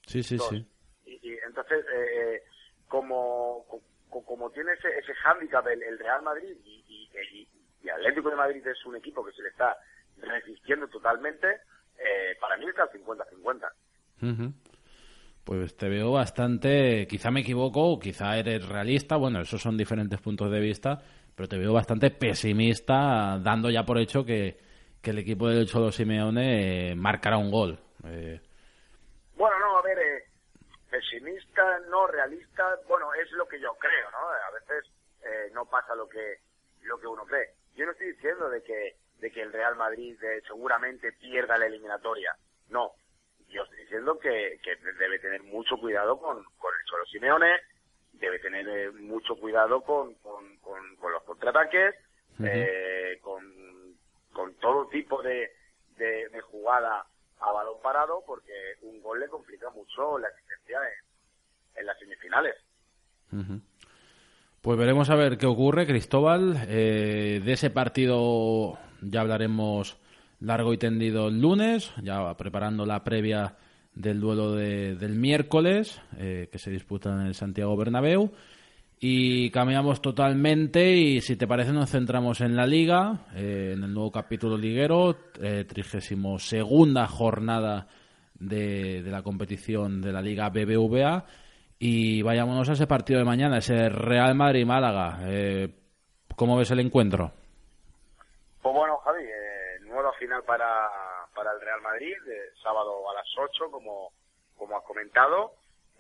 Sí, 0.06 0.24
sí, 0.24 0.38
sí. 0.38 0.66
Y, 1.06 1.34
entonces, 1.46 1.86
eh, 1.86 2.36
eh 2.36 2.44
como, 2.88 3.66
como, 4.08 4.52
tiene 4.52 4.74
ese, 4.74 4.88
ese 5.00 5.16
hándicap 5.16 5.66
el, 5.68 5.98
Real 5.98 6.22
Madrid 6.22 6.56
y, 6.64 6.84
y, 6.88 7.90
Atlético 7.90 8.30
de 8.30 8.36
Madrid 8.36 8.66
es 8.68 8.86
un 8.86 8.96
equipo 8.96 9.26
que 9.26 9.32
se 9.32 9.42
le 9.42 9.50
está 9.50 9.76
resistiendo 10.18 10.88
totalmente, 10.88 11.48
eh, 11.98 12.36
para 12.40 12.56
mí 12.58 12.66
está 12.68 12.84
al 12.84 12.92
50-50. 12.92 14.54
Pues 15.44 15.76
te 15.76 15.90
veo 15.90 16.12
bastante, 16.12 17.08
quizá 17.08 17.32
me 17.32 17.42
equivoco, 17.42 18.00
quizá 18.00 18.38
eres 18.38 18.68
realista, 18.68 19.18
bueno, 19.18 19.42
esos 19.42 19.62
son 19.62 19.76
diferentes 19.76 20.22
puntos 20.22 20.50
de 20.52 20.60
vista, 20.60 21.02
pero 21.36 21.50
te 21.50 21.58
veo 21.58 21.74
bastante 21.74 22.12
pesimista, 22.12 23.40
dando 23.40 23.70
ya 23.70 23.84
por 23.84 23.98
hecho 23.98 24.24
que, 24.24 24.58
que 25.02 25.12
el 25.12 25.20
equipo 25.20 25.50
del 25.50 25.68
Cholo 25.68 25.92
Simeone 25.92 26.92
eh, 26.92 26.96
marcará 26.96 27.38
un 27.38 27.52
gol. 27.52 27.78
Eh. 28.06 28.40
Bueno, 29.36 29.60
no, 29.60 29.80
a 29.80 29.82
ver, 29.82 29.98
eh, 29.98 30.24
pesimista, 30.94 31.80
no 31.90 32.06
realista, 32.06 32.78
bueno, 32.88 33.12
es 33.16 33.32
lo 33.32 33.48
que 33.48 33.60
yo 33.60 33.74
creo, 33.80 34.12
¿no? 34.12 34.30
A 34.30 34.52
veces 34.52 34.92
no 35.54 35.66
pasa 35.66 35.96
lo 35.96 36.08
que 36.08 36.38
lo 36.82 37.00
que 37.00 37.08
uno 37.08 37.26
cree. 37.26 37.50
Yo 37.76 37.86
no 37.86 37.94
estoy 37.94 38.12
diciendo 38.12 38.48
de 38.50 38.62
que 38.62 38.96
de 39.18 39.32
que 39.32 39.42
el 39.42 39.52
Real 39.52 39.76
Madrid 39.76 40.20
seguramente 40.46 41.12
pierda 41.14 41.58
la 41.58 41.66
eliminatoria. 41.66 42.36
No, 42.70 42.92
yo 43.48 43.64
estoy 43.64 43.80
diciendo 43.80 44.20
que, 44.20 44.60
que 44.62 44.76
debe 44.76 45.18
tener 45.18 45.42
mucho 45.44 45.78
cuidado 45.78 46.20
con, 46.20 46.44
con 46.58 46.74
el 46.74 46.86
Cholo 46.86 47.06
Simeone, 47.06 47.60
debe 48.12 48.38
tener 48.40 48.92
mucho 48.94 49.36
cuidado 49.38 49.82
con, 49.82 50.14
con, 50.16 50.58
con, 50.58 51.12
los 51.12 51.24
contraataques, 51.24 51.96
con 53.22 53.74
con 54.34 54.54
todo 54.56 54.88
tipo 54.90 55.22
de, 55.22 55.52
de, 55.98 56.42
jugada 56.42 57.06
a 57.40 57.52
balón 57.52 57.80
parado 57.82 58.24
porque 58.26 58.54
un 58.82 59.02
gol 59.02 59.20
le 59.20 59.28
complica 59.28 59.70
mucho 59.70 60.18
la 60.18 60.28
existencia 60.28 60.53
en, 61.76 61.86
las 61.86 61.98
semifinales. 62.00 62.56
Pues 64.62 64.80
veremos 64.80 65.10
a 65.10 65.16
ver 65.16 65.38
qué 65.38 65.46
ocurre, 65.46 65.86
Cristóbal. 65.86 66.66
Eh, 66.70 67.42
de 67.44 67.52
ese 67.52 67.70
partido 67.70 68.78
ya 69.02 69.22
hablaremos 69.22 69.98
largo 70.40 70.74
y 70.74 70.78
tendido 70.78 71.28
el 71.28 71.42
lunes, 71.42 71.92
ya 72.02 72.34
preparando 72.36 72.86
la 72.86 73.04
previa 73.04 73.58
del 73.94 74.20
duelo 74.20 74.54
de, 74.54 74.96
del 74.96 75.16
miércoles 75.16 76.02
eh, 76.18 76.48
que 76.52 76.60
se 76.60 76.72
disputa 76.72 77.12
en 77.12 77.28
el 77.28 77.36
Santiago 77.36 77.76
Bernabéu. 77.76 78.32
Y 79.00 79.50
cambiamos 79.50 80.02
totalmente 80.02 80.96
y 80.96 81.20
si 81.20 81.36
te 81.36 81.46
parece 81.46 81.74
nos 81.74 81.92
centramos 81.92 82.40
en 82.40 82.56
la 82.56 82.66
liga, 82.66 83.26
eh, 83.36 83.74
en 83.76 83.84
el 83.84 83.94
nuevo 83.94 84.12
capítulo 84.12 84.58
liguero, 84.58 85.18
trigésimo 85.68 86.40
segunda 86.40 87.06
jornada 87.08 87.90
de, 88.48 89.02
la 89.06 89.24
competición 89.24 90.02
de 90.02 90.12
la 90.12 90.22
liga 90.22 90.50
BBVA 90.50 91.26
y 91.80 92.22
vayámonos 92.22 92.70
a 92.70 92.74
ese 92.74 92.88
partido 92.88 93.20
de 93.20 93.26
mañana, 93.26 93.58
ese 93.58 93.90
Real 93.90 94.36
Madrid-Málaga. 94.36 95.20
Eh, 95.24 95.70
¿Cómo 96.36 96.58
ves 96.58 96.72
el 96.72 96.80
encuentro? 96.80 97.32
Pues 98.62 98.74
bueno, 98.74 98.98
Javi, 98.98 99.24
eh, 99.24 99.80
nueva 99.82 100.14
final 100.14 100.44
para, 100.44 100.90
para 101.36 101.52
el 101.52 101.62
Real 101.62 101.82
Madrid, 101.82 102.16
sábado 102.62 103.10
a 103.10 103.14
las 103.14 103.28
8, 103.38 103.70
como, 103.72 104.12
como 104.56 104.78
has 104.78 104.84
comentado 104.84 105.54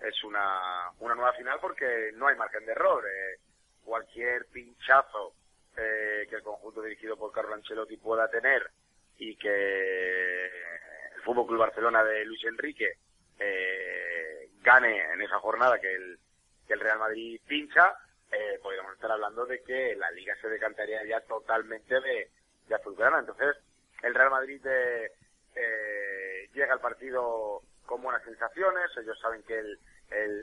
es 0.03 0.23
una, 0.23 0.91
una 0.99 1.15
nueva 1.15 1.33
final 1.33 1.57
porque 1.61 2.11
no 2.15 2.27
hay 2.27 2.35
margen 2.35 2.65
de 2.65 2.73
error. 2.73 3.03
Eh, 3.05 3.39
cualquier 3.83 4.45
pinchazo 4.47 5.33
eh, 5.77 6.27
que 6.29 6.35
el 6.35 6.43
conjunto 6.43 6.81
dirigido 6.81 7.17
por 7.17 7.31
Carlo 7.31 7.53
Ancelotti 7.53 7.97
pueda 7.97 8.27
tener 8.29 8.69
y 9.17 9.35
que 9.35 10.49
Fútbol 11.23 11.47
Club 11.47 11.59
Barcelona 11.59 12.03
de 12.03 12.25
Luis 12.25 12.43
Enrique 12.43 12.97
eh, 13.39 14.49
gane 14.61 15.13
en 15.13 15.21
esa 15.21 15.39
jornada 15.39 15.79
que 15.79 15.93
el, 15.93 16.19
que 16.67 16.73
el 16.73 16.79
Real 16.79 16.99
Madrid 16.99 17.39
pincha, 17.47 17.93
eh, 18.31 18.59
podríamos 18.61 18.93
estar 18.93 19.11
hablando 19.11 19.45
de 19.45 19.61
que 19.63 19.95
la 19.95 20.09
liga 20.11 20.35
se 20.41 20.49
decantaría 20.49 21.03
ya 21.05 21.21
totalmente 21.21 21.99
de, 21.99 22.29
de 22.67 22.75
azulgrana. 22.75 23.19
Entonces, 23.19 23.55
el 24.01 24.13
Real 24.13 24.31
Madrid 24.31 24.61
eh, 24.65 25.11
llega 26.53 26.73
al 26.73 26.79
partido 26.79 27.61
con 27.85 28.01
buenas 28.01 28.23
sensaciones, 28.23 28.89
ellos 28.97 29.19
saben 29.19 29.43
que 29.43 29.59
el, 29.59 29.79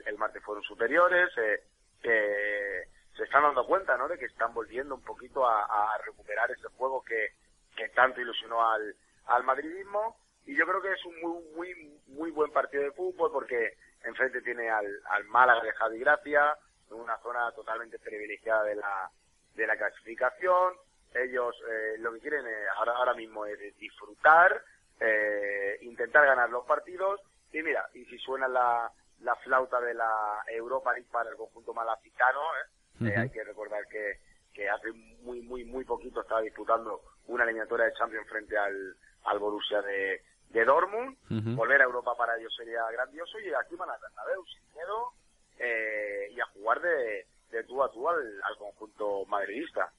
el, 0.05 0.17
martes 0.17 0.43
fueron 0.43 0.63
superiores, 0.63 1.29
eh, 1.37 1.63
que 2.01 2.83
se 3.15 3.23
están 3.23 3.43
dando 3.43 3.65
cuenta, 3.65 3.97
¿no? 3.97 4.07
De 4.07 4.17
que 4.17 4.25
están 4.25 4.53
volviendo 4.53 4.95
un 4.95 5.03
poquito 5.03 5.47
a, 5.47 5.97
recuperar 6.05 6.49
ese 6.51 6.67
juego 6.77 7.03
que, 7.03 7.33
que 7.75 7.89
tanto 7.89 8.21
ilusionó 8.21 8.67
al, 8.67 8.95
al 9.25 9.43
madridismo. 9.43 10.17
Y 10.45 10.55
yo 10.55 10.65
creo 10.65 10.81
que 10.81 10.91
es 10.91 11.05
un 11.05 11.21
muy, 11.21 11.43
muy, 11.55 12.01
muy 12.07 12.31
buen 12.31 12.51
partido 12.51 12.83
de 12.83 12.91
fútbol 12.91 13.31
porque 13.31 13.77
enfrente 14.03 14.41
tiene 14.41 14.69
al, 14.69 14.87
al 15.05 15.23
Málaga 15.25 15.61
de 15.63 15.73
Javi 15.73 15.99
Gracia, 15.99 16.57
en 16.89 16.97
una 16.97 17.17
zona 17.19 17.51
totalmente 17.51 17.99
privilegiada 17.99 18.63
de 18.63 18.75
la, 18.75 19.09
de 19.55 19.67
la 19.67 19.77
clasificación. 19.77 20.73
Ellos 21.13 21.55
eh, 21.69 21.95
lo 21.99 22.13
que 22.13 22.19
quieren 22.19 22.45
eh, 22.47 22.65
ahora, 22.77 22.93
ahora 22.93 23.13
mismo 23.13 23.45
es 23.45 23.59
disfrutar, 23.77 24.63
eh, 24.99 25.77
intentar 25.81 26.25
ganar 26.25 26.49
los 26.49 26.65
partidos. 26.65 27.21
Y 27.53 27.61
mira, 27.61 27.87
y 27.93 28.05
si 28.05 28.17
suena 28.17 28.47
la, 28.47 28.91
la 29.21 29.35
flauta 29.37 29.79
de 29.79 29.93
la 29.93 30.43
Europa 30.47 30.93
League 30.93 31.09
para 31.11 31.29
el 31.29 31.35
conjunto 31.35 31.73
malacitano. 31.73 32.39
¿eh? 32.41 33.07
Eh, 33.07 33.15
hay 33.17 33.29
que 33.29 33.43
recordar 33.43 33.87
que, 33.87 34.19
que 34.53 34.69
hace 34.69 34.91
muy, 35.21 35.41
muy, 35.41 35.63
muy 35.65 35.85
poquito 35.85 36.21
estaba 36.21 36.41
disputando 36.41 37.01
una 37.27 37.43
eliminatoria 37.43 37.85
de 37.85 37.93
Champions 37.93 38.27
frente 38.27 38.57
al, 38.57 38.95
al 39.25 39.39
Borussia 39.39 39.81
de, 39.81 40.21
de 40.53 40.65
Dortmund. 40.65 41.17
Volver 41.55 41.81
a 41.81 41.85
Europa 41.85 42.11
para 42.17 42.37
ellos 42.37 42.53
sería 42.55 42.81
grandioso 42.91 43.39
y 43.39 43.47
aquí 43.53 43.75
van 43.75 43.89
a 43.89 43.97
Bernabéu 43.97 44.43
sin 44.45 44.61
miedo 44.73 45.13
eh, 45.59 46.33
y 46.35 46.39
a 46.39 46.45
jugar 46.53 46.81
de, 46.81 47.25
de 47.51 47.63
tú 47.63 47.81
a 47.83 47.91
tú 47.91 48.07
al, 48.07 48.17
conjunto 48.57 49.25
madridista. 49.27 49.91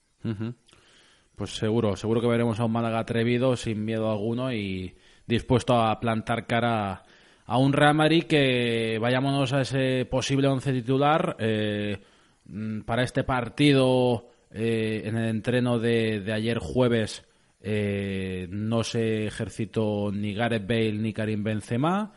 Pues 1.35 1.55
seguro, 1.55 1.95
seguro 1.95 2.21
que 2.21 2.27
veremos 2.27 2.59
a 2.59 2.65
un 2.65 2.71
Málaga 2.71 2.99
atrevido, 2.99 3.55
sin 3.55 3.83
miedo 3.83 4.11
alguno 4.11 4.53
y 4.53 4.95
dispuesto 5.25 5.75
a 5.75 5.99
plantar 5.99 6.45
cara 6.45 7.03
a 7.45 7.57
un 7.57 7.73
Real 7.73 7.95
Madrid 7.95 8.25
que 8.25 8.99
vayámonos 9.01 9.51
a 9.53 9.61
ese 9.61 10.05
posible 10.05 10.47
once 10.47 10.71
titular 10.71 11.35
eh, 11.39 12.01
mm, 12.45 12.81
para 12.81 13.03
este 13.03 13.23
partido 13.23 14.29
eh, 14.51 15.01
en 15.05 15.17
el 15.17 15.29
entreno 15.29 15.79
de, 15.79 16.21
de 16.21 16.33
ayer 16.33 16.59
jueves 16.59 17.25
eh, 17.63 18.47
no 18.51 18.83
se 18.83 19.25
ejercitó 19.25 20.11
ni 20.11 20.35
Gareth 20.35 20.67
Bale 20.67 20.93
ni 20.93 21.13
Karim 21.13 21.43
Benzema 21.43 22.13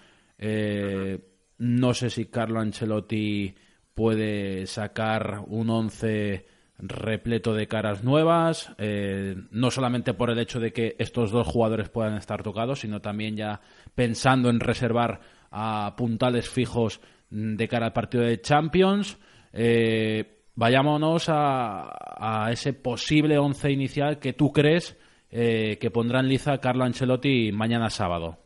no 1.58 1.94
sé 1.94 2.10
si 2.10 2.26
Carlo 2.26 2.60
Ancelotti 2.60 3.54
puede 3.94 4.66
sacar 4.66 5.42
un 5.46 5.70
once 5.70 6.46
repleto 6.78 7.54
de 7.54 7.66
caras 7.66 8.04
nuevas, 8.04 8.70
eh, 8.76 9.34
no 9.50 9.70
solamente 9.70 10.12
por 10.12 10.30
el 10.30 10.38
hecho 10.38 10.60
de 10.60 10.72
que 10.72 10.94
estos 10.98 11.30
dos 11.30 11.46
jugadores 11.46 11.88
puedan 11.88 12.16
estar 12.16 12.42
tocados, 12.42 12.80
sino 12.80 13.00
también 13.00 13.36
ya 13.36 13.62
pensando 13.94 14.50
en 14.50 14.60
reservar 14.60 15.20
a 15.50 15.94
puntales 15.96 16.50
fijos 16.50 17.00
de 17.30 17.68
cara 17.68 17.86
al 17.86 17.92
partido 17.94 18.24
de 18.24 18.42
Champions. 18.42 19.18
Eh, 19.54 20.42
vayámonos 20.54 21.26
a, 21.28 22.48
ese 22.50 22.74
posible 22.74 23.38
once 23.38 23.70
inicial 23.70 24.18
que 24.18 24.34
tú 24.34 24.52
crees 24.52 24.98
eh, 25.30 25.78
que 25.80 25.90
pondrá 25.90 26.20
en 26.20 26.28
liza 26.28 26.60
Carlo 26.60 26.84
Ancelotti 26.84 27.52
mañana 27.52 27.90
sábado. 27.90 28.38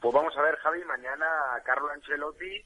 Pues 0.00 0.14
vamos 0.14 0.36
a 0.36 0.42
ver, 0.42 0.56
Javi, 0.56 0.84
mañana 0.84 1.26
Carlo 1.64 1.90
Ancelotti 1.90 2.62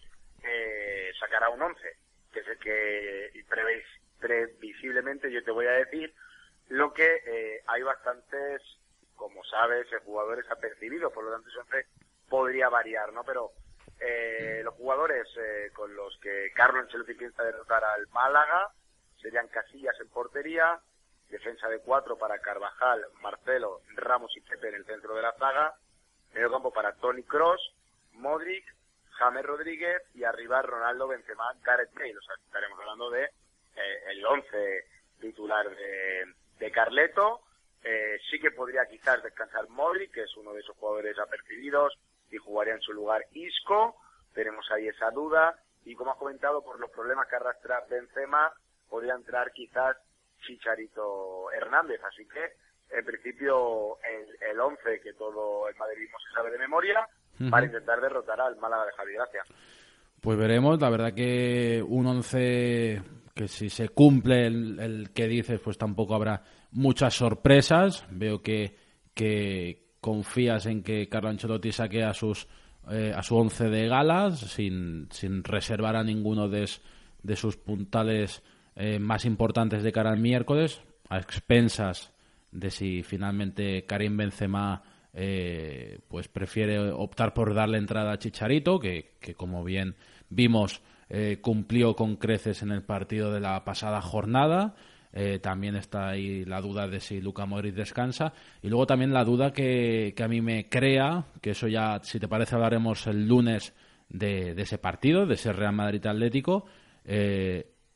sacará 1.19 1.49
un 1.51 1.61
once 1.61 1.97
que 2.33 2.41
es 2.41 2.49
el 2.49 2.59
que 2.59 3.45
prevéis 3.49 3.85
previsiblemente 4.19 5.31
yo 5.31 5.43
te 5.45 5.51
voy 5.51 5.67
a 5.67 5.73
decir 5.73 6.13
lo 6.69 6.93
que 6.93 7.23
eh, 7.27 7.63
hay 7.67 7.83
bastantes, 7.83 8.61
como 9.15 9.45
sabes, 9.45 9.87
eh, 9.93 9.99
jugadores 10.05 10.45
apercibidos, 10.51 11.13
por 11.13 11.25
lo 11.25 11.33
tanto 11.33 11.49
siempre 11.51 11.87
podría 12.29 12.69
variar, 12.69 13.13
¿no? 13.13 13.23
Pero 13.25 13.53
eh, 14.01 14.63
los 14.65 14.75
jugadores 14.75 15.29
con 15.75 15.95
los 15.95 16.19
que 16.21 16.51
Carlos 16.55 16.85
Ancelotti 16.85 17.15
piensa 17.15 17.45
derrotar 17.45 17.85
al 17.85 18.09
Málaga 18.09 18.73
serían 19.23 19.49
Casillas 19.49 19.95
en 20.01 20.09
portería, 20.09 20.81
defensa 21.29 21.69
de 21.69 21.81
cuatro 21.81 22.17
para 22.17 22.39
Carvajal, 22.39 23.05
Marcelo, 23.21 23.81
Ramos 23.95 24.35
y 24.37 24.41
Pepe 24.41 24.69
en 24.69 24.77
el 24.77 24.85
centro 24.85 25.15
de 25.15 25.23
la 25.23 25.33
zaga, 25.33 25.75
medio 26.35 26.51
campo 26.51 26.73
para 26.73 26.93
Tony 26.95 27.23
Cross, 27.23 27.75
Modric, 28.13 28.65
James 29.19 29.45
Rodríguez 29.45 30.03
y 30.15 30.25
arriba 30.25 30.63
Ronaldo 30.63 31.09
Benzema, 31.09 31.53
Gareth 31.63 31.93
Bale. 31.95 32.17
O 32.17 32.23
sea, 32.23 32.35
estaremos 32.45 32.79
hablando 32.79 33.11
de 33.11 33.25
eh, 33.25 34.03
el 34.11 34.25
once 34.25 34.85
titular 35.21 35.69
de, 35.69 36.35
de 36.59 36.71
Carleto. 36.71 37.41
Eh, 37.83 38.19
sí 38.31 38.39
que 38.41 38.51
podría 38.51 38.87
quizás 38.87 39.23
descansar 39.23 39.69
Modric, 39.69 40.13
que 40.13 40.23
es 40.23 40.37
uno 40.37 40.53
de 40.53 40.61
esos 40.61 40.77
jugadores 40.77 41.19
apercibidos, 41.19 41.97
y 42.31 42.37
jugaría 42.37 42.75
en 42.75 42.81
su 42.81 42.93
lugar 42.93 43.25
Isco. 43.33 43.97
Tenemos 44.35 44.71
ahí 44.71 44.89
esa 44.89 45.11
duda. 45.11 45.59
Y 45.85 45.95
como 45.95 46.11
has 46.11 46.19
comentado, 46.19 46.63
por 46.65 46.81
los 46.81 46.91
problemas 46.91 47.29
que 47.29 47.37
arrastra 47.37 47.85
Benzema, 47.89 48.53
podría 48.89 49.15
entrar 49.15 49.53
quizás 49.53 49.97
Chicharito 50.41 51.51
Hernández. 51.53 52.01
Así 52.05 52.27
que, 52.27 52.97
en 52.97 53.05
principio, 53.05 53.99
el, 54.03 54.51
el 54.51 54.61
once 54.61 55.01
que 55.03 55.13
todo 55.15 55.69
el 55.69 55.77
madridismo 55.77 56.19
se 56.19 56.35
sabe 56.35 56.51
de 56.51 56.59
memoria, 56.59 57.09
para 57.51 57.67
intentar 57.67 58.01
derrotar 58.01 58.41
al 58.41 58.57
Málaga 58.57 58.87
de 58.87 58.93
Javi 58.93 59.13
Gracia. 59.13 59.43
Pues 60.21 60.39
veremos, 60.39 60.81
la 60.81 60.91
verdad 60.91 61.13
que 61.13 61.85
un 61.87 62.07
once 62.07 63.03
que 63.35 63.49
si 63.49 63.69
se 63.69 63.91
cumple 63.91 64.47
el, 64.47 65.11
que 65.15 65.29
dices, 65.29 65.61
pues 65.61 65.77
tampoco 65.77 66.15
habrá 66.15 66.43
muchas 66.73 67.15
sorpresas. 67.15 68.07
Veo 68.11 68.41
que, 68.43 68.75
que 69.15 69.91
confías 70.01 70.65
en 70.67 70.83
que 70.83 71.09
Carlo 71.09 71.29
Ancelotti 71.29 71.71
saque 71.71 72.03
a 72.03 72.15
sus 72.15 72.49
eh, 72.91 73.13
a 73.15 73.23
su 73.23 73.37
once 73.37 73.69
de 73.69 73.89
galas 73.89 74.39
sin, 74.39 75.09
sin 75.11 75.43
reservar 75.45 75.97
a 75.97 76.05
ninguno 76.05 76.49
de, 76.49 76.67
de 77.23 77.37
sus 77.37 77.57
puntales 77.57 78.43
eh, 78.77 78.99
más 78.99 79.25
importantes 79.25 79.83
de 79.83 79.93
cara 79.93 80.11
al 80.11 80.21
miércoles, 80.21 80.81
a 81.09 81.19
expensas 81.19 82.13
de 82.53 82.71
si 82.71 83.03
finalmente 83.03 83.85
Karim 83.85 84.17
Benzema 84.17 84.83
eh, 85.13 85.99
pues 86.09 86.29
prefiere 86.29 86.79
optar 86.91 87.35
por 87.35 87.55
darle 87.55 87.79
entrada 87.79 88.13
a 88.13 88.19
Chicharito, 88.19 88.79
que, 88.79 89.17
que 89.21 89.35
como 89.35 89.65
bien 89.65 89.97
vimos 90.29 90.83
eh, 91.09 91.39
cumplió 91.41 91.95
con 91.95 92.17
creces 92.17 92.63
en 92.63 92.73
el 92.73 92.83
partido 92.83 93.33
de 93.33 93.41
la 93.41 93.65
pasada 93.65 94.01
jornada. 94.03 94.75
Eh, 95.13 95.39
también 95.39 95.77
está 95.77 96.09
ahí 96.09 96.45
la 96.45 96.61
duda 96.61 96.89
de 96.89 97.01
si 97.01 97.21
Luca 97.21 97.47
Modric 97.47 97.75
descansa. 97.75 98.33
Y 98.61 98.69
luego 98.69 98.87
también 98.87 99.13
la 99.13 99.25
duda 99.25 99.53
que, 99.53 100.15
a 100.19 100.29
mí 100.29 100.41
me 100.41 100.69
crea, 100.69 101.27
que 101.41 101.51
eso 101.51 101.69
ya, 101.69 102.01
si 102.03 102.19
te 102.19 102.29
parece, 102.29 102.57
hablaremos 102.57 103.07
el 103.07 103.27
lunes 103.27 103.73
de, 104.09 104.51
ese 104.61 104.79
partido, 104.79 105.27
de 105.27 105.35
ese 105.35 105.53
Real 105.53 105.73
Madrid 105.73 106.05
Atlético. 106.07 106.67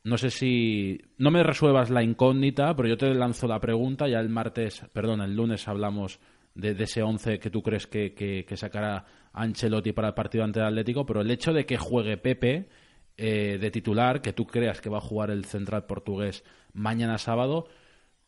No 0.03 0.17
sé 0.17 0.29
si. 0.29 0.99
No 1.17 1.31
me 1.31 1.43
resuelvas 1.43 1.89
la 1.89 2.03
incógnita, 2.03 2.75
pero 2.75 2.89
yo 2.89 2.97
te 2.97 3.13
lanzo 3.13 3.47
la 3.47 3.59
pregunta. 3.59 4.07
Ya 4.07 4.19
el 4.19 4.29
martes, 4.29 4.83
perdón, 4.93 5.21
el 5.21 5.35
lunes 5.35 5.67
hablamos 5.67 6.19
de, 6.55 6.71
ese 6.71 7.03
11 7.03 7.39
que 7.39 7.49
tú 7.49 7.61
crees 7.61 7.87
que, 7.87 8.13
que, 8.13 8.57
sacará 8.57 9.05
Ancelotti 9.33 9.93
para 9.93 10.09
el 10.09 10.13
partido 10.13 10.43
ante 10.43 10.59
el 10.59 10.65
Atlético. 10.65 11.05
Pero 11.05 11.21
el 11.21 11.31
hecho 11.31 11.53
de 11.53 11.65
que 11.65 11.77
juegue 11.77 12.17
Pepe 12.17 12.69
eh, 13.17 13.57
de 13.61 13.71
titular, 13.71 14.21
que 14.21 14.33
tú 14.33 14.47
creas 14.47 14.81
que 14.81 14.89
va 14.89 14.97
a 14.97 15.01
jugar 15.01 15.29
el 15.29 15.45
central 15.45 15.85
portugués 15.85 16.43
mañana 16.73 17.17
sábado, 17.17 17.67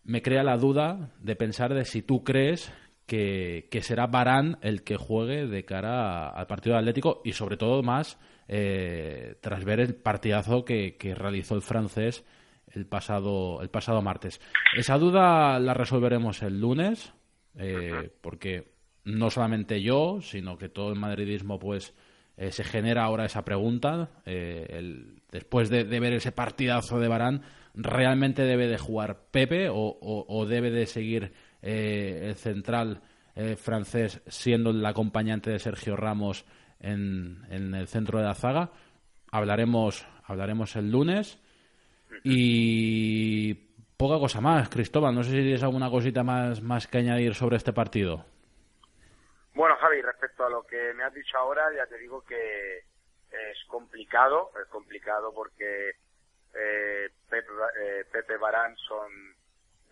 me 0.04 0.22
crea 0.22 0.44
la 0.44 0.58
duda 0.58 1.12
de 1.20 1.36
pensar 1.36 1.74
de 1.74 1.86
si 1.86 2.02
tú 2.02 2.24
crees 2.24 2.72
que, 3.06 3.80
será 3.82 4.08
Barán 4.08 4.58
el 4.62 4.84
que 4.84 4.98
juegue 4.98 5.48
de 5.48 5.66
cara 5.66 6.30
al 6.30 6.48
partido 6.48 6.78
Atlético 6.78 7.22
y 7.24 7.34
sobre 7.34 7.58
todo 7.58 7.84
más 7.84 8.20
eh, 8.56 9.34
tras 9.42 9.66
ver 9.66 9.80
el 9.80 9.96
partidazo 9.96 10.64
que, 10.64 10.96
realizó 11.18 11.56
el 11.56 11.64
francés 11.64 12.24
el 12.72 12.86
pasado, 12.86 13.64
el 13.64 13.70
pasado 13.70 14.04
martes. 14.04 14.40
Esa 14.78 15.00
duda 15.00 15.60
la 15.60 15.74
resolveremos 15.74 16.44
el 16.44 16.60
lunes, 16.60 17.14
eh, 17.58 18.12
porque 18.22 18.72
no 19.06 19.32
solamente 19.32 19.82
yo, 19.82 20.20
sino 20.22 20.56
que 20.60 20.70
todo 20.70 20.92
el 20.92 21.00
madridismo 21.00 21.58
pues 21.58 21.96
eh, 22.38 22.52
se 22.52 22.64
genera 22.64 23.06
ahora 23.06 23.26
esa 23.26 23.44
pregunta. 23.44 24.12
Eh, 24.24 25.18
después 25.32 25.70
de, 25.72 25.84
ver 25.86 26.14
ese 26.14 26.32
partidazo 26.32 27.00
de 27.00 27.08
Barán, 27.08 27.42
¿realmente 27.74 28.44
debe 28.44 28.68
de 28.68 28.78
jugar 28.78 29.30
Pepe 29.32 29.68
o, 29.72 30.46
debe 30.48 30.70
de 30.70 30.86
seguir 30.86 31.34
el 31.64 32.36
central 32.36 33.02
francés 33.58 34.22
siendo 34.28 34.70
el 34.70 34.86
acompañante 34.86 35.50
de 35.50 35.58
Sergio 35.58 35.96
Ramos 35.96 36.46
en, 36.84 37.46
el 37.50 37.88
centro 37.88 38.20
de 38.20 38.26
la 38.26 38.36
zaga? 38.36 38.70
Hablaremos, 39.32 40.06
hablaremos 40.26 40.76
el 40.76 40.92
lunes. 40.92 41.40
Y 42.24 43.56
poca 43.98 44.20
cosa 44.20 44.40
más, 44.40 44.70
Cristóbal. 44.70 45.16
No 45.16 45.24
sé 45.24 45.32
si 45.32 45.38
tienes 45.38 45.64
alguna 45.64 45.90
cosita 45.90 46.24
más, 46.24 46.62
más 46.62 46.88
que 46.88 47.00
añadir 47.00 47.34
sobre 47.34 47.58
este 47.58 47.74
partido. 47.74 48.26
Bueno, 49.56 49.76
Javi, 49.78 50.02
respecto 50.02 50.46
a 50.46 50.50
lo 50.50 50.64
que 50.64 50.94
me 50.94 51.04
has 51.04 51.14
dicho 51.14 51.38
ahora, 51.38 51.64
ya 51.76 51.86
te 51.88 51.98
digo 51.98 52.22
que 52.24 52.78
es 53.32 53.66
complicado, 53.68 54.52
es 54.62 54.68
complicado 54.70 55.34
porque 55.34 55.92
eh, 56.54 57.10
Pepe, 57.30 57.52
eh, 57.82 58.06
Pepe 58.12 58.38
Barán 58.38 58.76
son 58.78 59.12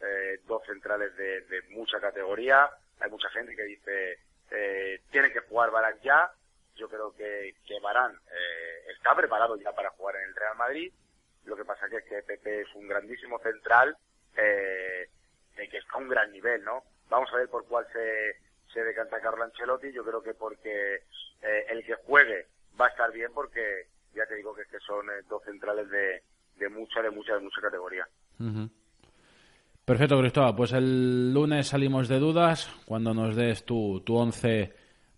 eh, 0.02 0.40
dos 0.48 0.64
centrales 0.66 1.16
de, 1.16 1.42
de, 1.42 1.62
mucha 1.70 2.00
categoría. 2.00 2.70
Hay 3.00 3.10
mucha 3.10 3.30
gente 3.30 3.56
que 3.56 3.64
dice 3.64 4.20
eh, 4.52 5.02
tiene 5.12 5.32
que 5.32 5.40
jugar 5.42 5.72
Barán 5.72 5.96
ya. 6.04 6.32
Yo 6.82 6.90
creo 6.90 7.14
que, 7.14 7.54
que 7.64 7.80
Barán 7.80 8.12
eh, 8.12 8.92
está 8.98 9.16
preparado 9.16 9.56
ya 9.56 9.72
para 9.72 9.92
jugar 9.92 10.16
en 10.16 10.30
el 10.30 10.36
Real 10.36 10.58
Madrid. 10.58 10.92
Lo 11.46 11.56
que 11.56 11.64
pasa 11.64 11.86
es 11.86 12.04
que 12.06 12.24
Pepe 12.24 12.62
es 12.62 12.74
un 12.74 12.88
grandísimo 12.88 13.38
central 13.38 13.96
eh, 14.36 15.08
que 15.56 15.78
está 15.78 15.94
a 15.94 15.98
un 16.00 16.10
gran 16.10 16.32
nivel, 16.32 16.64
¿no? 16.64 16.84
Vamos 17.08 17.30
a 17.32 17.38
ver 17.38 17.50
por 17.50 17.68
cuál 17.68 17.86
se 17.94 18.36
se 18.74 18.84
decanta 18.84 19.22
Carlo 19.22 19.44
Ancelotti, 19.44 19.92
yo 19.92 20.04
creo 20.04 20.24
que 20.24 20.34
porque 20.34 20.96
eh, 21.44 21.66
el 21.70 21.86
que 21.86 21.94
juegue 22.06 22.48
va 22.80 22.88
a 22.88 22.90
estar 22.90 23.12
bien 23.12 23.32
porque 23.32 23.88
ya 24.16 24.26
te 24.26 24.36
digo 24.36 24.56
que, 24.56 24.64
que 24.64 24.80
son 24.80 25.06
eh, 25.08 25.22
dos 25.30 25.44
centrales 25.44 25.88
de, 25.90 26.24
de 26.56 26.70
mucha, 26.70 27.04
de 27.04 27.12
mucha, 27.12 27.36
de 27.36 27.42
mucha 27.42 27.62
categoría. 27.62 28.08
Perfecto, 29.86 30.20
Cristóbal. 30.20 30.56
Pues 30.56 30.74
el 30.74 31.32
lunes 31.32 31.68
salimos 31.68 32.08
de 32.08 32.18
dudas 32.18 32.74
cuando 32.86 33.14
nos 33.14 33.36
des 33.36 33.66
tu, 33.66 34.02
tu 34.02 34.16
once 34.16 34.74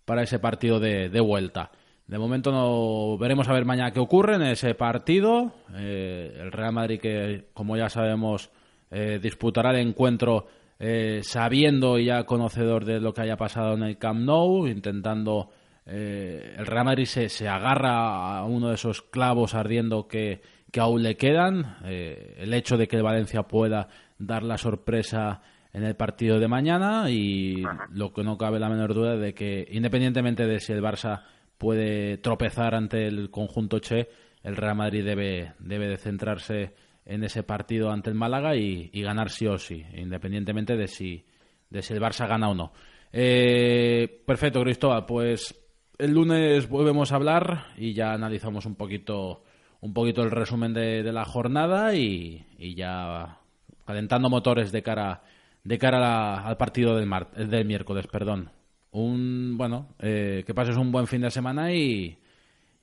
para 0.06 0.24
ese 0.24 0.39
partido 0.39 0.80
de, 0.80 1.10
de 1.10 1.22
vuelta. 1.22 1.72
De 2.08 2.20
momento 2.20 2.51
no 2.51 3.18
veremos 3.18 3.47
a 3.47 3.54
ver 3.54 3.66
mañana 3.66 3.91
qué 3.91 3.99
ocurre 3.99 4.36
en 4.36 4.43
ese 4.43 4.76
partido. 4.76 5.54
Eh, 5.76 6.38
el 6.39 6.51
Real 6.51 6.74
Madrid 6.74 6.99
que, 6.99 7.45
como 7.54 7.78
ya 7.78 7.89
sabemos, 7.89 8.51
eh, 8.91 9.20
disputará 9.22 9.72
el 9.72 9.88
encuentro 9.88 10.47
eh, 10.80 11.22
sabiendo 11.24 11.97
y 11.97 12.06
ya 12.06 12.26
conocedor 12.26 12.84
de 12.84 12.99
lo 12.99 13.14
que 13.14 13.22
haya 13.22 13.38
pasado 13.38 13.74
en 13.74 13.84
el 13.84 13.97
Camp 13.97 14.22
Nou, 14.22 14.68
intentando... 14.68 15.49
el 15.86 16.66
Real 16.66 16.86
Madrid 16.86 17.06
se, 17.06 17.28
se, 17.28 17.47
agarra 17.47 18.38
a 18.38 18.45
uno 18.45 18.70
de 18.70 18.76
esos 18.76 19.01
clavos 19.01 19.54
ardiendo 19.54 20.08
que, 20.08 20.41
que 20.72 20.80
aún 20.80 21.04
le 21.04 21.18
quedan. 21.18 21.78
el 21.84 22.54
hecho 22.54 22.78
de 22.78 22.88
que 22.88 22.95
el 22.95 23.04
Valencia 23.04 23.43
pueda 23.43 23.89
dar 24.18 24.43
la 24.43 24.58
sorpresa 24.58 25.41
en 25.74 25.84
el 25.84 25.95
partido 25.95 26.39
de 26.39 26.47
mañana 26.47 27.09
y 27.09 27.63
lo 27.91 28.13
que 28.13 28.24
no 28.24 28.38
cabe 28.38 28.59
la 28.59 28.69
menor 28.69 28.93
duda 28.93 29.17
de 29.17 29.34
que 29.34 29.67
independientemente 29.71 30.45
de 30.45 30.59
si 30.59 30.71
el 30.71 30.84
Barça 30.84 31.24
puede 31.57 32.17
tropezar 32.19 32.76
ante 32.76 33.07
el 33.07 33.32
conjunto 33.32 33.80
Che, 33.80 34.07
el 34.43 34.55
Real 34.55 34.76
Madrid 34.76 35.03
debe, 35.03 35.53
debe 35.59 35.88
de 35.88 35.97
centrarse 35.97 36.74
en 37.05 37.24
ese 37.24 37.43
partido 37.43 37.91
ante 37.91 38.09
el 38.09 38.15
Málaga 38.15 38.55
y, 38.55 38.89
ganar 39.01 39.30
sí 39.30 39.47
o 39.47 39.57
sí, 39.57 39.84
independientemente 39.95 40.78
de 40.78 40.88
si, 40.88 41.26
de 41.69 41.82
si 41.82 41.93
el 41.93 42.01
Barça 42.01 42.28
gana 42.28 42.49
o 42.49 42.53
no. 42.53 42.71
Eh, 43.11 44.21
perfecto, 44.26 44.61
Cristóbal. 44.61 45.05
Pues 45.05 45.55
el 45.97 46.11
lunes 46.11 46.69
volvemos 46.69 47.11
a 47.11 47.15
hablar 47.15 47.67
y 47.78 47.93
ya 47.93 48.13
analizamos 48.13 48.65
un 48.65 48.76
poquito, 48.76 49.43
un 49.82 49.93
poquito 49.93 50.24
el 50.24 50.32
resumen 50.32 50.74
de, 50.74 51.03
la 51.11 51.26
jornada 51.26 51.93
y, 51.95 52.45
y, 52.57 52.76
ya 52.76 53.39
calentando 53.86 54.30
motores 54.30 54.71
de 54.71 54.82
cara, 54.82 55.24
de 55.64 55.78
cara 55.78 56.45
al 56.45 56.57
partido 56.57 56.95
del, 56.95 57.09
del 57.49 57.66
miércoles. 57.66 58.07
Perdón 58.07 58.51
un 58.93 59.57
bueno 59.57 59.95
eh, 59.99 60.43
que 60.45 60.53
pases 60.53 60.78
un 60.78 60.91
buen 60.91 61.07
fin 61.07 61.22
de 61.22 61.32
semana 61.32 61.74
y, 61.74 62.18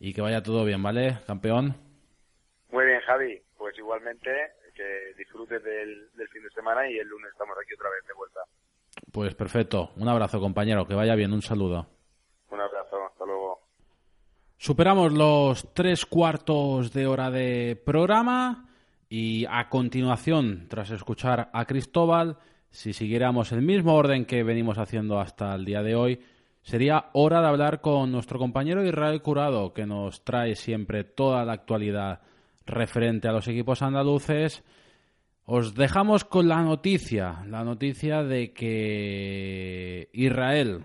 y 0.00 0.12
que 0.12 0.20
vaya 0.20 0.42
todo 0.42 0.64
bien, 0.64 0.82
¿vale, 0.82 1.18
campeón? 1.26 1.76
Muy 2.70 2.84
bien, 2.84 3.00
Javi. 3.06 3.40
Pues 3.56 3.78
igualmente 3.78 4.30
que 4.74 5.14
disfrutes 5.16 5.62
del, 5.62 6.08
del 6.16 6.28
fin 6.28 6.42
de 6.42 6.50
semana 6.50 6.88
y 6.88 6.96
el 6.96 7.06
lunes 7.06 7.30
estamos 7.32 7.56
aquí 7.62 7.74
otra 7.74 7.90
vez 7.90 8.06
de 8.06 8.14
vuelta. 8.14 8.40
Pues 9.12 9.34
perfecto. 9.34 9.90
Un 9.96 10.08
abrazo, 10.08 10.40
compañero. 10.40 10.86
Que 10.86 10.94
vaya 10.94 11.14
bien. 11.14 11.32
Un 11.32 11.42
saludo. 11.42 11.86
Un 12.50 12.60
abrazo. 12.60 13.04
Hasta 13.06 13.26
luego. 13.26 13.60
Superamos 14.56 15.12
los 15.12 15.74
tres 15.74 16.06
cuartos 16.06 16.92
de 16.92 17.06
hora 17.06 17.30
de 17.30 17.80
programa 17.84 18.68
y 19.08 19.44
a 19.50 19.68
continuación, 19.68 20.66
tras 20.68 20.90
escuchar 20.90 21.50
a 21.52 21.64
Cristóbal, 21.66 22.38
si 22.70 22.92
siguiéramos 22.92 23.52
el 23.52 23.62
mismo 23.62 23.94
orden 23.94 24.24
que 24.24 24.42
venimos 24.44 24.78
haciendo 24.78 25.18
hasta 25.18 25.54
el 25.54 25.64
día 25.64 25.82
de 25.82 25.94
hoy, 25.94 26.20
sería 26.62 27.06
hora 27.12 27.40
de 27.40 27.48
hablar 27.48 27.80
con 27.80 28.12
nuestro 28.12 28.38
compañero 28.38 28.84
Israel 28.84 29.22
Curado, 29.22 29.72
que 29.72 29.86
nos 29.86 30.24
trae 30.24 30.54
siempre 30.54 31.04
toda 31.04 31.44
la 31.44 31.52
actualidad 31.54 32.20
referente 32.66 33.28
a 33.28 33.32
los 33.32 33.48
equipos 33.48 33.82
andaluces. 33.82 34.62
Os 35.44 35.74
dejamos 35.74 36.24
con 36.24 36.48
la 36.48 36.62
noticia, 36.62 37.42
la 37.46 37.64
noticia 37.64 38.22
de 38.22 38.52
que 38.52 40.08
Israel, 40.12 40.84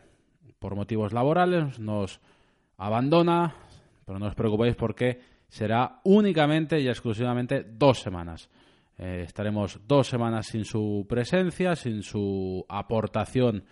por 0.58 0.76
motivos 0.76 1.14
laborales, 1.14 1.80
nos 1.80 2.20
abandona, 2.78 3.56
pero 4.06 4.18
no 4.18 4.26
os 4.26 4.36
preocupéis 4.36 4.76
porque 4.76 5.20
será 5.48 6.00
únicamente 6.04 6.80
y 6.80 6.88
exclusivamente 6.88 7.64
dos 7.64 8.00
semanas. 8.00 8.50
Eh, 8.98 9.24
estaremos 9.26 9.80
dos 9.88 10.08
semanas 10.08 10.48
sin 10.48 10.64
su 10.64 11.06
presencia, 11.08 11.76
sin 11.76 12.02
su 12.02 12.66
aportación 12.70 13.66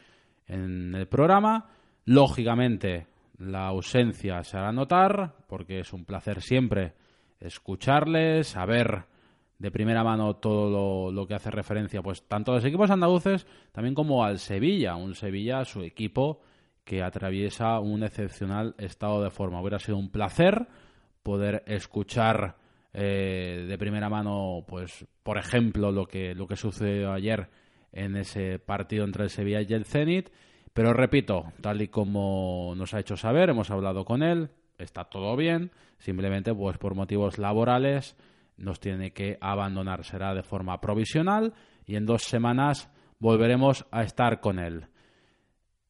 en 0.48 0.94
el 0.96 1.08
programa. 1.08 1.70
Lógicamente, 2.06 3.08
la 3.38 3.68
ausencia 3.68 4.44
se 4.44 4.58
hará 4.58 4.72
notar, 4.72 5.36
porque 5.48 5.80
es 5.80 5.94
un 5.94 6.06
placer 6.06 6.42
siempre 6.42 6.94
escucharles, 7.40 8.48
saber 8.48 9.06
de 9.60 9.72
primera 9.72 10.04
mano 10.04 10.36
todo 10.36 11.12
lo, 11.12 11.28
que 11.28 11.36
hace 11.36 11.50
referencia, 11.50 12.02
pues 12.02 12.24
tanto 12.28 12.52
a 12.52 12.56
los 12.56 12.66
equipos 12.66 12.92
andaluces, 12.92 13.48
también 13.72 13.96
como 13.96 14.26
al 14.26 14.40
Sevilla, 14.40 14.96
un 14.96 15.16
Sevilla, 15.16 15.64
su 15.64 15.84
equipo, 15.84 16.42
que 16.84 17.02
atraviesa 17.02 17.80
un 17.80 18.04
excepcional 18.04 18.76
estado 18.78 19.24
de 19.24 19.30
forma. 19.30 19.62
Hubiera 19.62 19.80
sido 19.80 19.98
un 19.98 20.10
placer 20.10 20.68
poder 21.24 21.64
escuchar 21.66 22.58
eh, 22.94 23.66
de 23.68 23.78
primera 23.78 24.10
mano, 24.10 24.64
pues, 24.68 25.06
por 25.24 25.38
ejemplo, 25.38 25.92
lo 25.92 26.06
que, 26.06 26.36
lo 26.36 26.48
que 26.48 26.56
sucedió 26.56 27.12
ayer 27.12 27.50
en 27.92 28.16
ese 28.18 28.60
partido 28.60 29.04
entre 29.04 29.24
el 29.24 29.30
Sevilla 29.30 29.62
y 29.62 29.74
el 29.74 29.86
Zenit. 29.86 30.30
Pero 30.74 30.94
repito, 30.94 31.54
tal 31.62 31.82
y 31.82 31.88
como 31.88 32.74
nos 32.76 32.94
ha 32.94 33.00
hecho 33.00 33.16
saber, 33.16 33.50
hemos 33.50 33.70
hablado 33.70 34.06
con 34.06 34.24
él, 34.24 34.50
está 34.78 35.06
todo 35.06 35.36
bien, 35.36 35.72
simplemente 36.00 36.54
pues 36.54 36.78
por 36.78 36.96
motivos 36.96 37.38
laborales 37.38 38.16
nos 38.58 38.80
tiene 38.80 39.12
que 39.12 39.38
abandonar, 39.40 40.04
será 40.04 40.34
de 40.34 40.44
forma 40.44 40.82
provisional 40.82 41.54
y 41.86 41.96
en 41.96 42.06
dos 42.06 42.24
semanas 42.24 42.90
volveremos 43.20 43.86
a 43.92 44.04
estar 44.04 44.40
con 44.40 44.60
él. 44.60 44.88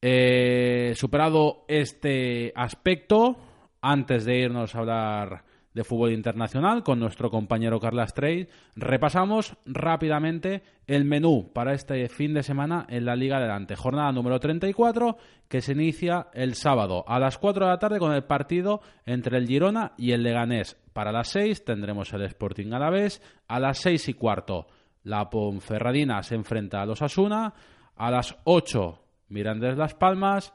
Eh, 0.02 0.92
superado 0.96 1.64
este 1.66 2.52
aspecto, 2.54 3.36
antes 3.80 4.26
de 4.26 4.38
irnos 4.38 4.74
a 4.74 4.78
hablar 4.80 5.44
de 5.74 5.84
fútbol 5.84 6.12
internacional 6.12 6.84
con 6.84 7.00
nuestro 7.00 7.30
compañero 7.30 7.80
Carlos 7.80 8.14
Trey. 8.14 8.48
Repasamos 8.76 9.56
rápidamente 9.66 10.62
el 10.86 11.04
menú 11.04 11.50
para 11.52 11.74
este 11.74 12.08
fin 12.08 12.32
de 12.32 12.44
semana 12.44 12.86
en 12.88 13.04
la 13.04 13.16
Liga 13.16 13.38
Adelante. 13.38 13.74
Jornada 13.74 14.12
número 14.12 14.38
34 14.38 15.16
que 15.48 15.60
se 15.60 15.72
inicia 15.72 16.28
el 16.32 16.54
sábado 16.54 17.04
a 17.08 17.18
las 17.18 17.38
4 17.38 17.66
de 17.66 17.70
la 17.72 17.78
tarde 17.78 17.98
con 17.98 18.12
el 18.12 18.24
partido 18.24 18.80
entre 19.04 19.36
el 19.36 19.48
Girona 19.48 19.92
y 19.98 20.12
el 20.12 20.22
Leganés. 20.22 20.76
Para 20.92 21.12
las 21.12 21.28
6 21.28 21.64
tendremos 21.64 22.12
el 22.12 22.22
Sporting 22.22 22.72
a 22.72 22.78
la 22.78 22.90
vez. 22.90 23.20
A 23.48 23.58
las 23.58 23.78
6 23.78 24.08
y 24.08 24.14
cuarto 24.14 24.68
la 25.02 25.28
Ponferradina 25.28 26.22
se 26.22 26.36
enfrenta 26.36 26.80
a 26.80 26.86
los 26.86 27.02
Asuna. 27.02 27.52
A 27.96 28.10
las 28.10 28.36
8 28.44 29.00
Mirandés 29.28 29.76
Las 29.76 29.94
Palmas. 29.94 30.54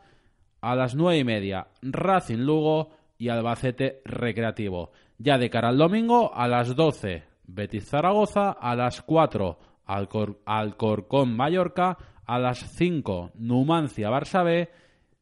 A 0.62 0.76
las 0.76 0.96
9 0.96 1.20
y 1.20 1.24
media 1.26 1.68
Racing 1.82 2.40
Lugo 2.40 2.92
y 3.18 3.28
Albacete 3.28 4.02
Recreativo. 4.06 4.92
Ya 5.22 5.38
de 5.38 5.50
cara 5.50 5.68
al 5.68 5.78
domingo, 5.78 6.34
a 6.34 6.48
las 6.48 6.78
12, 6.78 7.24
Betis 7.44 7.90
Zaragoza, 7.90 8.52
a 8.52 8.74
las 8.76 9.02
4, 9.02 9.60
Alcorcón 9.86 11.36
Mallorca, 11.36 11.98
a 12.26 12.40
las 12.40 12.60
5, 12.78 13.32
Numancia 13.36 14.10
Barça 14.10 14.46
B, 14.46 14.70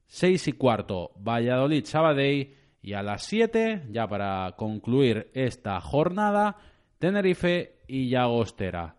6 0.06 0.50
y 0.50 0.54
cuarto, 0.54 1.12
Valladolid 1.18 1.84
Sabadell 1.86 2.54
y 2.82 2.94
a 2.94 3.02
las 3.02 3.24
7, 3.24 3.88
ya 3.90 4.08
para 4.08 4.52
concluir 4.56 5.32
esta 5.34 5.82
jornada, 5.82 6.58
Tenerife 7.00 7.80
y 7.88 8.08
Llagostera. 8.10 8.98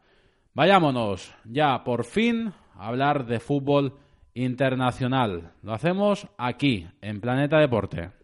Vayámonos 0.52 1.32
ya 1.44 1.84
por 1.84 2.04
fin 2.04 2.52
a 2.74 2.88
hablar 2.88 3.26
de 3.26 3.38
fútbol 3.38 3.94
internacional. 4.34 5.52
Lo 5.62 5.74
hacemos 5.74 6.26
aquí, 6.38 6.88
en 7.00 7.20
Planeta 7.20 7.58
Deporte. 7.58 8.17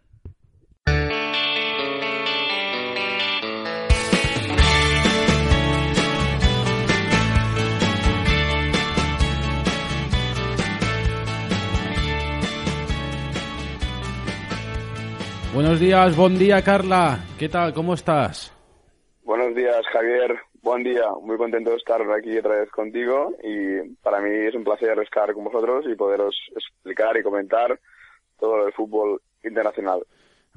Buenos 15.55 15.79
días, 15.79 16.17
buen 16.17 16.37
día 16.37 16.61
Carla. 16.61 17.17
¿Qué 17.39 17.47
tal? 17.47 17.73
¿Cómo 17.73 17.93
estás? 17.93 18.53
Buenos 19.23 19.55
días 19.55 19.85
Javier, 19.89 20.35
buen 20.61 20.83
día. 20.83 21.05
Muy 21.21 21.37
contento 21.37 21.69
de 21.69 21.77
estar 21.77 22.01
aquí 22.11 22.37
otra 22.37 22.59
vez 22.59 22.69
contigo 22.71 23.31
y 23.41 23.95
para 24.03 24.19
mí 24.19 24.31
es 24.47 24.53
un 24.53 24.65
placer 24.65 24.99
estar 24.99 25.33
con 25.33 25.45
vosotros 25.45 25.85
y 25.89 25.95
poderos 25.95 26.35
explicar 26.53 27.15
y 27.15 27.23
comentar 27.23 27.79
todo 28.37 28.67
el 28.67 28.73
fútbol 28.73 29.21
internacional. 29.45 30.01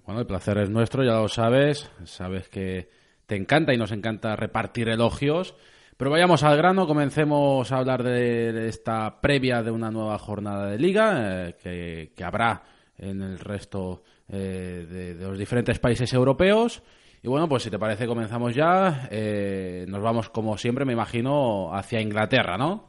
Bueno, 0.05 0.23
el 0.23 0.27
placer 0.27 0.59
es 0.59 0.69
nuestro, 0.69 1.05
ya 1.05 1.21
lo 1.21 1.29
sabes. 1.29 1.89
Sabes 2.03 2.49
que 2.49 2.89
te 3.27 3.37
encanta 3.37 3.73
y 3.73 3.77
nos 3.77 3.93
encanta 3.93 4.35
repartir 4.35 4.89
elogios. 4.89 5.55
Pero 5.97 6.11
vayamos 6.11 6.43
al 6.43 6.57
grano, 6.57 6.89
comencemos 6.89 7.71
a 7.71 7.77
hablar 7.77 8.03
de 8.03 8.67
esta 8.67 9.21
previa 9.21 9.63
de 9.63 9.71
una 9.71 9.93
nueva 9.93 10.19
jornada 10.19 10.67
de 10.67 10.79
liga 10.79 11.51
eh, 11.65 12.11
que 12.17 12.25
habrá 12.25 12.65
en 12.97 13.23
el 13.23 13.39
resto 13.39 14.03
eh, 14.31 14.87
de, 14.89 15.15
los 15.15 15.39
diferentes 15.39 15.79
países 15.79 16.13
europeos. 16.13 16.83
Y 17.23 17.29
bueno, 17.29 17.49
pues 17.49 17.63
si 17.63 17.71
te 17.71 17.79
parece, 17.79 18.07
comenzamos 18.07 18.55
ya. 18.55 19.09
Eh, 19.11 19.85
nos 19.89 20.03
vamos, 20.03 20.31
como 20.31 20.57
siempre, 20.57 20.85
me 20.85 20.93
imagino, 20.93 21.75
hacia 21.75 22.01
Inglaterra, 22.01 22.57
¿no? 22.57 22.85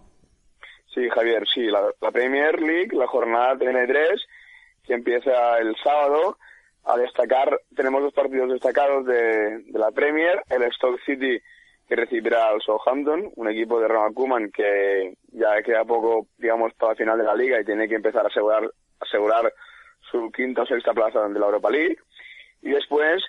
Sí, 0.93 1.09
Javier, 1.09 1.43
sí. 1.53 1.67
La, 1.67 2.11
Premier 2.11 2.61
League, 2.61 2.89
la 2.93 3.07
jornada 3.07 3.57
33, 3.57 4.21
que 4.85 4.93
empieza 4.93 5.57
el 5.59 5.75
sábado. 5.83 6.37
A 6.85 6.97
destacar, 6.97 7.59
tenemos 7.75 8.01
dos 8.01 8.13
partidos 8.13 8.49
destacados 8.51 9.05
de, 9.05 9.59
de 9.59 9.79
la 9.79 9.91
Premier. 9.91 10.41
El 10.49 10.71
Stoke 10.73 11.01
City, 11.05 11.39
que 11.87 11.95
recibirá 11.95 12.49
al 12.49 12.61
Southampton, 12.61 13.31
un 13.35 13.49
equipo 13.49 13.79
de 13.79 13.87
Ronald 13.87 14.15
Koeman 14.15 14.51
que 14.51 15.15
ya 15.31 15.61
queda 15.63 15.83
poco, 15.85 16.27
digamos, 16.37 16.73
para 16.75 16.93
la 16.93 16.95
final 16.95 17.17
de 17.17 17.23
la 17.23 17.35
liga 17.35 17.59
y 17.59 17.65
tiene 17.65 17.87
que 17.87 17.95
empezar 17.95 18.23
a 18.23 18.29
asegurar, 18.29 18.69
asegurar 18.99 19.51
su 20.11 20.31
quinta 20.31 20.63
o 20.63 20.65
sexta 20.65 20.93
plaza 20.93 21.27
de 21.27 21.39
la 21.39 21.45
Europa 21.45 21.69
League. 21.69 21.97
Y 22.61 22.71
después 22.71 23.23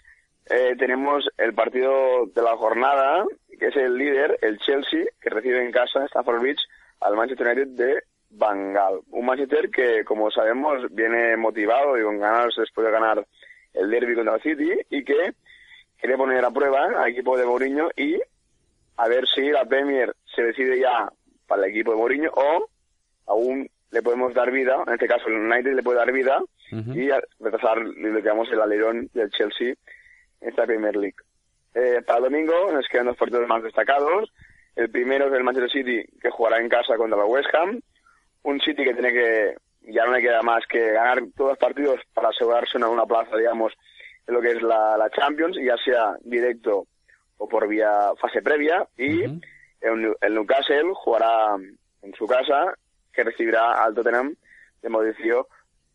eh, 0.47 0.75
tenemos 0.79 1.29
el 1.39 1.55
partido 1.55 2.27
de 2.27 2.43
la 2.43 2.57
jornada, 2.57 3.25
que 3.59 3.67
es 3.69 3.77
el 3.77 3.97
líder, 3.97 4.39
el 4.43 4.59
Chelsea, 4.59 5.05
que 5.21 5.31
recibe 5.31 5.65
en 5.65 5.73
casa 5.73 6.05
Stafford 6.07 6.41
Bridge 6.41 6.63
al 7.01 7.17
Manchester 7.17 7.47
United 7.47 7.69
de 7.69 8.03
Bangal. 8.31 9.01
Un 9.11 9.27
Manchester 9.27 9.71
que, 9.71 10.05
como 10.05 10.31
sabemos, 10.31 10.83
viene 10.91 11.37
motivado 11.37 11.99
y 11.99 12.03
con 12.03 12.19
ganas 12.19 12.55
después 12.57 12.87
de 12.87 12.93
ganar 12.93 13.27
el 13.75 13.91
derby 13.91 14.15
contra 14.15 14.37
el 14.37 14.43
City 14.43 14.73
y 14.91 15.05
que 15.05 15.35
quiere 15.99 16.17
poner 16.17 16.45
a 16.45 16.51
prueba 16.51 16.87
al 16.97 17.11
equipo 17.11 17.37
de 17.37 17.45
Mourinho 17.45 17.91
y 17.97 18.21
a 18.97 19.09
ver 19.09 19.27
si 19.29 19.49
la 19.51 19.65
Premier 19.65 20.15
se 20.35 20.43
decide 20.43 20.81
ya 20.81 21.11
para 21.47 21.65
el 21.65 21.71
equipo 21.71 21.93
de 21.93 21.97
Mourinho 21.99 22.31
o 22.35 22.69
aún 23.27 23.71
le 23.91 24.03
podemos 24.03 24.33
dar 24.35 24.51
vida, 24.51 24.83
en 24.87 24.93
este 24.93 25.09
caso 25.09 25.29
el 25.29 25.35
United 25.35 25.75
le 25.75 25.83
puede 25.83 25.99
dar 25.99 26.13
vida 26.13 26.41
y 26.71 27.11
retrasar 27.41 27.79
lo 27.79 28.23
que 28.23 28.29
llamamos 28.29 28.51
el 28.53 28.61
alerón 28.61 29.11
del 29.13 29.31
Chelsea 29.31 29.75
en 30.41 30.49
esta 30.49 30.67
Premier 30.67 30.97
League. 30.97 31.17
Eh, 31.75 32.03
para 32.07 32.19
el 32.19 32.25
domingo 32.25 32.71
nos 32.73 32.87
quedan 32.89 33.07
dos 33.07 33.17
partidos 33.17 33.49
más 33.49 33.63
destacados. 33.63 34.33
El 34.77 34.91
primero 34.91 35.27
es 35.27 35.33
el 35.33 35.45
Manchester 35.45 35.71
City, 35.71 36.05
que 36.21 36.31
jugará 36.31 36.59
en 36.59 36.69
casa 36.69 36.97
contra 36.97 37.19
la 37.19 37.25
West 37.25 37.53
Ham. 37.55 37.81
Un 38.43 38.61
City 38.61 38.85
que 38.85 38.95
tiene 38.95 39.13
que, 39.13 39.55
ya 39.83 40.07
no 40.07 40.13
le 40.13 40.23
queda 40.23 40.43
más 40.43 40.65
que 40.67 40.93
ganar 40.93 41.23
todos 41.37 41.51
los 41.51 41.59
partidos 41.59 42.01
para 42.15 42.29
asegurarse 42.29 42.77
una, 42.79 42.89
una 42.89 43.07
plaza, 43.07 43.37
digamos, 43.37 43.73
en 44.27 44.35
lo 44.35 44.41
que 44.41 44.53
es 44.53 44.63
la, 44.63 44.97
la 44.97 45.11
Champions, 45.11 45.57
ya 45.61 45.77
sea 45.85 46.17
directo 46.23 46.87
o 47.39 47.49
por 47.49 47.67
vía 47.67 48.13
fase 48.21 48.43
previa. 48.43 48.87
Y 48.97 49.25
el, 49.81 50.17
Newcastle 50.31 50.93
jugará 50.95 51.57
en 52.03 52.15
su 52.15 52.27
casa, 52.27 52.75
que 53.13 53.25
recibirá 53.25 53.83
al 53.83 53.95
Tottenham 53.95 54.35
de 54.83 54.89
Mauricio 54.89 55.49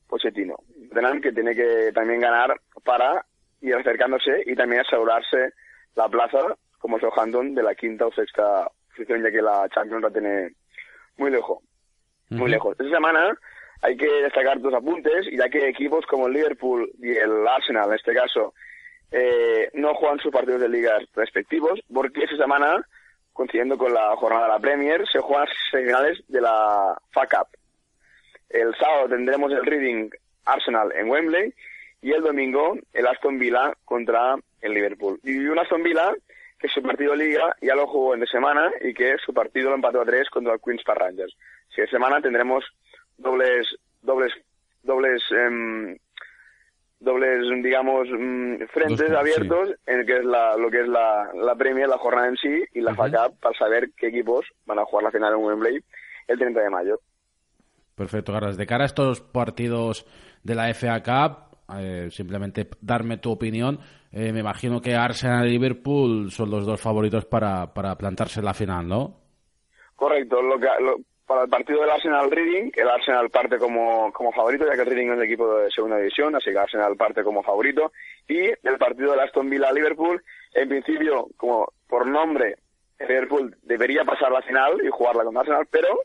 Pochettino. 0.08 0.58
Tottenham 0.90 1.22
que 1.22 1.32
tiene 1.32 1.56
que 1.56 1.92
también 1.94 2.20
ganar 2.20 2.60
para 2.84 3.26
ir 3.62 3.76
acercándose 3.76 4.44
y 4.46 4.56
también 4.56 4.82
asegurarse 4.82 5.54
la 5.96 6.08
plaza 6.10 6.40
como 6.80 7.00
Southampton 7.00 7.56
de 7.56 7.64
la 7.64 7.74
quinta 7.76 8.06
o 8.06 8.12
sexta 8.12 8.70
posición, 8.90 9.24
ya 9.24 9.32
que 9.32 9.42
la 9.42 9.68
Champions 9.70 10.04
la 10.04 10.12
tiene 10.12 10.52
muy 11.18 11.32
lejos. 11.32 11.60
Muy 12.30 12.50
lejos. 12.50 12.76
Esta 12.80 12.96
semana 12.96 13.38
hay 13.82 13.98
que 13.98 14.08
destacar 14.22 14.60
dos 14.60 14.74
apuntes, 14.74 15.28
ya 15.32 15.50
que 15.50 15.70
equipos 15.70 16.06
como 16.06 16.28
el 16.28 16.34
Liverpool 16.34 16.92
y 17.00 17.12
el 17.12 17.48
Arsenal, 17.48 17.90
en 17.90 17.96
este 17.96 18.14
caso, 18.14 18.54
eh, 19.12 19.70
no 19.74 19.94
juegan 19.96 20.20
sus 20.20 20.32
partidos 20.32 20.62
de 20.62 20.70
ligas 20.70 21.04
respectivos, 21.14 21.80
porque 21.94 22.24
esta 22.24 22.38
semana, 22.38 22.86
coincidiendo 23.36 23.78
con 23.78 23.94
la 23.94 24.16
jornada 24.16 24.46
de 24.46 24.54
la 24.54 24.60
Premier, 24.60 25.06
se 25.12 25.20
juegan 25.20 25.46
las 25.46 25.58
semifinales 25.70 26.24
de 26.30 26.40
la 26.40 26.98
FA 27.12 27.28
Cup. 27.28 27.48
El 28.50 28.74
sábado 28.76 29.10
tendremos 29.10 29.52
el 29.52 29.66
Reading 29.66 30.10
Arsenal 30.46 30.94
en 30.96 31.10
Wembley 31.10 31.54
y 32.02 32.14
el 32.14 32.22
domingo 32.22 32.78
el 32.94 33.08
Aston 33.08 33.38
Villa 33.38 33.74
contra 33.84 34.38
el 34.62 34.74
Liverpool. 34.74 35.20
Y 35.22 35.38
un 35.48 35.60
Aston 35.60 35.84
Villa 35.84 36.14
que 36.58 36.70
su 36.70 36.82
partido 36.82 37.14
liga 37.14 37.54
ya 37.62 37.76
lo 37.76 37.88
jugó 37.88 38.14
en 38.14 38.22
de 38.22 38.28
semana 38.28 38.72
y 38.82 38.94
que 38.94 39.18
su 39.18 39.34
partido 39.34 39.70
lo 39.70 39.76
empató 39.76 40.00
a 40.00 40.06
tres 40.06 40.30
contra 40.30 40.54
el 40.54 40.62
Queens 40.62 40.84
Park 40.86 41.02
Rangers. 41.02 41.36
Si 41.76 41.82
de 41.82 41.88
semana 41.88 42.22
tendremos 42.22 42.64
dobles, 43.18 43.68
dobles, 44.02 44.32
dobles, 44.82 45.22
em, 45.32 45.98
dobles, 47.06 47.40
digamos, 47.64 48.08
mm, 48.10 48.66
frentes 48.74 49.12
abiertos 49.12 49.70
en 49.86 50.00
el 50.00 50.06
que 50.06 50.18
es 50.18 50.26
la, 50.26 50.58
lo 50.58 50.70
que 50.70 50.82
es 50.82 50.88
la, 50.88 51.30
la 51.34 51.56
Premier, 51.56 51.88
la 51.88 51.98
jornada 51.98 52.28
en 52.28 52.36
sí 52.36 52.64
y 52.74 52.82
la 52.82 52.92
uh 52.92 53.34
para 53.40 53.58
saber 53.58 53.92
qué 53.96 54.08
equipos 54.08 54.46
van 54.66 54.80
a 54.80 54.86
jugar 54.86 55.06
la 55.06 55.12
final 55.12 55.34
en 55.34 55.46
Wembley 55.46 55.80
el 56.28 56.38
30 56.38 56.60
de 56.60 56.70
mayo. 56.70 57.00
Perfecto, 57.96 58.34
Carlos. 58.34 58.58
De 58.58 58.66
cara 58.66 58.84
a 58.84 58.88
estos 58.88 59.22
partidos 59.22 60.06
de 60.44 60.56
la 60.56 60.74
FA 60.74 61.02
Cup, 61.02 61.58
eh, 61.78 62.08
simplemente 62.10 62.68
darme 62.82 63.18
tu 63.18 63.32
opinión. 63.32 63.80
Eh, 64.12 64.34
me 64.34 64.42
imagino 64.42 64.82
que 64.82 64.96
Arsenal 64.96 65.48
y 65.48 65.52
Liverpool 65.52 66.32
son 66.32 66.50
los 66.50 66.66
dos 66.66 66.82
favoritos 66.82 67.26
para, 67.26 67.74
para 67.74 67.96
plantarse 67.96 68.40
en 68.40 68.46
la 68.46 68.54
final, 68.54 68.88
¿no? 68.88 69.22
Correcto. 69.96 70.42
Lo 70.42 70.60
que, 70.60 70.68
para 71.26 71.44
el 71.44 71.50
partido 71.50 71.82
del 71.82 71.90
Arsenal 71.90 72.30
Reading, 72.30 72.72
el 72.76 72.90
Arsenal 72.90 73.30
parte 73.30 73.58
como, 73.58 74.12
como 74.14 74.32
favorito, 74.32 74.66
ya 74.66 74.74
que 74.76 74.82
el 74.82 74.88
Reading 74.88 75.08
es 75.12 75.18
el 75.18 75.24
equipo 75.24 75.58
de 75.58 75.72
segunda 75.72 75.98
división, 75.98 76.36
así 76.36 76.52
que 76.52 76.60
Arsenal 76.60 76.96
parte 76.96 77.24
como 77.24 77.42
favorito. 77.42 77.92
Y 78.28 78.46
el 78.46 78.78
partido 78.80 79.12
del 79.12 79.22
Aston 79.22 79.50
Villa 79.50 79.72
Liverpool, 79.72 80.24
en 80.54 80.70
principio, 80.70 81.28
como 81.38 81.68
por 81.88 82.06
nombre, 82.06 82.58
Liverpool 83.00 83.56
debería 83.64 84.04
pasar 84.04 84.32
la 84.32 84.42
final 84.42 84.82
y 84.84 84.90
jugarla 84.90 85.24
con 85.24 85.38
Arsenal, 85.38 85.68
pero 85.70 86.00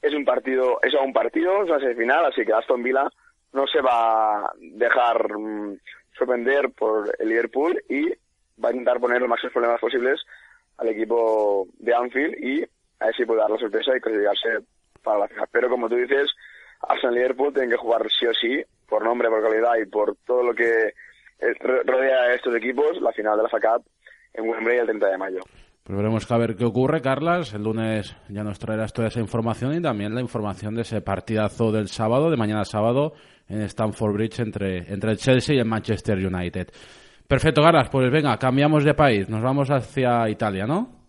es 0.00 0.14
un 0.14 0.24
partido, 0.24 0.78
es 0.82 0.94
un 0.94 1.12
partido, 1.12 1.62
es 1.62 1.70
una 1.70 1.80
semifinal, 1.80 2.24
así 2.26 2.44
que 2.44 2.52
Aston 2.52 2.82
Villa 2.82 3.08
no 3.52 3.66
se 3.66 3.80
va 3.80 4.46
a 4.46 4.52
dejar 4.58 5.38
mm, 5.38 5.78
sorprender 6.16 6.70
por 6.70 7.14
el 7.18 7.28
Liverpool 7.28 7.80
y 7.88 8.08
va 8.62 8.68
a 8.68 8.72
intentar 8.72 9.00
poner 9.00 9.20
los 9.20 9.28
máximos 9.28 9.52
problemas 9.52 9.80
posibles 9.80 10.20
al 10.78 10.88
equipo 10.88 11.68
de 11.78 11.94
Anfield 11.94 12.34
y 12.42 12.66
a 13.04 13.06
ver 13.08 13.16
si 13.16 13.26
puede 13.26 13.40
dar 13.40 13.50
la 13.50 13.58
sorpresa 13.58 13.96
y 13.96 14.00
clasificarse 14.00 14.66
para 15.02 15.18
la 15.20 15.28
final. 15.28 15.46
Pero 15.52 15.68
como 15.68 15.88
tú 15.88 15.96
dices, 15.96 16.30
Arsenal 16.80 17.16
y 17.16 17.18
Liverpool 17.18 17.52
tienen 17.52 17.70
que 17.70 17.76
jugar 17.76 18.02
sí 18.10 18.26
o 18.26 18.32
sí, 18.32 18.62
por 18.88 19.04
nombre, 19.04 19.28
por 19.28 19.42
calidad 19.42 19.76
y 19.80 19.86
por 19.86 20.16
todo 20.26 20.42
lo 20.42 20.54
que 20.54 20.88
eh, 21.38 21.54
rodea 21.60 22.22
a 22.22 22.34
estos 22.34 22.54
equipos, 22.56 23.00
la 23.00 23.12
final 23.12 23.36
de 23.36 23.42
la 23.42 23.48
FA 23.48 23.58
en 24.32 24.48
Wembley 24.48 24.78
el 24.78 24.86
30 24.86 25.06
de 25.06 25.18
mayo. 25.18 25.40
Pues 25.82 25.98
veremos 25.98 26.30
a 26.30 26.38
ver 26.38 26.56
qué 26.56 26.64
ocurre, 26.64 27.02
Carlas. 27.02 27.52
El 27.52 27.64
lunes 27.64 28.16
ya 28.30 28.42
nos 28.42 28.58
traerás 28.58 28.94
toda 28.94 29.08
esa 29.08 29.20
información 29.20 29.74
y 29.74 29.82
también 29.82 30.14
la 30.14 30.22
información 30.22 30.74
de 30.74 30.80
ese 30.80 31.02
partidazo 31.02 31.72
del 31.72 31.88
sábado, 31.88 32.30
de 32.30 32.38
mañana 32.38 32.64
sábado, 32.64 33.12
en 33.48 33.60
Stamford 33.60 34.14
Bridge 34.14 34.40
entre, 34.40 34.90
entre 34.90 35.10
el 35.10 35.18
Chelsea 35.18 35.54
y 35.54 35.58
el 35.58 35.66
Manchester 35.66 36.16
United. 36.16 36.68
Perfecto, 37.28 37.60
Carlas. 37.60 37.90
Pues 37.90 38.10
venga, 38.10 38.38
cambiamos 38.38 38.82
de 38.82 38.94
país. 38.94 39.28
Nos 39.28 39.42
vamos 39.42 39.70
hacia 39.70 40.26
Italia, 40.30 40.66
¿no? 40.66 41.03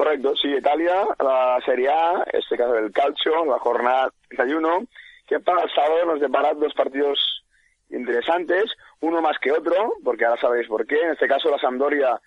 Correcto, 0.00 0.34
sí, 0.34 0.48
Italia, 0.48 1.06
la 1.22 1.58
Serie 1.62 1.90
A, 1.90 2.24
este 2.32 2.56
caso 2.56 2.72
del 2.72 2.90
Calcio, 2.90 3.44
la 3.44 3.58
jornada 3.58 4.10
31, 4.30 4.86
que 5.26 5.40
para 5.40 5.64
el 5.64 5.70
sábado 5.74 6.06
nos 6.06 6.20
depara 6.22 6.54
dos 6.54 6.72
partidos 6.72 7.44
interesantes, 7.90 8.64
uno 9.00 9.20
más 9.20 9.38
que 9.38 9.52
otro, 9.52 9.92
porque 10.02 10.24
ahora 10.24 10.40
sabéis 10.40 10.68
por 10.68 10.86
qué. 10.86 10.98
En 11.02 11.10
este 11.10 11.28
caso, 11.28 11.50
la 11.50 11.58
Sampdoria 11.58 12.18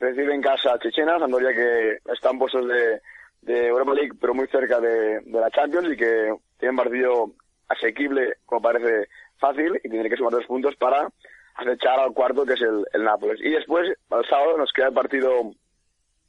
recibe 0.00 0.34
en 0.34 0.42
casa 0.42 0.72
a 0.72 0.78
Chechena, 0.80 1.20
Sampdoria 1.20 1.52
que 1.52 1.98
está 2.12 2.30
en 2.30 2.38
puestos 2.40 2.66
de, 2.66 3.00
de 3.42 3.68
Europa 3.68 3.94
League, 3.94 4.18
pero 4.20 4.34
muy 4.34 4.48
cerca 4.48 4.80
de, 4.80 5.22
la 5.26 5.52
Champions 5.52 5.88
y 5.92 5.96
que 5.96 6.34
tiene 6.58 6.70
un 6.70 6.78
partido 6.78 7.30
asequible, 7.68 8.38
como 8.44 8.60
parece 8.60 9.06
fácil, 9.38 9.80
y 9.84 9.88
tiene 9.88 10.10
que 10.10 10.16
sumar 10.16 10.32
dos 10.32 10.46
puntos 10.46 10.74
para 10.74 11.08
acechar 11.54 12.00
al 12.00 12.12
cuarto, 12.12 12.44
que 12.44 12.54
es 12.54 12.60
el, 12.62 12.84
el 12.92 13.04
Nápoles. 13.04 13.38
Y 13.40 13.50
después, 13.50 13.88
al 14.10 14.26
sábado, 14.26 14.56
nos 14.56 14.72
queda 14.72 14.88
el 14.88 14.94
partido 14.94 15.52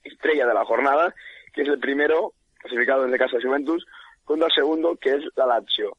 estrella 0.04 0.48
de 0.48 0.54
la 0.54 0.66
jornada, 0.66 1.14
que 1.54 1.62
es 1.62 1.68
el 1.68 1.80
primero, 1.80 2.34
clasificado 2.60 3.06
en 3.06 3.14
el 3.14 3.20
caso 3.20 3.38
de 3.38 3.44
Juventus, 3.44 3.86
contra 4.24 4.48
el 4.48 4.54
segundo, 4.54 4.98
que 4.98 5.16
es 5.16 5.24
la 5.36 5.46
Lazio. 5.46 5.98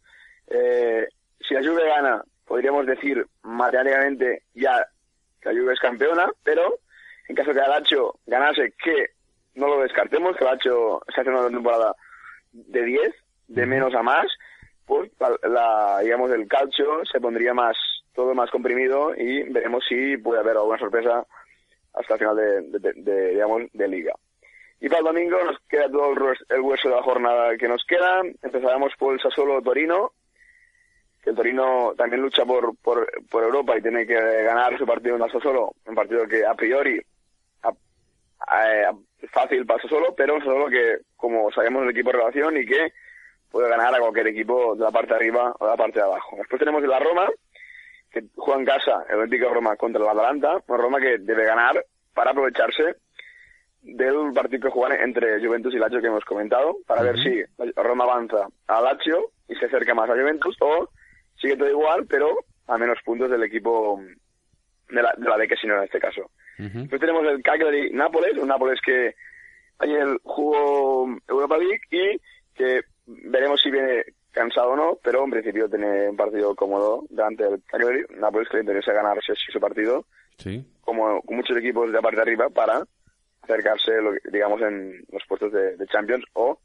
Eh, 0.49 1.07
si 1.41 1.55
la 1.55 1.61
Juve 1.61 1.87
gana, 1.87 2.23
podríamos 2.47 2.87
decir 2.87 3.27
matemáticamente 3.43 4.43
ya 4.55 4.87
que 5.41 5.53
la 5.53 5.61
Juve 5.61 5.75
es 5.75 5.81
campeona, 5.81 6.31
pero 6.43 6.79
en 7.29 7.37
caso 7.37 7.53
de 7.53 7.61
que 7.61 7.65
el 7.65 7.71
Lazio 7.71 8.15
ganase, 8.27 8.75
que 8.83 9.07
no 9.55 9.69
lo 9.69 9.83
descartemos, 9.83 10.37
que 10.37 10.45
el 10.45 10.51
Lazio 10.51 11.03
está 11.09 11.23
haciendo 11.23 11.41
una 11.41 11.51
temporada 11.51 11.95
de 12.53 12.83
10, 12.83 13.15
de 13.49 13.67
menos 13.67 13.95
a 13.95 14.03
más, 14.03 14.27
pues 14.87 15.11
la, 15.43 16.01
digamos 16.03 16.31
el 16.33 16.49
calcio 16.49 17.05
se 17.11 17.21
pondría 17.21 17.55
más 17.55 17.77
todo 18.15 18.35
más 18.35 18.51
comprimido 18.51 19.15
y 19.17 19.43
veremos 19.45 19.85
si 19.89 20.17
puede 20.19 20.41
haber 20.41 20.57
alguna 20.57 20.79
sorpresa 20.79 21.27
hasta 21.95 22.15
el 22.15 22.19
final 22.19 22.37
de, 22.37 23.31
digamos 23.31 23.63
de 23.73 23.89
liga. 23.89 24.15
Y 24.81 24.89
para 24.89 25.01
el 25.01 25.07
domingo 25.07 25.45
nos 25.45 25.59
queda 25.69 25.89
todo 25.89 26.13
el, 26.13 26.61
hueso 26.61 26.89
de 26.89 26.95
la 26.97 27.03
jornada 27.03 27.57
que 27.57 27.69
nos 27.69 27.85
queda. 27.85 28.23
Empezaremos 28.43 28.93
por 28.99 29.15
el 29.15 29.21
Sassuolo 29.21 29.63
Torino, 29.63 30.13
que 31.23 31.31
el 31.31 31.37
Torino 31.37 31.95
también 31.97 32.23
lucha 32.23 32.45
por, 32.45 32.77
por, 32.79 33.09
por 33.31 33.45
Europa 33.45 33.77
y 33.77 33.83
tiene 33.83 34.07
que 34.07 34.15
ganar 34.15 34.77
su 34.77 34.85
partido 34.85 35.17
en 35.17 35.23
el 35.23 35.31
Sassuolo, 35.31 35.73
un 35.87 35.95
partido 35.95 36.27
que 36.27 36.45
a 36.45 36.55
priori 36.55 37.01
es 39.21 39.31
fácil 39.31 39.65
para 39.67 39.83
solo, 39.89 40.15
pero 40.17 40.41
solo 40.41 40.69
que, 40.69 40.99
como 41.17 41.51
sabemos, 41.53 41.85
el 41.85 41.91
equipo 41.91 42.11
de 42.11 42.19
relación 42.19 42.57
y 42.57 42.67
que 42.67 42.93
puede 43.51 43.69
ganar 43.69 43.95
a 43.95 44.01
cualquier 44.01 44.29
equipo 44.29 44.75
de 44.75 44.85
la 44.85 44.91
parte 44.91 45.11
de 45.11 45.17
arriba 45.17 45.55
o 45.59 45.65
de 45.65 45.71
la 45.71 45.77
parte 45.77 45.99
de 45.99 46.05
abajo. 46.05 46.37
Después 46.39 46.59
tenemos 46.59 46.83
la 46.83 46.99
Roma, 46.99 47.29
que 48.13 48.25
juega 48.37 48.61
en 48.61 48.67
casa 48.67 49.05
el 49.09 49.17
Olímpico 49.17 49.49
de 49.49 49.55
Roma 49.55 49.77
contra 49.77 50.03
el 50.03 50.09
Atalanta, 50.09 50.63
una 50.67 50.79
Roma 50.79 51.01
que 51.01 51.19
debe 51.19 51.45
ganar 51.45 51.85
para 52.15 52.31
aprovecharse 52.33 52.97
del 53.83 54.33
partido 54.35 54.69
que 54.69 54.71
juegan 54.71 55.01
entre 55.01 55.45
Juventus 55.45 55.75
y 55.75 55.79
Lazio 55.79 56.01
que 56.01 56.07
hemos 56.07 56.25
comentado, 56.25 56.77
para 56.87 57.03
ver 57.03 57.19
si 57.19 57.43
Roma 57.75 58.05
avanza 58.05 58.47
a 58.69 58.81
Lazio 58.81 59.31
y 59.49 59.55
se 59.57 59.67
acerca 59.67 59.95
más 59.95 60.09
a 60.09 60.15
Juventus, 60.15 60.57
o 60.61 60.89
sigue 61.37 61.57
todo 61.57 61.69
igual, 61.69 62.07
pero 62.07 62.45
a 62.69 62.79
menos 62.79 62.99
puntos 63.05 63.31
del 63.31 63.43
equipo 63.43 64.01
de 64.89 65.03
la, 65.03 65.13
de 65.17 65.29
la 65.29 65.37
de 65.37 65.45
en 65.45 65.83
este 65.83 65.99
caso. 65.99 66.31
Después 66.59 67.01
tenemos 67.01 67.27
el 67.27 67.43
Cagliari 67.43 67.91
Nápoles, 67.91 68.39
un 68.39 68.47
Nápoles 68.47 68.81
que 68.81 69.17
ayer 69.79 70.07
jugó 70.23 71.09
Europa 71.27 71.59
League 71.59 71.81
y 71.91 72.21
que 72.55 72.83
veremos 73.07 73.61
si 73.61 73.71
viene 73.71 74.05
cansado 74.33 74.71
o 74.71 74.77
no, 74.77 74.99
pero 75.03 75.25
en 75.25 75.31
principio 75.31 75.69
tiene 75.69 76.09
un 76.11 76.17
partido 76.17 76.55
cómodo 76.55 77.05
delante 77.11 77.45
del 77.45 77.63
Cagliari. 77.65 78.05
Nápoles 78.19 78.49
que 78.49 78.57
le 78.57 78.63
interesa 78.63 78.93
ganar 78.93 79.19
su 79.23 79.61
partido, 79.61 80.07
sí. 80.39 80.65
como 80.81 81.23
muchos 81.29 81.57
equipos 81.57 81.87
de 81.87 81.93
la 81.93 82.03
parte 82.03 82.17
de 82.17 82.23
arriba, 82.23 82.49
para 82.49 82.83
acercarse, 83.43 83.93
digamos, 84.31 84.61
en 84.63 85.05
los 85.13 85.23
puestos 85.27 85.53
de, 85.53 85.77
Champions 85.87 86.25
o 86.33 86.59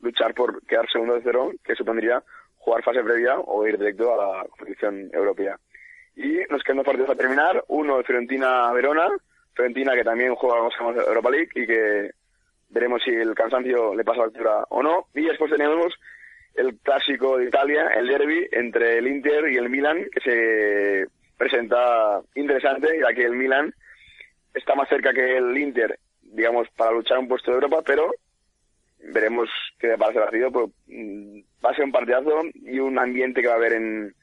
luchar 0.00 0.34
por 0.34 0.64
quedar 0.66 0.88
segundo 0.90 1.14
de 1.14 1.22
cero, 1.22 1.50
que 1.64 1.74
supondría 1.74 2.22
jugar 2.58 2.82
fase 2.82 3.02
previa 3.02 3.38
o 3.38 3.66
ir 3.66 3.78
directo 3.78 4.12
a 4.12 4.16
la 4.16 4.48
competición 4.48 5.10
europea. 5.12 5.58
Y 6.16 6.38
nos 6.50 6.62
quedan 6.62 6.78
dos 6.78 6.86
partidos 6.86 7.10
a 7.10 7.16
terminar. 7.16 7.64
Uno 7.68 7.98
de 7.98 8.04
Fiorentina-Verona. 8.04 9.08
Fiorentina 9.54 9.94
que 9.94 10.04
también 10.04 10.34
juega 10.34 10.68
con 10.78 10.96
Europa 10.96 11.30
League 11.30 11.50
y 11.54 11.66
que 11.66 12.10
veremos 12.70 13.02
si 13.04 13.10
el 13.10 13.34
cansancio 13.34 13.94
le 13.94 14.04
pasa 14.04 14.18
la 14.18 14.24
altura 14.24 14.64
o 14.68 14.82
no. 14.82 15.06
Y 15.14 15.22
después 15.22 15.50
tenemos 15.50 15.94
el 16.54 16.78
clásico 16.78 17.38
de 17.38 17.46
Italia, 17.46 17.88
el 17.88 18.06
derby 18.06 18.48
entre 18.52 18.98
el 18.98 19.08
Inter 19.08 19.48
y 19.50 19.56
el 19.56 19.68
Milan, 19.68 20.04
que 20.12 20.20
se 20.20 21.06
presenta 21.36 22.20
interesante, 22.34 22.88
ya 23.00 23.14
que 23.14 23.24
el 23.24 23.34
Milan 23.34 23.74
está 24.54 24.74
más 24.74 24.88
cerca 24.88 25.12
que 25.12 25.36
el 25.36 25.56
Inter, 25.56 25.98
digamos, 26.22 26.68
para 26.76 26.92
luchar 26.92 27.18
un 27.18 27.28
puesto 27.28 27.50
de 27.50 27.56
Europa, 27.56 27.82
pero 27.84 28.12
veremos 29.12 29.48
qué 29.78 29.96
parece 29.98 30.18
el 30.18 30.24
partido. 30.24 30.52
Pues, 30.52 30.70
mm, 30.86 31.40
va 31.64 31.70
a 31.70 31.74
ser 31.74 31.84
un 31.84 31.92
partidazo 31.92 32.42
y 32.54 32.78
un 32.78 32.98
ambiente 32.98 33.40
que 33.40 33.48
va 33.48 33.54
a 33.54 33.56
haber 33.56 33.74
en, 33.74 34.14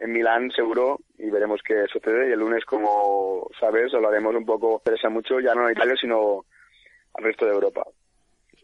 en 0.00 0.12
Milán 0.12 0.50
seguro 0.50 0.98
y 1.18 1.30
veremos 1.30 1.60
qué 1.62 1.86
sucede. 1.92 2.28
Y 2.28 2.32
el 2.32 2.40
lunes, 2.40 2.64
como 2.64 3.48
sabes, 3.58 3.94
hablaremos 3.94 4.34
un 4.34 4.44
poco, 4.44 4.80
interesa 4.84 5.08
mucho, 5.08 5.40
ya 5.40 5.54
no 5.54 5.66
a 5.66 5.72
Italia, 5.72 5.94
sino 6.00 6.44
al 7.14 7.24
resto 7.24 7.46
de 7.46 7.52
Europa. 7.52 7.84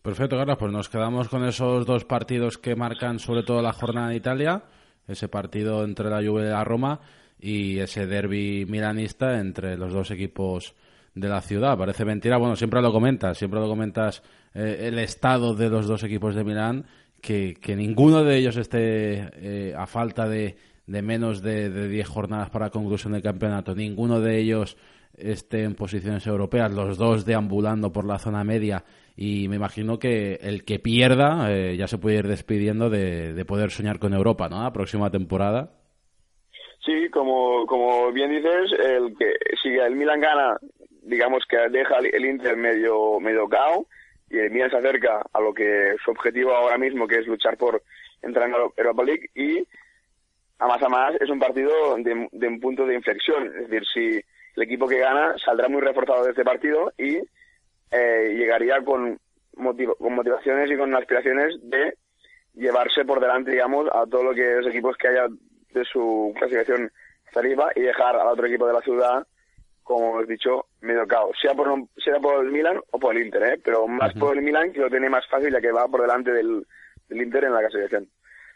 Perfecto, 0.02 0.36
Carlos, 0.36 0.56
pues 0.58 0.72
nos 0.72 0.88
quedamos 0.88 1.28
con 1.28 1.44
esos 1.44 1.86
dos 1.86 2.04
partidos 2.04 2.58
que 2.58 2.74
marcan 2.74 3.20
sobre 3.20 3.44
todo 3.44 3.62
la 3.62 3.72
jornada 3.72 4.08
de 4.08 4.16
Italia, 4.16 4.64
ese 5.06 5.28
partido 5.28 5.84
entre 5.84 6.10
la 6.10 6.20
Juve 6.20 6.42
y 6.42 6.50
la 6.50 6.64
Roma 6.64 6.98
y 7.38 7.78
ese 7.78 8.08
derby 8.08 8.66
milanista 8.68 9.38
entre 9.38 9.76
los 9.76 9.92
dos 9.92 10.10
equipos 10.10 10.74
de 11.14 11.28
la 11.28 11.40
ciudad. 11.40 11.78
Parece 11.78 12.04
mentira, 12.04 12.36
bueno, 12.36 12.56
siempre 12.56 12.82
lo 12.82 12.90
comentas, 12.90 13.38
siempre 13.38 13.60
lo 13.60 13.68
comentas 13.68 14.24
eh, 14.54 14.88
el 14.88 14.98
estado 14.98 15.54
de 15.54 15.70
los 15.70 15.86
dos 15.86 16.02
equipos 16.02 16.34
de 16.34 16.42
Milán, 16.42 16.84
que, 17.20 17.54
que 17.60 17.76
ninguno 17.76 18.24
de 18.24 18.38
ellos 18.38 18.56
esté 18.56 19.30
eh, 19.34 19.72
a 19.78 19.86
falta 19.86 20.28
de, 20.28 20.56
de 20.84 21.02
menos 21.02 21.42
de 21.42 21.88
10 21.88 22.08
jornadas 22.08 22.50
para 22.50 22.70
conclusión 22.70 23.12
del 23.12 23.22
campeonato, 23.22 23.72
ninguno 23.72 24.20
de 24.20 24.40
ellos 24.40 24.76
esté 25.16 25.62
en 25.62 25.76
posiciones 25.76 26.26
europeas, 26.26 26.72
los 26.72 26.98
dos 26.98 27.24
deambulando 27.24 27.92
por 27.92 28.04
la 28.04 28.18
zona 28.18 28.42
media 28.42 28.84
y 29.24 29.46
me 29.46 29.54
imagino 29.54 30.00
que 30.00 30.34
el 30.42 30.64
que 30.64 30.80
pierda 30.80 31.48
eh, 31.48 31.76
ya 31.76 31.86
se 31.86 31.96
puede 31.96 32.16
ir 32.16 32.26
despidiendo 32.26 32.90
de, 32.90 33.44
poder 33.46 33.70
soñar 33.70 34.00
con 34.00 34.14
Europa, 34.14 34.48
¿no? 34.48 34.60
La 34.60 34.72
próxima 34.72 35.12
temporada. 35.12 35.70
Sí, 36.84 37.08
como, 37.10 37.64
como 37.66 38.10
bien 38.10 38.30
dices, 38.30 38.72
el 38.80 39.16
que 39.16 39.34
si 39.62 39.68
el 39.68 39.94
Milan 39.94 40.20
gana, 40.20 40.56
digamos 41.02 41.44
que 41.48 41.56
deja 41.70 41.98
el 41.98 42.24
Inter 42.24 42.56
medio 42.56 43.20
medio 43.20 43.48
cao 43.48 43.86
y 44.28 44.38
el 44.38 44.50
Milan 44.50 44.70
se 44.70 44.78
acerca 44.78 45.22
a 45.32 45.40
lo 45.40 45.54
que 45.54 45.94
su 46.04 46.10
objetivo 46.10 46.52
ahora 46.52 46.76
mismo, 46.76 47.06
que 47.06 47.20
es 47.20 47.26
luchar 47.28 47.56
por 47.56 47.80
entrar 48.22 48.48
en 48.48 48.56
Europa 48.76 49.04
League 49.04 49.30
y 49.36 49.62
a 50.58 50.66
más 50.66 50.82
a 50.82 50.88
más 50.88 51.14
es 51.20 51.30
un 51.30 51.38
partido 51.38 51.96
de, 51.98 52.28
de 52.32 52.48
un 52.48 52.58
punto 52.58 52.86
de 52.86 52.96
inflexión, 52.96 53.46
es 53.46 53.68
decir, 53.68 53.82
si 53.94 54.20
el 54.56 54.62
equipo 54.64 54.88
que 54.88 54.98
gana 54.98 55.36
saldrá 55.38 55.68
muy 55.68 55.80
reforzado 55.80 56.24
de 56.24 56.30
este 56.30 56.44
partido 56.44 56.92
y 56.98 57.20
eh, 57.92 58.34
llegaría 58.36 58.82
con, 58.82 59.18
con 59.54 60.14
motivaciones 60.14 60.70
y 60.70 60.76
con 60.76 60.94
aspiraciones 60.94 61.56
de 61.62 61.94
llevarse 62.54 63.04
por 63.04 63.20
delante, 63.20 63.52
digamos, 63.52 63.88
a 63.92 64.06
todos 64.06 64.24
lo 64.24 64.34
que 64.34 64.56
los 64.56 64.66
equipos 64.66 64.96
que 64.96 65.08
haya 65.08 65.26
de 65.72 65.84
su 65.84 66.32
clasificación 66.36 66.90
arriba 67.34 67.70
y 67.74 67.80
dejar 67.80 68.16
al 68.16 68.28
otro 68.28 68.46
equipo 68.46 68.66
de 68.66 68.74
la 68.74 68.80
ciudad, 68.80 69.26
como 69.82 70.20
he 70.20 70.26
dicho, 70.26 70.66
medio 70.80 71.06
caos, 71.06 71.36
sea 71.40 71.54
por, 71.54 71.68
sea 71.96 72.18
por 72.20 72.44
el 72.44 72.50
Milan 72.50 72.78
o 72.90 72.98
por 72.98 73.16
el 73.16 73.24
Inter, 73.24 73.42
¿eh? 73.42 73.60
pero 73.64 73.86
más 73.86 74.12
por 74.14 74.36
el 74.36 74.42
Milan 74.42 74.72
que 74.72 74.80
lo 74.80 74.90
tiene 74.90 75.08
más 75.08 75.26
fácil 75.28 75.52
ya 75.52 75.60
que 75.60 75.72
va 75.72 75.88
por 75.88 76.02
delante 76.02 76.30
del, 76.32 76.66
del 77.08 77.22
Inter 77.22 77.44
en 77.44 77.54
la 77.54 77.60
clasificación. 77.60 78.08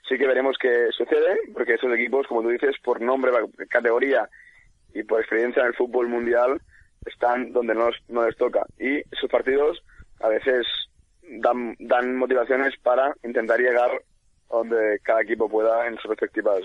Sí 0.09 0.17
que 0.19 0.27
veremos 0.27 0.57
qué 0.61 0.89
sucede, 0.93 1.39
porque 1.53 1.75
esos 1.75 1.93
equipos, 1.93 2.27
como 2.29 2.43
tú 2.43 2.51
dices, 2.51 2.77
por 2.83 3.01
nombre, 3.01 3.33
categoría 3.69 4.29
y 4.95 5.03
por 5.03 5.21
experiencia 5.21 5.63
en 5.63 5.69
el 5.69 5.75
fútbol 5.75 6.09
mundial, 6.09 6.61
están 7.07 7.53
donde 7.53 7.75
no, 7.75 7.91
les 8.25 8.37
toca. 8.37 8.65
Y 8.79 8.99
esos 8.99 9.31
partidos 9.31 9.83
a 10.21 10.29
veces 10.29 10.67
dan, 11.41 11.75
dan 11.79 12.17
motivaciones 12.17 12.75
para 12.83 13.15
intentar 13.25 13.59
llegar 13.61 13.91
donde 14.49 14.99
cada 15.03 15.23
equipo 15.23 15.49
pueda 15.49 15.87
en 15.87 15.97
sus 15.97 16.11
respectivas 16.11 16.61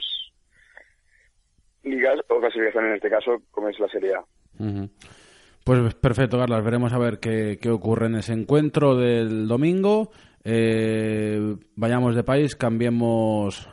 ligas 1.84 2.20
o 2.30 2.40
clasificación 2.40 2.86
en 2.86 2.96
este 2.96 3.10
caso, 3.10 3.42
como 3.52 3.70
es 3.70 3.80
la 3.80 3.88
Serie 3.88 4.14
A. 4.16 4.24
Pues 5.64 5.96
perfecto, 5.96 6.38
Carlos. 6.38 6.64
Veremos 6.64 6.94
a 6.94 7.00
ver 7.00 7.20
qué, 7.20 7.58
ocurre 7.70 8.08
en 8.08 8.16
ese 8.16 8.34
encuentro 8.34 8.96
del 8.96 9.48
domingo. 9.48 10.12
Eh, 10.44 11.56
vayamos 11.76 12.16
de 12.16 12.24
país, 12.24 12.56
cambiemos 12.56 13.70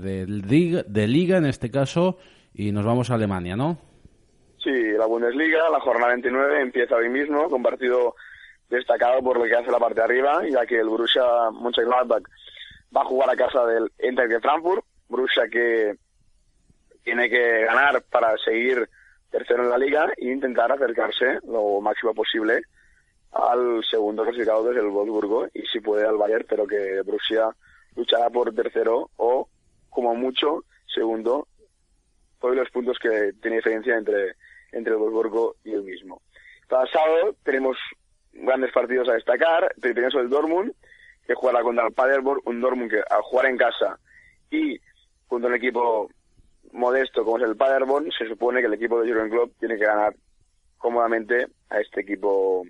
de, 0.00 0.26
de 0.26 1.06
liga 1.06 1.38
en 1.38 1.46
este 1.46 1.70
caso 1.70 2.18
y 2.52 2.72
nos 2.72 2.84
vamos 2.84 3.10
a 3.10 3.14
Alemania, 3.14 3.54
¿no? 3.54 3.78
Sí, 4.66 4.72
la 4.98 5.06
Bundesliga, 5.06 5.70
la 5.70 5.78
jornada 5.78 6.08
29 6.08 6.60
empieza 6.60 6.96
hoy 6.96 7.08
mismo 7.08 7.48
con 7.48 7.62
partido 7.62 8.16
destacado 8.68 9.22
por 9.22 9.38
lo 9.38 9.44
que 9.44 9.54
hace 9.54 9.70
la 9.70 9.78
parte 9.78 10.00
de 10.00 10.02
arriba, 10.02 10.42
ya 10.44 10.66
que 10.66 10.80
el 10.80 10.88
Borussia 10.88 11.22
Mönchengladbach 11.52 12.24
va 12.94 13.02
a 13.02 13.04
jugar 13.04 13.30
a 13.30 13.36
casa 13.36 13.64
del 13.64 13.92
Inter 14.02 14.28
de 14.28 14.40
Frankfurt, 14.40 14.84
Borussia 15.06 15.44
que 15.48 15.94
tiene 17.04 17.30
que 17.30 17.64
ganar 17.64 18.02
para 18.10 18.36
seguir 18.38 18.88
tercero 19.30 19.62
en 19.62 19.70
la 19.70 19.78
liga 19.78 20.12
e 20.16 20.32
intentar 20.32 20.72
acercarse 20.72 21.38
lo 21.46 21.80
máximo 21.80 22.12
posible 22.12 22.62
al 23.34 23.84
segundo 23.88 24.24
clasificado 24.24 24.64
desde 24.64 24.80
el 24.80 24.88
Wolfsburgo 24.88 25.46
y 25.54 25.62
si 25.66 25.78
puede 25.78 26.08
al 26.08 26.16
Bayern, 26.16 26.46
pero 26.48 26.66
que 26.66 27.02
Borussia 27.02 27.50
luchará 27.94 28.30
por 28.30 28.52
tercero 28.52 29.10
o 29.14 29.48
como 29.90 30.16
mucho 30.16 30.64
segundo. 30.92 31.46
Por 32.40 32.56
los 32.56 32.68
puntos 32.70 32.98
que 32.98 33.32
tiene 33.40 33.58
diferencia 33.58 33.96
entre 33.96 34.34
entre 34.72 34.92
el 34.92 34.98
Wolfsburgo 34.98 35.56
y 35.64 35.72
el 35.72 35.82
mismo. 35.82 36.22
Para 36.68 36.90
sábado 36.90 37.34
tenemos 37.44 37.76
grandes 38.32 38.72
partidos 38.72 39.08
a 39.08 39.14
destacar. 39.14 39.72
Primero 39.80 40.20
el 40.20 40.28
Dortmund, 40.28 40.72
que 41.26 41.34
jugará 41.34 41.62
contra 41.62 41.86
el 41.86 41.92
Paderborn, 41.92 42.40
un 42.44 42.60
Dortmund 42.60 42.90
que 42.90 42.98
al 42.98 43.22
jugar 43.22 43.46
en 43.46 43.56
casa 43.56 43.98
y 44.50 44.78
junto 45.26 45.46
a 45.46 45.50
un 45.50 45.56
equipo 45.56 46.10
modesto 46.72 47.24
como 47.24 47.38
es 47.38 47.44
el 47.44 47.56
Paderborn, 47.56 48.10
se 48.12 48.26
supone 48.28 48.60
que 48.60 48.66
el 48.66 48.74
equipo 48.74 49.00
de 49.00 49.12
Jurgen 49.12 49.30
Klopp 49.30 49.52
tiene 49.58 49.76
que 49.76 49.84
ganar 49.84 50.14
cómodamente 50.78 51.46
a 51.70 51.80
este 51.80 52.02
equipo 52.02 52.64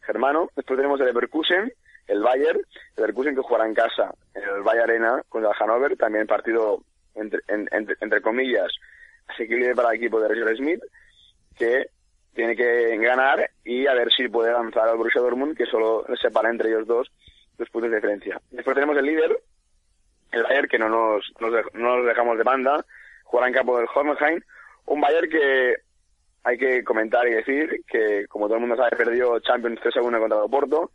germano. 0.00 0.48
Después 0.56 0.76
tenemos 0.76 1.00
el 1.00 1.06
Leverkusen, 1.06 1.72
el 2.06 2.22
Bayern, 2.22 2.58
el 2.58 2.64
Leverkusen 2.96 3.34
que 3.34 3.42
jugará 3.42 3.66
en 3.66 3.74
casa 3.74 4.14
en 4.34 4.42
el 4.42 4.62
Bayern 4.62 4.90
Arena 4.90 5.22
contra 5.28 5.50
el 5.50 5.56
Hannover, 5.56 5.96
también 5.96 6.26
partido 6.26 6.82
entre, 7.14 7.40
entre 7.48 8.20
comillas 8.22 8.72
asequible 9.28 9.74
para 9.74 9.90
el 9.90 9.96
equipo 9.96 10.20
de 10.20 10.28
Roger 10.28 10.56
Smith 10.56 10.82
que 11.56 11.86
tiene 12.34 12.56
que 12.56 12.96
ganar 12.98 13.50
y 13.64 13.86
a 13.86 13.94
ver 13.94 14.10
si 14.12 14.28
puede 14.28 14.50
avanzar 14.50 14.88
al 14.88 14.96
Borussia 14.96 15.20
Dortmund, 15.20 15.56
que 15.56 15.66
solo 15.66 16.04
separa 16.20 16.50
entre 16.50 16.70
ellos 16.70 16.86
dos 16.86 17.12
dos 17.58 17.68
puntos 17.70 17.90
de 17.90 17.96
diferencia. 17.96 18.40
Después 18.50 18.74
tenemos 18.74 18.96
el 18.96 19.06
líder, 19.06 19.38
el 20.32 20.42
Bayern, 20.42 20.68
que 20.68 20.78
no 20.78 20.88
nos, 20.88 21.32
no 21.40 21.96
nos 21.96 22.06
dejamos 22.06 22.38
de 22.38 22.44
banda, 22.44 22.84
jugará 23.24 23.48
en 23.48 23.54
campo 23.54 23.76
del 23.76 23.86
Hoffenheim, 23.94 24.40
un 24.86 25.00
Bayern 25.00 25.30
que 25.30 25.76
hay 26.44 26.58
que 26.58 26.82
comentar 26.82 27.26
y 27.28 27.34
decir 27.34 27.82
que, 27.86 28.26
como 28.28 28.46
todo 28.46 28.56
el 28.56 28.62
mundo 28.62 28.76
sabe, 28.76 28.96
perdió 28.96 29.38
Champions 29.40 29.80
3 29.80 29.96
1 30.02 30.18
contra 30.18 30.42
el 30.42 30.50
Porto. 30.50 30.90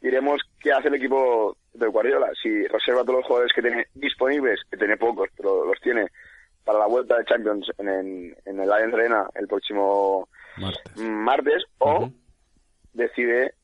Iremos 0.00 0.40
qué 0.60 0.72
hace 0.72 0.88
el 0.88 0.94
equipo 0.94 1.56
del 1.72 1.90
Guardiola. 1.90 2.30
Si 2.40 2.66
reserva 2.66 3.02
todos 3.02 3.18
los 3.18 3.26
jugadores 3.26 3.52
que 3.52 3.62
tiene 3.62 3.86
disponibles, 3.94 4.60
que 4.70 4.76
tiene 4.76 4.96
pocos, 4.96 5.28
pero 5.36 5.64
los 5.64 5.80
tiene 5.80 6.06
para 6.64 6.78
la 6.78 6.86
vuelta 6.86 7.18
de 7.18 7.24
Champions 7.24 7.70
en, 7.78 8.36
en, 8.44 8.60
el 8.60 8.72
Allianz 8.72 8.94
Arena 8.94 9.28
el 9.34 9.48
próximo 9.48 10.28
martes, 10.96 11.64
o 11.78 12.10
decide 12.92 13.54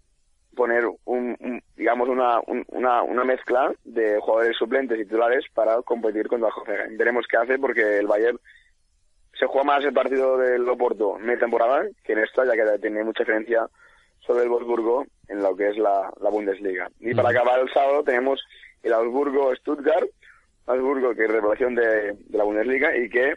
poner 0.55 0.85
un, 1.05 1.63
digamos 1.77 2.09
una, 2.09 2.41
una, 2.69 3.03
una, 3.03 3.25
mezcla 3.25 3.73
de 3.85 4.19
jugadores 4.21 4.57
suplentes 4.57 4.99
y 4.99 5.05
titulares 5.05 5.45
para 5.55 5.81
competir 5.83 6.27
contra 6.27 6.49
el 6.67 6.97
Veremos 6.97 7.27
qué 7.31 7.37
hace 7.37 7.59
porque 7.59 7.99
el 7.99 8.09
Bayern 8.09 8.41
se 9.39 9.47
juega 9.47 9.65
más 9.65 9.85
el 9.85 9.93
partido 9.93 10.37
del 10.37 10.69
Oporto 10.69 11.17
en 11.17 11.27
media 11.27 11.41
temporada 11.41 11.87
que 12.03 12.13
en 12.13 12.19
esta, 12.21 12.45
ya 12.45 12.53
que 12.53 12.79
tiene 12.81 13.05
mucha 13.05 13.23
diferencia 13.23 13.69
sobre 14.27 14.43
el 14.43 14.49
Wolfsburgo 14.49 15.07
en 15.29 15.43
lo 15.43 15.55
que 15.55 15.71
es 15.71 15.77
la, 15.79 16.11
Bundesliga. 16.31 16.91
Y 16.99 17.15
para 17.15 17.31
acabar 17.31 17.61
el 17.61 17.73
sábado 17.73 18.03
tenemos 18.03 18.41
el 18.83 18.93
Augsburgo-Stuttgart, 18.93 20.09
Que 20.69 21.25
es 21.25 21.31
revelación 21.31 21.75
de, 21.75 22.15
la 22.31 22.45
Bundesliga 22.45 22.95
y 22.95 23.09
que 23.09 23.35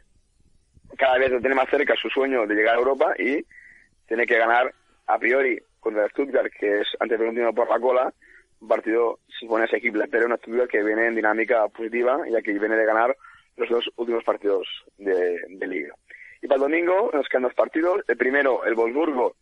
cada 0.97 1.17
vez 1.17 1.31
lo 1.31 1.39
tiene 1.39 1.55
más 1.55 1.69
cerca 1.69 1.95
su 1.95 2.09
sueño 2.09 2.45
de 2.45 2.55
llegar 2.55 2.75
a 2.75 2.79
Europa 2.79 3.13
y 3.17 3.45
tiene 4.05 4.25
que 4.25 4.37
ganar 4.37 4.73
a 5.07 5.17
priori 5.17 5.57
contra 5.79 6.03
el 6.03 6.11
Stuttgart, 6.11 6.51
que 6.59 6.81
es 6.81 6.87
antes 6.99 7.19
último 7.19 7.53
por 7.53 7.69
la 7.69 7.79
cola, 7.79 8.13
un 8.59 8.67
partido 8.67 9.19
se 9.27 9.45
supone 9.45 9.63
asequible, 9.63 10.07
pero 10.09 10.25
una 10.25 10.35
estructura 10.35 10.67
que 10.67 10.83
viene 10.83 11.07
en 11.07 11.15
dinámica 11.15 11.67
positiva, 11.69 12.21
ya 12.29 12.41
que 12.41 12.51
viene 12.51 12.75
de 12.75 12.85
ganar 12.85 13.15
los 13.55 13.69
dos 13.69 13.89
últimos 13.95 14.23
partidos 14.23 14.67
de, 14.97 15.39
liga. 15.67 15.95
Y 16.41 16.47
para 16.47 16.57
el 16.57 16.61
domingo 16.61 17.11
nos 17.13 17.27
quedan 17.29 17.43
dos 17.43 17.53
partidos. 17.53 18.01
El 18.07 18.17
primero, 18.17 18.65
el 18.65 18.75
Wolfsburgo, 18.75 19.35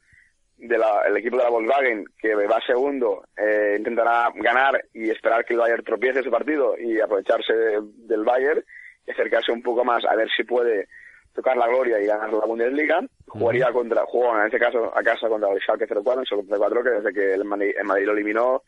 de 0.59 0.77
el 1.07 1.17
equipo 1.17 1.37
de 1.37 1.43
la 1.43 1.49
Volkswagen, 1.49 2.05
que 2.19 2.35
va 2.35 2.59
segundo, 2.65 3.23
eh, 3.37 3.75
intentará 3.77 4.31
ganar 4.35 4.83
y 4.93 5.09
esperar 5.09 5.45
que 5.45 5.53
el 5.53 5.59
Bayern 5.59 5.83
tropiece 5.83 6.19
ese 6.19 6.29
partido 6.29 6.77
y 6.77 6.99
aprovecharse 6.99 7.53
del 7.53 8.23
Bayern 8.23 8.63
y 9.07 9.11
acercarse 9.11 9.51
un 9.51 9.63
poco 9.63 9.85
más 9.85 10.03
a 10.05 10.15
ver 10.15 10.29
si 10.35 10.43
puede 10.43 10.87
tocar 11.33 11.55
la 11.55 11.67
gloria 11.67 11.99
y 12.01 12.05
ganar 12.05 12.33
la 12.33 12.45
Bundesliga. 12.45 13.01
Jugaría 13.27 13.71
contra, 13.71 14.05
jugó 14.05 14.37
en 14.37 14.45
este 14.45 14.59
caso 14.59 14.91
a 14.95 15.01
casa 15.01 15.29
contra 15.29 15.49
el 15.51 15.61
Schalke 15.61 15.87
04, 15.87 16.21
el 16.21 16.47
04 16.47 16.83
que 16.83 16.89
desde 16.89 17.13
que 17.13 17.33
el 17.33 17.45
Madrid, 17.45 17.73
lo 18.05 18.11
eliminó, 18.11 18.63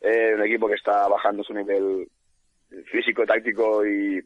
eh, 0.00 0.34
un 0.34 0.42
equipo 0.44 0.68
que 0.68 0.74
está 0.74 1.08
bajando 1.08 1.42
su 1.42 1.52
nivel 1.52 2.06
físico, 2.90 3.26
táctico 3.26 3.84
y, 3.84 4.22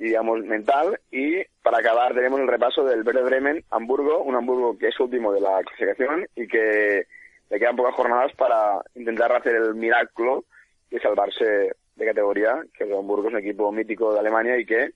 digamos 0.00 0.42
mental 0.44 0.98
y 1.12 1.44
para 1.62 1.78
acabar 1.78 2.14
tenemos 2.14 2.40
el 2.40 2.48
repaso 2.48 2.82
del 2.82 3.02
Werder 3.02 3.24
Bremen 3.24 3.64
Hamburgo, 3.70 4.22
un 4.22 4.34
Hamburgo 4.34 4.78
que 4.78 4.88
es 4.88 4.98
último 4.98 5.30
de 5.32 5.42
la 5.42 5.60
clasificación 5.62 6.26
y 6.34 6.48
que 6.48 7.06
le 7.50 7.58
quedan 7.58 7.76
pocas 7.76 7.94
jornadas 7.94 8.32
para 8.34 8.80
intentar 8.94 9.30
hacer 9.32 9.56
el 9.56 9.74
milagro 9.74 10.44
y 10.90 10.98
salvarse 10.98 11.72
de 11.96 12.06
categoría, 12.06 12.62
que 12.72 12.84
el 12.84 12.94
Hamburgo 12.94 13.28
es 13.28 13.34
un 13.34 13.40
equipo 13.40 13.70
mítico 13.70 14.14
de 14.14 14.20
Alemania 14.20 14.58
y 14.58 14.64
que 14.64 14.92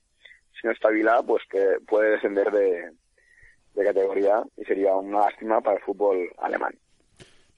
si 0.59 0.65
no 0.65 0.71
está 0.71 0.89
Vila, 0.89 1.21
pues 1.21 1.43
que 1.51 1.77
puede 1.87 2.11
descender 2.11 2.49
de, 2.49 2.91
de 3.75 3.83
categoría 3.83 4.41
y 4.57 4.65
sería 4.65 4.95
una 4.95 5.19
lástima 5.19 5.61
para 5.61 5.77
el 5.77 5.83
fútbol 5.83 6.29
alemán. 6.39 6.73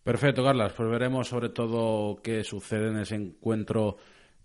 Perfecto, 0.03 0.43
Carlos. 0.43 0.73
Pues 0.73 0.89
veremos 0.89 1.29
sobre 1.29 1.49
todo 1.49 2.21
qué 2.21 2.43
sucede 2.43 2.89
en 2.89 2.97
ese 2.97 3.15
encuentro 3.15 3.97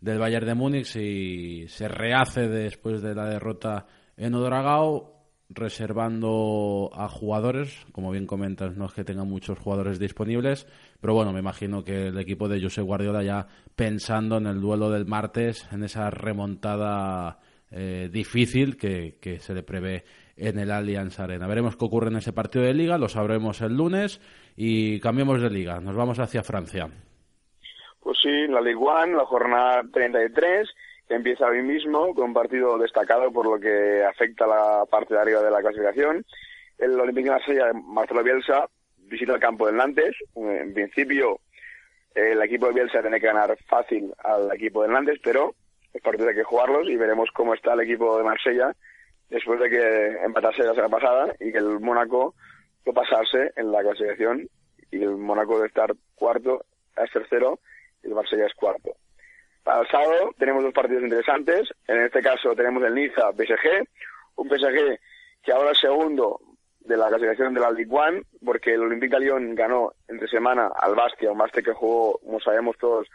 del 0.03 0.19
Bayern 0.19 0.47
de 0.47 0.55
Múnich 0.55 0.87
si 0.87 1.65
se 1.69 1.89
rehace 1.89 2.49
después 2.49 3.01
de 3.01 3.15
la 3.15 3.25
derrota 3.27 3.87
en 4.17 4.35
Odragao, 4.35 5.13
reservando 5.49 6.91
a 6.93 7.09
jugadores. 7.09 7.87
Como 7.93 8.11
bien 8.11 8.27
comentas, 8.27 8.77
no 8.77 8.87
es 8.87 8.93
que 8.93 9.05
tenga 9.05 9.25
muchos 9.25 9.59
jugadores 9.61 10.01
disponibles, 10.01 10.67
pero 11.01 11.15
bueno, 11.15 11.33
me 11.33 11.39
imagino 11.39 11.85
que 11.85 12.09
el 12.09 12.19
equipo 12.19 12.49
de 12.49 12.61
José 12.61 12.83
Guardiola 12.83 13.23
ya 13.23 13.47
pensando 13.77 14.39
en 14.39 14.47
el 14.47 14.61
duelo 14.61 14.91
del 14.91 15.07
martes, 15.07 15.69
en 15.71 15.85
esa 15.85 16.11
remontada 16.11 17.39
eh, 17.71 18.11
difícil 18.13 18.77
que, 18.77 19.39
se 19.41 19.55
le 19.55 19.63
prevé 19.63 20.05
en 20.37 20.59
el 20.59 20.73
Allianz 20.73 21.21
Arena. 21.21 21.47
Veremos 21.47 21.77
qué 21.77 21.85
ocurre 21.85 22.09
en 22.09 22.17
ese 22.17 22.33
partido 22.33 22.65
de 22.65 22.75
liga, 22.75 22.99
lo 22.99 23.09
sabremos 23.09 23.61
el 23.61 23.77
lunes 23.77 24.21
y 24.57 24.99
cambiemos 24.99 25.41
de 25.41 25.51
liga. 25.51 25.79
Nos 25.81 25.95
vamos 25.95 26.19
hacia 26.19 26.43
Francia. 26.43 26.91
Pues 28.03 28.19
sí, 28.21 28.49
la 28.49 28.61
Ligue 28.61 28.77
1, 28.77 29.17
la 29.17 29.27
jornada 29.27 29.83
33, 29.93 30.69
que 31.07 31.15
empieza 31.15 31.47
hoy 31.47 31.63
mismo 31.63 32.13
con 32.15 32.25
un 32.25 32.35
partido 32.35 32.77
destacado 32.77 33.31
por 33.33 33.47
lo 33.47 33.61
que 33.61 34.05
afecta 34.05 34.45
a 34.45 34.49
la 34.49 34.87
parte 34.87 35.15
de 35.15 35.21
arriba 35.21 35.41
de 35.41 35.51
la 35.53 35.61
clasificación. 35.61 36.25
El 36.79 36.99
Olympique 36.99 37.29
de 37.29 37.37
Marsella, 37.37 37.73
Marcelo 37.73 38.25
Bielsa, 38.25 38.69
visita 38.99 39.35
el 39.35 39.41
campo 39.41 39.67
del 39.67 39.77
Nantes. 39.77 40.17
En 40.35 40.75
principio, 40.75 41.39
el 42.13 42.43
equipo 42.43 42.67
de 42.67 42.75
Bielsa 42.75 43.03
tiene 43.03 43.21
que 43.21 43.27
ganar 43.29 43.57
fácil 43.69 44.13
al 44.19 44.53
equipo 44.53 44.83
del 44.83 44.93
Nantes, 44.93 45.21
pero 45.23 45.55
el 45.95 46.01
partido 46.01 46.29
hay 46.29 46.35
que 46.35 46.43
jugarlos 46.43 46.89
y 46.89 46.97
veremos 46.97 47.31
cómo 47.33 47.55
está 47.55 47.75
el 47.75 47.83
equipo 47.83 48.19
de 48.19 48.25
Marsella 48.25 48.75
después 49.31 49.61
de 49.61 49.71
que 49.71 50.25
empatase 50.25 50.65
la 50.65 50.75
semana 50.75 50.89
pasada 50.89 51.35
y 51.39 51.53
que 51.53 51.59
el 51.59 51.79
Mónaco 51.79 52.35
lo 52.85 52.93
pasarse 52.93 53.53
en 53.55 53.71
la 53.71 53.81
clasificación 53.81 54.49
y 54.91 55.03
el 55.03 55.17
Mónaco 55.17 55.61
de 55.61 55.69
estar 55.69 55.95
cuarto 56.17 56.65
es 56.97 57.11
tercero 57.13 57.61
el 58.03 58.15
Marsella 58.15 58.47
es 58.47 58.55
cuarto. 58.55 58.97
Para 59.63 59.83
el 59.83 59.89
sábado 59.89 60.35
tenemos 60.39 60.63
dos 60.63 60.73
partidos 60.73 61.05
interesantes. 61.05 61.69
En 61.87 62.03
este 62.03 62.23
caso 62.23 62.55
tenemos 62.55 62.83
el 62.83 62.95
Niza 62.95 63.33
PSG, 63.33 63.87
un 64.37 64.49
PSG 64.49 64.99
que 65.43 65.53
ahora 65.53 65.73
es 65.73 65.79
segundo 65.79 66.41
de 66.81 66.97
la 66.97 67.09
clasificación 67.09 67.55
de 67.55 67.61
la 67.61 67.71
Ligue 67.71 67.91
1 67.91 68.23
porque 68.45 68.75
el 68.75 68.83
Olympique 68.83 69.15
de 69.15 69.21
Lyon 69.21 69.55
ganó 69.55 69.93
entre 70.09 70.29
semana 70.29 70.71
al 70.75 70.95
Bastia, 70.95 71.31
un 71.31 71.39
Bastia 71.39 71.63
que 71.63 71.73
jugó, 71.73 72.19
como 72.19 72.41
sabemos 72.41 72.77
todos, 72.79 73.09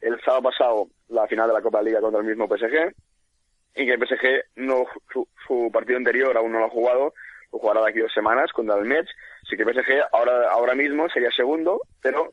el 0.00 0.20
sábado 0.20 0.42
pasado 0.42 0.88
la 1.08 1.26
final 1.26 1.48
de 1.48 1.54
la 1.54 1.62
Copa 1.62 1.82
Liga 1.82 2.00
contra 2.00 2.20
el 2.20 2.26
mismo 2.26 2.46
PSG 2.46 2.94
y 3.76 3.86
que 3.86 3.94
el 3.94 4.06
PSG 4.06 4.44
no 4.56 4.84
su, 5.46 5.70
partido 5.72 5.96
anterior 5.96 6.36
aún 6.36 6.52
no 6.52 6.60
lo 6.60 6.66
ha 6.66 6.70
jugado, 6.70 7.14
lo 7.52 7.58
jugará 7.58 7.82
de 7.82 7.90
aquí 7.90 8.00
dos 8.00 8.12
semanas 8.12 8.52
contra 8.52 8.76
el 8.76 8.84
Metz, 8.84 9.10
así 9.42 9.56
que 9.56 9.62
el 9.62 9.74
PSG 9.74 10.02
ahora 10.12 10.50
ahora 10.50 10.74
mismo 10.74 11.08
sería 11.08 11.30
segundo, 11.30 11.80
pero 12.02 12.32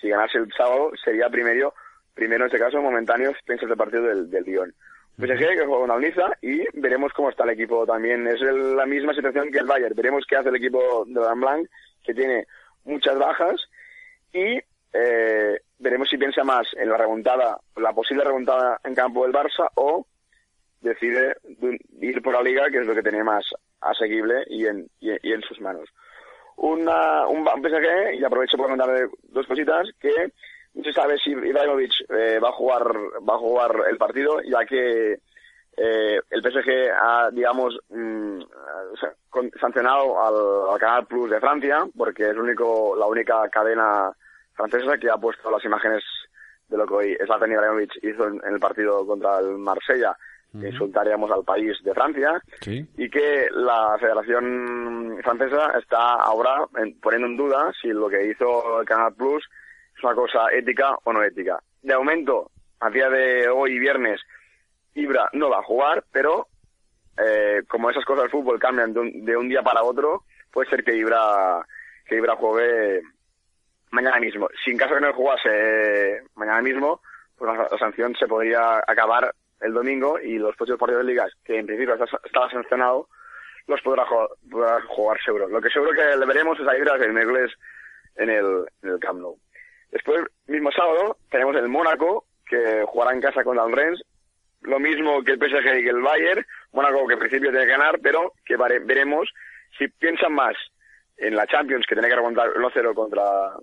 si 0.00 0.08
ganase 0.08 0.38
el 0.38 0.52
sábado 0.52 0.90
sería 1.04 1.28
primero, 1.28 1.74
primero 2.14 2.44
en 2.44 2.46
este 2.46 2.58
caso 2.58 2.80
momentáneo 2.80 3.32
piensa 3.44 3.66
el 3.66 3.76
partido 3.76 4.04
del, 4.04 4.30
del 4.30 4.44
Lyon. 4.44 4.74
PSG 5.18 5.38
que 5.38 5.66
juega 5.66 5.80
con 5.80 5.90
Alniza 5.90 6.32
y 6.40 6.64
veremos 6.80 7.12
cómo 7.12 7.30
está 7.30 7.44
el 7.44 7.50
equipo 7.50 7.84
también. 7.84 8.26
Es 8.26 8.40
la 8.40 8.86
misma 8.86 9.14
situación 9.14 9.50
que 9.50 9.58
el 9.58 9.66
Bayern. 9.66 9.94
Veremos 9.94 10.24
qué 10.26 10.36
hace 10.36 10.48
el 10.48 10.56
equipo 10.56 11.04
de 11.06 11.20
Dan 11.20 11.40
Blanc, 11.40 11.68
que 12.02 12.14
tiene 12.14 12.46
muchas 12.84 13.18
bajas 13.18 13.60
y 14.32 14.58
eh, 14.92 15.60
veremos 15.78 16.08
si 16.08 16.16
piensa 16.16 16.42
más 16.42 16.66
en 16.74 16.88
la 16.88 16.96
remontada, 16.96 17.58
la 17.76 17.92
posible 17.92 18.24
remontada 18.24 18.80
en 18.84 18.94
campo 18.94 19.24
del 19.24 19.32
Barça 19.32 19.68
o 19.74 20.06
decide 20.80 21.36
ir 22.00 22.22
por 22.22 22.32
la 22.32 22.42
liga, 22.42 22.70
que 22.70 22.78
es 22.78 22.86
lo 22.86 22.94
que 22.94 23.02
tiene 23.02 23.22
más 23.22 23.44
asequible 23.80 24.44
y 24.48 24.66
en, 24.66 24.88
y, 25.00 25.10
en 25.10 25.42
sus 25.42 25.60
manos. 25.60 25.88
Una, 26.62 27.26
un 27.26 27.42
PSG, 27.44 28.20
y 28.20 28.24
aprovecho 28.24 28.58
para 28.58 28.68
contarle 28.68 29.08
dos 29.30 29.46
cositas, 29.46 29.88
que 29.98 30.32
no 30.74 30.84
se 30.84 30.92
sabe 30.92 31.18
si 31.18 31.30
Ibrahimovic 31.30 31.92
eh, 32.10 32.38
va 32.38 32.50
a 32.50 32.52
jugar 32.52 32.84
va 33.26 33.34
a 33.34 33.38
jugar 33.38 33.74
el 33.90 33.96
partido, 33.96 34.42
ya 34.42 34.64
que 34.66 35.18
eh, 35.76 36.20
el 36.28 36.42
PSG 36.42 36.90
ha, 36.92 37.30
digamos, 37.32 37.78
mm, 37.88 38.42
sancionado 39.58 40.20
al, 40.20 40.74
al, 40.74 40.78
Canal 40.78 41.06
Plus 41.06 41.30
de 41.30 41.40
Francia, 41.40 41.86
porque 41.96 42.28
es 42.28 42.36
único, 42.36 42.94
la 42.94 43.06
única 43.06 43.48
cadena 43.48 44.12
francesa 44.52 44.98
que 44.98 45.08
ha 45.08 45.16
puesto 45.16 45.50
las 45.50 45.64
imágenes 45.64 46.04
de 46.68 46.76
lo 46.76 46.86
que 46.86 46.94
hoy 46.94 47.18
Zlatan 47.24 47.52
Ibrahimovic 47.52 47.92
hizo 48.02 48.28
en, 48.28 48.40
el 48.44 48.60
partido 48.60 49.06
contra 49.06 49.38
el 49.38 49.56
Marsella, 49.56 50.14
que 50.58 50.68
insultaríamos 50.68 51.30
al 51.30 51.44
país 51.44 51.76
de 51.82 51.94
Francia, 51.94 52.42
y 52.66 53.08
que 53.08 53.48
la 53.52 53.96
Federación 54.00 55.18
Francesa 55.22 55.78
está 55.78 56.14
ahora 56.14 56.66
poniendo 57.00 57.28
en 57.28 57.36
duda 57.36 57.72
si 57.80 57.88
lo 57.88 58.08
que 58.08 58.26
hizo 58.26 58.80
el 58.80 58.86
Canal 58.86 59.14
Plus 59.14 59.48
es 59.96 60.04
una 60.04 60.14
cosa 60.14 60.46
ética 60.52 60.96
o 61.04 61.12
no 61.12 61.22
ética. 61.22 61.60
De 61.82 61.96
momento, 61.96 62.50
a 62.80 62.90
día 62.90 63.08
de 63.08 63.48
hoy, 63.48 63.78
viernes, 63.78 64.20
Ibra 64.94 65.28
no 65.32 65.50
va 65.50 65.58
a 65.58 65.64
jugar, 65.64 66.04
pero 66.10 66.48
eh, 67.16 67.62
como 67.68 67.90
esas 67.90 68.04
cosas 68.04 68.22
del 68.22 68.30
fútbol 68.30 68.58
cambian 68.58 68.92
de 68.92 69.00
un, 69.00 69.24
de 69.24 69.36
un, 69.36 69.48
día 69.48 69.62
para 69.62 69.82
otro, 69.82 70.24
puede 70.50 70.68
ser 70.70 70.82
que 70.82 70.96
Ibra, 70.96 71.64
que 72.06 72.16
Ibra 72.16 72.36
juegue 72.36 73.02
mañana 73.90 74.18
mismo. 74.18 74.48
Si 74.64 74.70
en 74.70 74.78
caso 74.78 74.94
de 74.94 75.00
no 75.00 75.12
jugase 75.12 76.22
mañana 76.34 76.62
mismo, 76.62 77.00
pues 77.36 77.56
la, 77.56 77.78
sanción 77.78 78.14
se 78.16 78.26
podría 78.26 78.78
acabar 78.86 79.34
el 79.60 79.72
domingo 79.72 80.18
y 80.18 80.38
los 80.38 80.56
próximos 80.56 80.80
partidos 80.80 81.04
de 81.04 81.12
ligas, 81.12 81.32
que 81.44 81.58
en 81.58 81.66
principio 81.66 81.94
estaba 82.24 82.50
sancionado, 82.50 83.08
los 83.66 83.80
podrá, 83.82 84.04
jugar, 84.88 85.20
seguro. 85.24 85.48
Lo 85.48 85.60
que 85.60 85.70
seguro 85.70 85.92
que 85.92 86.16
le 86.16 86.26
veremos 86.26 86.58
es 86.58 86.66
a 86.66 86.76
Ibra 86.76 86.96
el 86.96 87.12
miércoles 87.12 87.52
en 88.16 88.30
el, 88.30 88.64
en 88.82 88.90
el 88.90 88.98
Camp 88.98 89.20
Nou. 89.20 89.38
Después, 89.90 90.22
mismo 90.46 90.70
sábado, 90.72 91.16
tenemos 91.30 91.56
el 91.56 91.68
Mónaco, 91.68 92.24
que 92.46 92.84
jugará 92.86 93.12
en 93.12 93.20
casa 93.20 93.44
contra 93.44 93.64
el 93.64 93.72
Rennes. 93.72 94.02
Lo 94.62 94.78
mismo 94.78 95.22
que 95.22 95.32
el 95.32 95.38
PSG 95.38 95.78
y 95.78 95.84
que 95.84 95.90
el 95.90 96.02
Bayern. 96.02 96.44
Mónaco 96.72 97.06
que 97.06 97.14
en 97.14 97.20
principio 97.20 97.50
tiene 97.50 97.66
que 97.66 97.72
ganar, 97.72 97.98
pero 98.02 98.34
que 98.44 98.56
veremos 98.56 99.28
si 99.78 99.88
piensan 99.88 100.32
más 100.32 100.54
en 101.16 101.34
la 101.36 101.46
Champions, 101.46 101.86
que 101.86 101.94
tiene 101.94 102.08
que 102.08 102.16
remontar 102.16 102.50
1-0 102.50 102.94
contra 102.94 103.22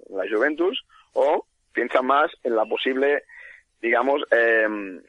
la 0.10 0.24
Juventus, 0.30 0.86
o 1.14 1.46
piensan 1.74 2.06
más 2.06 2.32
en 2.44 2.56
la 2.56 2.66
posible, 2.66 3.24
digamos, 3.82 4.22
eh, 4.32 5.00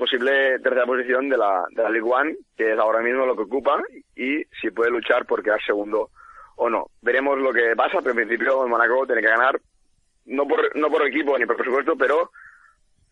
posible 0.00 0.58
tercera 0.60 0.86
posición 0.86 1.28
de 1.28 1.36
la, 1.36 1.66
de 1.70 1.82
la 1.82 1.90
Ligue 1.90 2.02
1, 2.04 2.32
que 2.56 2.72
es 2.72 2.78
ahora 2.78 3.00
mismo 3.00 3.26
lo 3.26 3.36
que 3.36 3.42
ocupa, 3.42 3.82
y 4.16 4.42
si 4.60 4.70
puede 4.70 4.90
luchar 4.90 5.26
por 5.26 5.42
quedar 5.42 5.60
segundo 5.62 6.08
o 6.56 6.70
no. 6.70 6.86
Veremos 7.02 7.38
lo 7.38 7.52
que 7.52 7.76
pasa, 7.76 7.98
pero 7.98 8.10
en 8.10 8.26
principio 8.26 8.64
el 8.64 8.70
Monaco 8.70 9.04
tiene 9.04 9.20
que 9.20 9.28
ganar, 9.28 9.60
no 10.24 10.48
por, 10.48 10.74
no 10.74 10.88
por 10.90 11.06
equipo 11.06 11.38
ni 11.38 11.44
por 11.44 11.56
presupuesto, 11.56 11.96
pero 11.96 12.30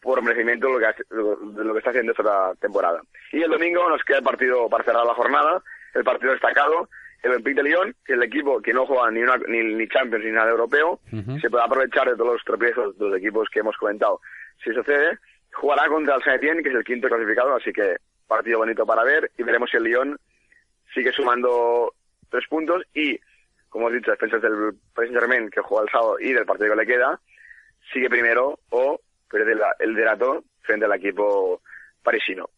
por 0.00 0.22
merecimiento 0.22 0.70
lo 0.70 0.78
que, 0.78 0.86
de 1.10 1.64
lo 1.64 1.72
que 1.74 1.78
está 1.78 1.90
haciendo 1.90 2.12
esta 2.12 2.54
temporada. 2.54 3.02
Y 3.32 3.42
el 3.42 3.50
domingo 3.50 3.86
nos 3.90 4.02
queda 4.02 4.18
el 4.18 4.24
partido 4.24 4.68
para 4.70 4.84
cerrar 4.84 5.04
la 5.04 5.14
jornada, 5.14 5.62
el 5.94 6.04
partido 6.04 6.32
destacado, 6.32 6.88
el 7.22 7.32
Olympique 7.32 7.62
de 7.62 7.68
Lyon, 7.68 7.94
que 8.06 8.14
es 8.14 8.18
el 8.18 8.22
equipo 8.22 8.62
que 8.62 8.72
no 8.72 8.86
juega 8.86 9.10
ni, 9.10 9.20
una, 9.22 9.36
ni, 9.46 9.62
ni 9.74 9.88
Champions 9.88 10.24
ni 10.24 10.30
nada 10.30 10.50
europeo, 10.50 11.00
se 11.40 11.50
puede 11.50 11.64
aprovechar 11.64 12.08
de 12.08 12.16
todos 12.16 12.34
los 12.34 12.44
tropiezos 12.44 12.96
de 12.96 13.08
los 13.08 13.18
equipos 13.18 13.48
que 13.52 13.60
hemos 13.60 13.76
comentado. 13.76 14.20
Si 14.64 14.72
sucede, 14.72 15.18
jugará 15.58 15.88
contra 15.88 16.14
el 16.14 16.22
Saint-Étienne, 16.22 16.62
que 16.62 16.68
es 16.68 16.74
el 16.74 16.84
quinto 16.84 17.08
clasificado, 17.08 17.56
así 17.56 17.72
que 17.72 17.96
partido 18.26 18.58
bonito 18.58 18.86
para 18.86 19.02
ver 19.02 19.30
y 19.36 19.42
veremos 19.42 19.70
si 19.70 19.76
el 19.76 19.84
Lyon 19.84 20.18
sigue 20.94 21.12
sumando 21.12 21.94
tres 22.30 22.44
puntos 22.48 22.82
y, 22.94 23.18
como 23.68 23.90
he 23.90 23.94
dicho, 23.94 24.10
defensas 24.10 24.40
del 24.40 24.74
Paris 24.94 25.10
Saint-Germain, 25.10 25.50
que 25.50 25.60
juega 25.60 25.84
el 25.84 25.90
sábado 25.90 26.16
y 26.20 26.32
del 26.32 26.46
partido 26.46 26.70
que 26.70 26.80
le 26.80 26.86
queda, 26.86 27.20
sigue 27.92 28.08
primero 28.08 28.60
o 28.70 29.00
pierde 29.30 29.56
el 29.80 29.94
delato 29.94 30.44
frente 30.62 30.86
al 30.86 30.94
equipo 30.94 31.60
parisino. 32.02 32.48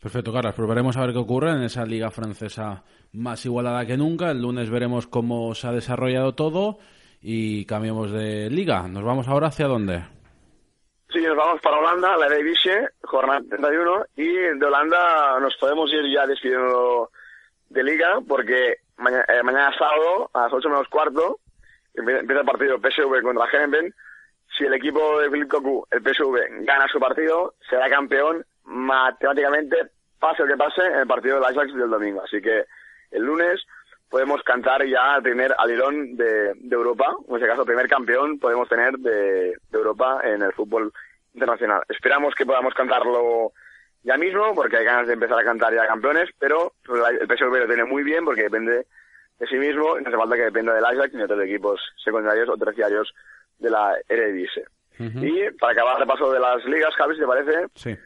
Perfecto, 0.00 0.32
Carlos. 0.32 0.54
Pues 0.54 0.68
veremos 0.68 0.96
a 0.96 1.02
ver 1.02 1.12
qué 1.12 1.18
ocurre 1.18 1.50
en 1.50 1.62
esa 1.62 1.84
liga 1.84 2.10
francesa 2.10 2.84
más 3.12 3.44
igualada 3.46 3.86
que 3.86 3.96
nunca. 3.96 4.30
El 4.30 4.42
lunes 4.42 4.68
veremos 4.70 5.06
cómo 5.06 5.54
se 5.54 5.66
ha 5.68 5.72
desarrollado 5.72 6.34
todo 6.34 6.78
y 7.20 7.64
cambiamos 7.64 8.12
de 8.12 8.50
liga. 8.50 8.88
¿Nos 8.88 9.04
vamos 9.04 9.26
ahora 9.28 9.48
hacia 9.48 9.66
dónde? 9.66 10.15
Sí, 11.16 11.22
nos 11.22 11.34
vamos 11.34 11.62
para 11.62 11.78
Holanda, 11.78 12.14
la 12.18 12.26
Eredivisie, 12.26 12.90
jornada 13.04 13.40
31, 13.48 14.04
y 14.16 14.32
de 14.58 14.66
Holanda 14.66 15.40
nos 15.40 15.56
podemos 15.56 15.90
ir 15.90 16.12
ya 16.12 16.26
despidiendo 16.26 17.10
de 17.70 17.82
liga 17.82 18.18
porque 18.28 18.80
mañana, 18.98 19.24
eh, 19.28 19.42
mañana 19.42 19.74
sábado 19.78 20.28
a 20.34 20.42
las 20.42 20.52
8 20.52 20.68
menos 20.68 20.88
cuarto 20.88 21.38
empieza 21.94 22.40
el 22.40 22.46
partido 22.46 22.76
PSV 22.76 23.22
contra 23.22 23.46
Gerenben. 23.46 23.94
Si 24.58 24.64
el 24.66 24.74
equipo 24.74 25.18
de 25.18 25.30
Philip 25.30 25.48
Cocu, 25.48 25.86
el 25.90 26.02
PSV, 26.02 26.66
gana 26.66 26.86
su 26.88 27.00
partido, 27.00 27.54
será 27.70 27.88
campeón 27.88 28.44
matemáticamente, 28.64 29.88
pase 30.20 30.42
lo 30.42 30.48
que 30.48 30.58
pase, 30.58 30.84
en 30.84 30.98
el 30.98 31.06
partido 31.06 31.36
del 31.36 31.44
Ajax 31.44 31.72
del 31.72 31.88
domingo. 31.88 32.24
Así 32.24 32.42
que 32.42 32.66
el 33.10 33.22
lunes 33.22 33.64
podemos 34.10 34.42
cantar 34.42 34.84
ya 34.86 35.16
el 35.16 35.22
primer 35.22 35.54
alirón 35.58 36.14
de, 36.16 36.52
Europa, 36.70 37.16
en 37.26 37.34
este 37.36 37.46
caso 37.46 37.62
el 37.62 37.66
primer 37.66 37.88
campeón 37.88 38.38
podemos 38.38 38.68
tener 38.68 38.98
de, 38.98 39.56
Europa 39.72 40.20
en 40.24 40.42
el 40.42 40.52
fútbol 40.52 40.92
internacional. 41.36 41.82
Esperamos 41.88 42.34
que 42.34 42.46
podamos 42.46 42.74
cantarlo 42.74 43.52
ya 44.02 44.16
mismo, 44.16 44.54
porque 44.54 44.78
hay 44.78 44.84
ganas 44.84 45.06
de 45.06 45.14
empezar 45.14 45.38
a 45.38 45.44
cantar 45.44 45.74
ya 45.74 45.86
campeones, 45.86 46.30
pero 46.38 46.72
el 46.88 47.28
PSV 47.28 47.58
lo 47.58 47.66
tiene 47.66 47.84
muy 47.84 48.02
bien 48.02 48.24
porque 48.24 48.44
depende 48.44 48.86
de 49.38 49.46
sí 49.46 49.56
mismo 49.56 49.98
y 49.98 50.02
no 50.02 50.08
hace 50.08 50.16
falta 50.16 50.36
que 50.36 50.42
dependa 50.42 50.74
del 50.74 50.84
Ajax 50.84 51.12
ni 51.12 51.18
de 51.18 51.24
otros 51.24 51.44
equipos 51.44 51.80
secundarios 52.02 52.48
o 52.48 52.56
terciarios 52.56 53.12
de 53.58 53.70
la 53.70 53.94
Eredivisie. 54.08 54.64
Y 54.98 55.50
para 55.58 55.74
acabar 55.74 56.00
el 56.00 56.08
paso 56.08 56.32
de 56.32 56.40
las 56.40 56.64
ligas, 56.64 56.94
Javi, 56.94 57.14
si 57.14 57.20
te 57.20 57.26
parece, 57.26 57.66
sí 57.74 57.96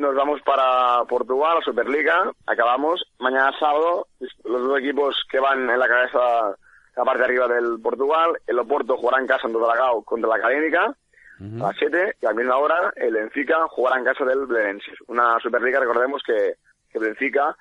nos 0.00 0.14
vamos 0.14 0.40
para 0.42 1.04
Portugal, 1.04 1.58
la 1.58 1.64
Superliga, 1.64 2.32
acabamos. 2.46 3.04
Mañana 3.18 3.52
sábado, 3.58 4.08
los 4.44 4.62
dos 4.62 4.78
equipos 4.78 5.24
que 5.30 5.38
van 5.38 5.68
en 5.68 5.78
la 5.78 5.88
cabeza, 5.88 6.56
la 6.96 7.04
parte 7.04 7.18
de 7.18 7.24
arriba 7.24 7.48
del 7.48 7.78
Portugal, 7.82 8.32
el 8.46 8.58
Oporto 8.58 8.96
jugará 8.96 9.20
en 9.20 9.26
casa 9.26 9.46
en 9.46 9.52
Dragao 9.52 10.02
contra 10.02 10.28
la 10.28 10.36
Académica, 10.36 10.94
a 11.40 11.68
las 11.68 11.76
7, 11.78 12.16
y 12.20 12.26
a 12.26 12.30
la 12.30 12.34
misma 12.34 12.56
hora 12.56 12.92
el 12.96 13.14
Benfica 13.14 13.66
jugará 13.68 13.98
en 13.98 14.04
casa 14.04 14.24
del 14.24 14.46
Belenenses. 14.46 14.98
Una 15.06 15.38
Superliga, 15.40 15.80
recordemos 15.80 16.22
que, 16.22 16.54
que 16.92 16.98
Benfica 16.98 17.56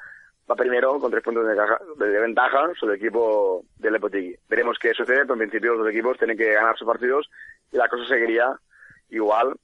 va 0.49 0.55
primero 0.55 0.99
con 0.99 1.11
tres 1.11 1.23
puntos 1.23 1.45
de, 1.45 2.19
ventaja 2.19 2.71
sobre 2.79 2.95
el 2.95 2.99
equipo 2.99 3.63
del 3.77 3.93
Lepotigui. 3.93 4.35
Veremos 4.49 4.77
qué 4.79 4.93
sucede, 4.93 5.21
pero 5.21 5.33
en 5.33 5.39
principio 5.39 5.71
los 5.71 5.83
dos 5.83 5.91
equipos 5.91 6.17
tienen 6.17 6.37
que 6.37 6.53
ganar 6.53 6.77
sus 6.77 6.87
partidos 6.87 7.29
y 7.71 7.77
la 7.77 7.87
cosa 7.87 8.05
seguiría 8.07 8.57
igual 9.09 9.55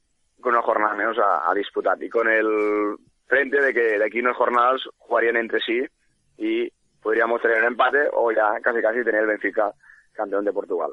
con 0.41 0.53
una 0.53 0.61
jornada 0.61 0.93
menos 0.93 1.18
a, 1.18 1.51
disputar 1.55 2.01
y 2.03 2.09
con 2.09 2.28
el 2.28 2.95
frente 3.28 3.61
de 3.61 3.74
que 3.74 3.97
de 3.97 4.05
aquí 4.05 4.20
unas 4.20 4.36
jornadas 4.36 4.82
jugarían 4.97 5.38
entre 5.38 5.59
sí 5.61 5.84
y 6.38 6.70
podríamos 7.01 7.41
tener 7.41 7.59
un 7.59 7.68
empate 7.68 8.09
o 8.13 8.32
ya 8.32 8.59
casi 8.61 8.82
casi 8.82 9.03
tener 9.03 9.22
el 9.22 9.28
Benfica 9.28 9.74
campeón 10.13 10.45
de 10.45 10.53
Portugal. 10.53 10.91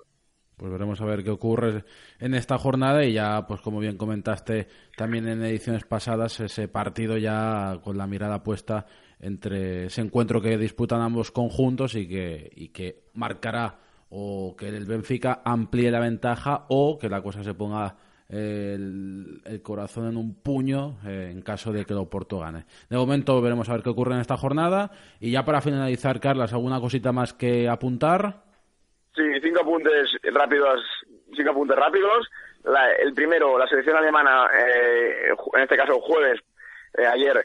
Pues 0.56 0.70
veremos 0.70 1.00
a 1.00 1.06
ver 1.06 1.24
qué 1.24 1.30
ocurre 1.30 1.84
en 2.20 2.34
esta 2.34 2.58
jornada 2.58 3.04
y 3.04 3.14
ya, 3.14 3.46
pues 3.46 3.60
como 3.60 3.80
bien 3.80 3.96
comentaste 3.96 4.68
también 4.96 5.26
en 5.26 5.42
ediciones 5.44 5.84
pasadas, 5.84 6.38
ese 6.40 6.68
partido 6.68 7.16
ya 7.18 7.80
con 7.82 7.98
la 7.98 8.06
mirada 8.06 8.42
puesta 8.42 8.86
entre 9.18 9.86
ese 9.86 10.02
encuentro 10.02 10.40
que 10.40 10.58
disputan 10.58 11.00
ambos 11.00 11.30
conjuntos 11.30 11.94
y 11.94 12.06
que, 12.06 12.50
y 12.54 12.68
que 12.68 13.04
marcará 13.14 13.78
o 14.10 14.54
que 14.56 14.68
el 14.68 14.84
Benfica 14.84 15.40
amplíe 15.44 15.90
la 15.90 16.00
ventaja 16.00 16.66
o 16.68 16.98
que 16.98 17.08
la 17.08 17.22
cosa 17.22 17.42
se 17.42 17.54
ponga 17.54 17.96
el, 18.32 19.60
corazón 19.62 20.08
en 20.08 20.16
un 20.16 20.34
puño 20.34 20.98
eh, 21.04 21.30
en 21.30 21.42
caso 21.42 21.72
de 21.72 21.84
que 21.84 21.92
el 21.92 21.98
Oporto 21.98 22.38
gane. 22.38 22.64
De 22.88 22.96
momento 22.96 23.40
veremos 23.40 23.68
a 23.68 23.72
ver 23.72 23.82
qué 23.82 23.90
ocurre 23.90 24.14
en 24.14 24.20
esta 24.20 24.36
jornada. 24.36 24.90
Y 25.20 25.30
ya 25.30 25.44
para 25.44 25.60
finalizar, 25.60 26.18
Carlas, 26.20 26.52
¿alguna 26.52 26.80
cosita 26.80 27.12
más 27.12 27.32
que 27.34 27.68
apuntar? 27.68 28.51
Cinco 29.42 29.60
apuntes 29.60 30.10
rápidos, 30.32 30.80
cinco 31.34 31.50
apuntes 31.50 31.76
rápidos. 31.76 32.30
el 33.00 33.12
primero, 33.12 33.58
la 33.58 33.66
selección 33.66 33.96
alemana, 33.96 34.48
eh, 34.54 35.34
en 35.54 35.60
este 35.60 35.76
caso 35.76 36.00
jueves, 36.00 36.40
eh, 36.96 37.06
ayer, 37.06 37.44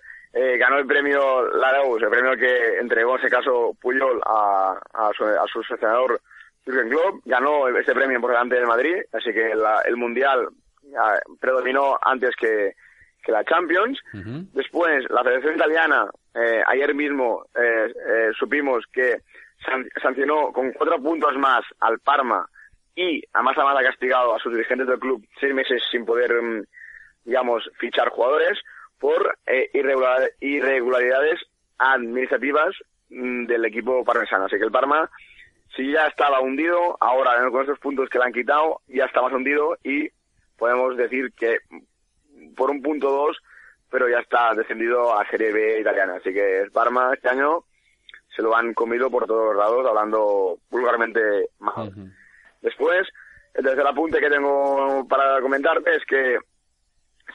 ganó 0.59 0.77
el 0.77 0.85
premio 0.85 1.47
Laraus, 1.55 2.01
el 2.03 2.09
premio 2.09 2.37
que 2.37 2.77
entregó 2.77 3.15
en 3.15 3.19
ese 3.21 3.29
caso 3.29 3.75
Puyol 3.81 4.21
a, 4.23 4.79
a, 4.93 5.09
su, 5.17 5.25
a 5.25 5.45
su 5.51 5.63
seleccionador 5.63 6.21
Jürgen 6.63 6.89
Klopp. 6.89 7.21
Ganó 7.25 7.67
este 7.69 7.95
premio 7.95 8.21
por 8.21 8.31
delante 8.31 8.55
del 8.55 8.67
Madrid, 8.67 8.97
así 9.13 9.33
que 9.33 9.51
el 9.51 9.97
Mundial 9.97 10.49
predominó 11.39 11.97
antes 12.01 12.35
que, 12.35 12.73
la 13.27 13.43
Champions. 13.43 13.99
Después, 14.53 15.03
la 15.09 15.21
Federación 15.21 15.55
Italiana, 15.55 16.09
eh, 16.33 16.63
ayer 16.65 16.95
mismo 16.95 17.45
eh, 17.55 17.91
eh, 17.93 18.29
supimos 18.39 18.85
que 18.93 19.17
sancionó 20.01 20.51
con 20.53 20.71
cuatro 20.73 21.01
puntos 21.01 21.35
más 21.37 21.63
al 21.79 21.99
Parma 21.99 22.47
y 22.95 23.21
además 23.33 23.57
ha 23.57 23.83
castigado 23.83 24.35
a 24.35 24.39
sus 24.39 24.53
dirigentes 24.53 24.87
del 24.87 24.99
club 24.99 25.23
seis 25.39 25.53
meses 25.53 25.83
sin 25.91 26.03
poder, 26.05 26.33
mm, 26.41 26.63
digamos, 27.25 27.69
fichar 27.79 28.09
jugadores 28.09 28.59
por 28.99 29.37
irregularidades 30.41 31.39
administrativas 31.77 32.75
mm, 33.09 33.45
del 33.45 33.65
equipo 33.65 34.03
parmesano. 34.03 34.45
Así 34.45 34.57
que 34.57 34.63
el 34.63 34.71
Parma, 34.71 35.09
si 35.75 35.91
ya 35.91 36.07
estaba 36.07 36.41
hundido, 36.41 36.97
ahora 36.99 37.47
con 37.51 37.63
esos 37.63 37.79
puntos 37.79 38.09
que 38.09 38.17
le 38.17 38.25
han 38.25 38.33
quitado, 38.33 38.81
ya 38.87 39.05
está 39.05 39.21
más 39.21 39.31
hundido 39.31 39.77
y 39.83 40.09
podemos 40.57 40.97
decir 40.97 41.31
que 41.33 41.59
por 42.55 42.71
un 42.71 42.81
punto 42.81 43.11
dos, 43.11 43.37
pero 43.91 44.09
ya 44.09 44.19
está 44.19 44.55
descendido 44.55 45.17
a 45.17 45.29
Serie 45.29 45.53
B 45.53 45.81
italiana. 45.81 46.15
Así 46.15 46.33
que 46.33 46.61
el 46.61 46.71
Parma 46.71 47.13
este 47.13 47.29
año 47.29 47.63
se 48.37 48.43
lo 48.43 48.55
han 48.55 48.75
comido 48.75 49.09
por 49.09 49.25
todos 49.25 49.55
lados, 49.55 49.85
hablando 49.85 50.59
vulgarmente 50.69 51.49
mal. 51.59 51.91
Después, 52.61 53.07
el 53.55 53.65
tercer 53.65 53.87
apunte 53.87 54.19
que 54.19 54.29
tengo 54.29 55.07
para 55.09 55.41
comentarte 55.41 55.95
es 55.95 56.05
que 56.05 56.37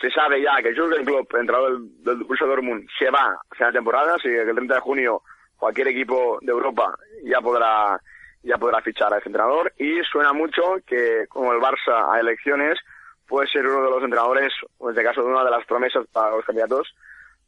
se 0.01 0.11
sabe 0.13 0.41
ya 0.41 0.63
que 0.63 0.73
Jürgen 0.73 1.05
Klopp, 1.05 1.35
entrenador 1.35 1.73
del, 1.73 2.05
del 2.05 2.17
Borussia 2.23 2.47
Dortmund, 2.47 2.89
se 2.97 3.11
va 3.11 3.37
a 3.51 3.65
la 3.65 3.73
temporada, 3.73 4.15
así 4.15 4.29
que 4.29 4.43
el 4.43 4.55
30 4.55 4.75
de 4.75 4.81
junio 4.81 5.23
cualquier 5.57 5.89
equipo 5.89 6.39
de 6.41 6.53
Europa 6.53 6.97
ya 7.25 7.41
podrá 7.41 8.01
ya 8.45 8.59
podrá 8.59 8.81
fichar 8.81 9.13
a 9.13 9.19
ese 9.19 9.29
entrenador 9.29 9.73
y 9.79 10.03
suena 10.03 10.33
mucho 10.33 10.79
que 10.87 11.27
como 11.29 11.53
el 11.53 11.61
Barça 11.61 12.13
a 12.13 12.19
elecciones 12.19 12.79
puede 13.29 13.49
ser 13.49 13.67
uno 13.67 13.85
de 13.85 13.91
los 13.91 14.03
entrenadores, 14.03 14.53
o 14.79 14.89
en 14.89 14.97
este 14.97 15.05
caso 15.05 15.23
de 15.23 15.29
una 15.29 15.45
de 15.45 15.51
las 15.51 15.65
promesas 15.67 16.07
para 16.13 16.35
los 16.37 16.45
candidatos 16.45 16.95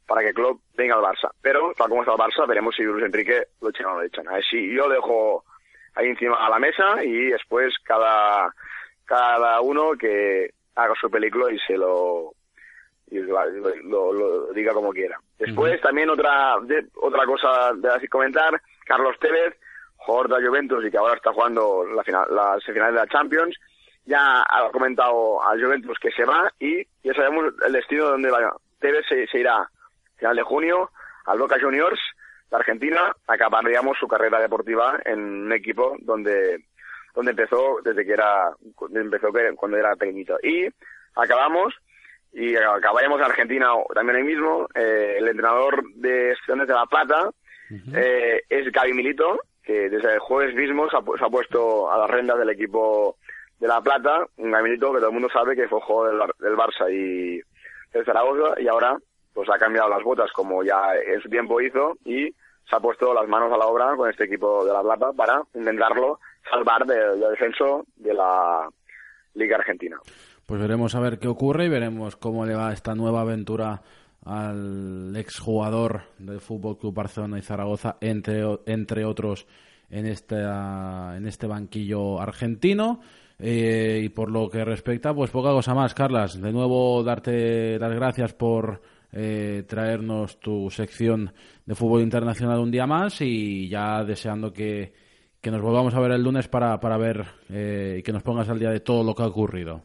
para 0.07 0.21
que 0.21 0.33
Klopp 0.33 0.61
venga 0.75 0.95
al 0.95 1.01
Barça. 1.01 1.31
Pero, 1.41 1.73
tal 1.77 1.89
como 1.89 2.01
está 2.01 2.13
el 2.13 2.19
Barça, 2.19 2.47
veremos 2.47 2.75
si 2.75 2.83
Luis 2.83 3.05
Enrique 3.05 3.47
lo 3.61 3.69
echan 3.69 3.87
o 3.87 3.89
no 3.89 3.95
lo 3.97 4.03
echan. 4.03 4.27
Así 4.27 4.73
yo 4.73 4.87
dejo 4.89 5.43
ahí 5.95 6.07
encima 6.07 6.45
a 6.45 6.49
la 6.49 6.59
mesa 6.59 7.03
y 7.03 7.27
después 7.27 7.73
cada, 7.83 8.53
cada 9.05 9.61
uno 9.61 9.93
que 9.97 10.51
haga 10.75 10.93
su 10.99 11.09
película 11.09 11.51
y 11.51 11.59
se 11.59 11.77
lo, 11.77 12.33
y 13.07 13.19
lo, 13.19 14.51
diga 14.53 14.73
como 14.73 14.91
quiera. 14.91 15.19
Después 15.39 15.79
también 15.81 16.09
otra 16.09 16.57
otra 16.95 17.25
cosa 17.25 17.73
de 17.75 17.89
así 17.89 18.07
comentar, 18.07 18.61
Carlos 18.85 19.17
Tevez, 19.19 19.55
jugador 19.97 20.39
de 20.39 20.47
Juventus 20.47 20.85
y 20.85 20.91
que 20.91 20.97
ahora 20.97 21.15
está 21.15 21.33
jugando 21.33 21.85
la 21.85 22.03
final, 22.03 22.25
la 22.29 22.57
semifinal 22.59 22.93
de 22.93 22.99
la 22.99 23.07
Champions, 23.07 23.55
ya 24.05 24.43
ha 24.43 24.69
comentado 24.71 25.41
al 25.43 25.63
Juventus 25.63 25.97
que 25.99 26.11
se 26.11 26.25
va 26.25 26.51
y 26.59 26.85
ya 27.03 27.13
sabemos 27.13 27.53
el 27.65 27.73
destino 27.73 28.05
de 28.05 28.11
donde 28.11 28.31
va. 28.31 28.55
Tevez 28.79 29.05
se, 29.07 29.39
irá 29.39 29.57
a 29.57 29.69
final 30.17 30.35
de 30.35 30.43
junio 30.43 30.91
al 31.25 31.39
Boca 31.39 31.57
Juniors 31.59 31.99
de 32.49 32.57
Argentina, 32.57 33.15
acabaríamos 33.27 33.97
su 33.97 34.07
carrera 34.07 34.39
deportiva 34.39 34.99
en 35.05 35.19
un 35.19 35.53
equipo 35.53 35.95
donde 35.99 36.65
donde 37.13 37.31
empezó 37.31 37.79
desde 37.83 38.05
que 38.05 38.11
era 38.11 38.51
empezó 38.93 39.29
cuando 39.55 39.77
era 39.77 39.95
pequeñito. 39.95 40.37
Y 40.43 40.67
acabamos 41.15 41.73
y 42.33 42.55
acabaremos 42.57 43.19
en 43.19 43.25
Argentina 43.25 43.67
también 43.93 44.17
ahí 44.17 44.23
mismo. 44.23 44.67
Eh, 44.75 45.15
el 45.19 45.27
entrenador 45.29 45.81
de 45.95 46.31
Estudiantes 46.31 46.67
de 46.67 46.73
La 46.73 46.85
Plata 46.85 47.29
eh, 47.93 48.41
es 48.49 48.71
Gaby 48.71 48.93
Milito 48.93 49.39
que 49.65 49.89
desde 49.89 50.13
el 50.13 50.19
jueves 50.19 50.55
mismo 50.55 50.87
se 50.89 50.97
ha, 50.97 51.29
puesto 51.29 51.91
a 51.91 51.97
las 51.97 52.09
rendas 52.09 52.37
del 52.37 52.51
equipo 52.51 53.17
de 53.59 53.67
La 53.67 53.81
Plata, 53.81 54.25
un 54.37 54.51
gabinete 54.51 54.79
que 54.79 54.99
todo 54.99 55.07
el 55.07 55.13
mundo 55.13 55.29
sabe 55.33 55.55
que 55.55 55.67
fue 55.67 55.81
jugador 55.81 56.35
del, 56.37 56.55
Barça 56.55 56.91
y 56.91 57.41
del 57.91 58.05
Zaragoza 58.05 58.61
y 58.61 58.67
ahora 58.67 58.97
pues 59.35 59.49
ha 59.49 59.59
cambiado 59.59 59.89
las 59.89 60.01
botas 60.01 60.31
como 60.31 60.63
ya 60.63 60.95
en 60.95 61.21
su 61.21 61.27
tiempo 61.27 61.59
hizo 61.59 61.97
y 62.05 62.33
se 62.67 62.75
ha 62.75 62.79
puesto 62.79 63.13
las 63.13 63.27
manos 63.27 63.51
a 63.51 63.57
la 63.57 63.67
obra 63.67 63.93
con 63.97 64.09
este 64.09 64.23
equipo 64.23 64.65
de 64.65 64.71
La 64.71 64.81
Plata 64.81 65.11
para 65.11 65.43
intentarlo 65.53 66.19
salvar 66.49 66.85
del 66.85 67.19
descenso 67.19 67.85
de 67.97 68.13
la 68.13 68.69
Liga 69.33 69.57
Argentina. 69.57 69.97
Pues 70.45 70.61
veremos 70.61 70.95
a 70.95 71.01
ver 71.01 71.19
qué 71.19 71.27
ocurre 71.27 71.65
y 71.65 71.69
veremos 71.69 72.15
cómo 72.15 72.45
le 72.45 72.55
va 72.55 72.71
esta 72.71 72.95
nueva 72.95 73.21
aventura 73.21 73.81
al 74.23 75.13
exjugador 75.17 76.03
del 76.17 76.39
Fútbol 76.39 76.77
Club 76.77 76.95
Barcelona 76.95 77.37
y 77.37 77.41
Zaragoza, 77.41 77.97
entre, 77.99 78.41
entre 78.65 79.03
otros, 79.03 79.47
en, 79.89 80.05
este 80.05 80.37
en 80.37 81.27
este 81.27 81.45
banquillo 81.45 82.21
argentino. 82.21 83.01
Eh, 83.37 84.01
y 84.01 84.09
por 84.09 84.31
lo 84.31 84.49
que 84.49 84.63
respecta, 84.63 85.13
pues 85.13 85.29
poca 85.29 85.49
cosa 85.49 85.73
más, 85.73 85.93
Carlas. 85.93 86.41
De 86.41 86.53
nuevo, 86.53 87.03
darte 87.03 87.77
las 87.77 87.93
gracias 87.93 88.33
por 88.33 88.81
eh, 89.17 89.63
traernos 89.65 90.39
tu 90.41 90.69
sección 90.69 91.33
de 91.65 91.73
fútbol 91.73 92.01
internacional 92.01 92.59
un 92.59 92.69
día 92.69 92.85
más 92.85 93.21
y 93.21 93.69
ya 93.69 94.03
deseando 94.03 94.51
que, 94.51 94.93
que 95.41 95.51
nos 95.51 95.61
volvamos 95.61 95.95
a 95.95 96.01
ver 96.01 96.11
el 96.11 96.21
lunes 96.21 96.49
para, 96.49 96.77
para 96.81 96.97
ver 96.97 97.23
eh, 97.49 97.97
y 97.99 98.03
que 98.03 98.11
nos 98.11 98.23
pongas 98.23 98.49
al 98.49 98.59
día 98.59 98.71
de 98.71 98.81
todo 98.81 99.05
lo 99.05 99.15
que 99.15 99.23
ha 99.23 99.27
ocurrido. 99.27 99.81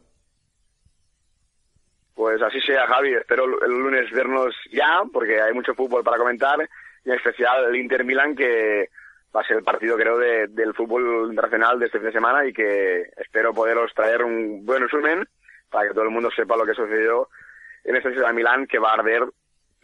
Pues 2.14 2.42
así 2.42 2.60
sea, 2.60 2.88
Javi. 2.88 3.14
Espero 3.14 3.44
el 3.44 3.70
lunes 3.70 4.10
vernos 4.10 4.54
ya, 4.72 5.02
porque 5.12 5.40
hay 5.40 5.54
mucho 5.54 5.74
fútbol 5.74 6.02
para 6.02 6.18
comentar, 6.18 6.58
y 7.04 7.08
en 7.08 7.14
especial 7.14 7.66
el 7.66 7.76
Inter 7.76 8.04
Milan, 8.04 8.34
que 8.34 8.90
va 9.34 9.42
a 9.42 9.44
ser 9.44 9.58
el 9.58 9.62
partido, 9.62 9.96
creo, 9.96 10.18
del 10.18 10.74
fútbol 10.74 11.28
internacional 11.30 11.78
de 11.78 11.86
este 11.86 11.98
fin 11.98 12.08
de 12.08 12.12
semana 12.12 12.44
y 12.44 12.52
que 12.52 13.02
espero 13.16 13.54
poderos 13.54 13.94
traer 13.94 14.24
un 14.24 14.66
buen 14.66 14.82
resumen 14.82 15.24
para 15.70 15.88
que 15.88 15.94
todo 15.94 16.04
el 16.04 16.10
mundo 16.10 16.30
sepa 16.34 16.56
lo 16.56 16.66
que 16.66 16.74
sucedió 16.74 17.28
en 17.84 17.96
esta 17.96 18.10
ciudad 18.10 18.28
de 18.28 18.34
Milán, 18.34 18.66
que 18.66 18.78
va 18.78 18.90
a 18.90 18.94
arder, 18.94 19.22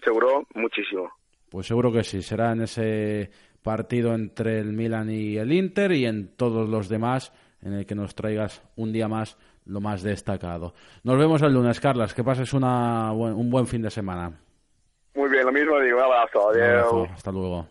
seguro, 0.02 0.46
muchísimo. 0.54 1.10
Pues 1.50 1.66
seguro 1.66 1.92
que 1.92 2.04
sí. 2.04 2.22
Será 2.22 2.52
en 2.52 2.62
ese 2.62 3.30
partido 3.62 4.14
entre 4.14 4.58
el 4.58 4.72
Milan 4.72 5.10
y 5.10 5.36
el 5.36 5.52
Inter 5.52 5.92
y 5.92 6.06
en 6.06 6.36
todos 6.36 6.68
los 6.68 6.88
demás 6.88 7.32
en 7.62 7.72
el 7.72 7.86
que 7.86 7.94
nos 7.94 8.14
traigas 8.14 8.62
un 8.76 8.92
día 8.92 9.08
más 9.08 9.38
lo 9.64 9.80
más 9.80 10.02
destacado. 10.02 10.74
Nos 11.02 11.18
vemos 11.18 11.42
el 11.42 11.52
lunes, 11.52 11.80
Carlas. 11.80 12.14
Que 12.14 12.22
pases 12.22 12.52
una, 12.52 13.12
un 13.12 13.50
buen 13.50 13.66
fin 13.66 13.82
de 13.82 13.90
semana. 13.90 14.32
Muy 15.14 15.28
bien, 15.30 15.44
lo 15.44 15.52
mismo 15.52 15.80
digo. 15.80 15.96
Un 15.96 16.04
abrazo. 16.04 16.50
Adiós. 16.50 17.10
Hasta 17.12 17.32
luego. 17.32 17.66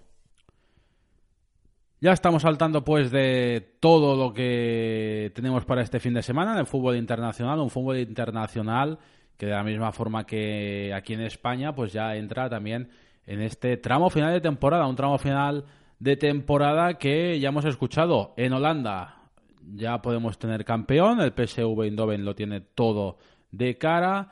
Ya 2.01 2.11
estamos 2.11 2.41
saltando 2.41 2.83
pues 2.83 3.09
de 3.09 3.77
todo 3.79 4.15
lo 4.15 4.33
que 4.33 5.31
tenemos 5.33 5.65
para 5.65 5.81
este 5.81 5.99
fin 5.99 6.13
de 6.13 6.21
semana 6.21 6.51
en 6.53 6.59
el 6.59 6.65
fútbol 6.65 6.97
internacional, 6.97 7.59
un 7.59 7.69
fútbol 7.69 7.97
internacional 7.97 8.99
que 9.37 9.47
de 9.47 9.51
la 9.51 9.63
misma 9.63 9.91
forma 9.91 10.25
que 10.25 10.93
aquí 10.95 11.13
en 11.13 11.21
España 11.21 11.75
pues 11.75 11.93
ya 11.93 12.15
entra 12.15 12.49
también 12.49 12.89
en 13.25 13.41
este 13.41 13.77
tramo 13.77 14.09
final 14.09 14.33
de 14.33 14.41
temporada, 14.41 14.87
un 14.87 14.95
tramo 14.95 15.17
final 15.17 15.65
de 15.99 16.15
temporada 16.15 16.95
que 16.97 17.39
ya 17.39 17.49
hemos 17.49 17.65
escuchado 17.65 18.33
en 18.37 18.53
Holanda. 18.53 19.29
Ya 19.73 20.01
podemos 20.01 20.37
tener 20.37 20.63
campeón, 20.63 21.19
el 21.21 21.33
PSV 21.33 21.83
Eindhoven 21.83 22.23
lo 22.23 22.35
tiene 22.35 22.61
todo 22.61 23.17
de 23.51 23.77
cara 23.77 24.29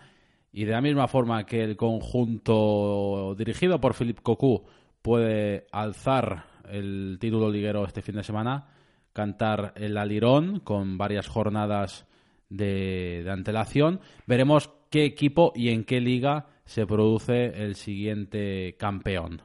y 0.51 0.65
de 0.65 0.71
la 0.71 0.81
misma 0.81 1.07
forma 1.07 1.45
que 1.45 1.63
el 1.63 1.75
conjunto 1.75 3.33
dirigido 3.35 3.81
por 3.81 3.95
Philip 3.95 4.21
Cocu 4.21 4.63
puede 5.01 5.65
alzar 5.71 6.45
el 6.69 7.17
título 7.19 7.49
liguero 7.49 7.83
este 7.85 8.03
fin 8.03 8.15
de 8.15 8.23
semana, 8.23 8.67
cantar 9.11 9.73
el 9.75 9.97
alirón 9.97 10.59
con 10.59 10.97
varias 10.99 11.27
jornadas 11.27 12.05
de, 12.49 13.23
de 13.23 13.31
antelación. 13.31 13.99
Veremos 14.27 14.69
qué 14.93 15.05
equipo 15.05 15.51
y 15.55 15.69
en 15.69 15.85
qué 15.85 15.99
liga 15.99 16.45
se 16.65 16.85
produce 16.85 17.45
el 17.45 17.73
siguiente 17.73 18.75
campeón. 18.77 19.41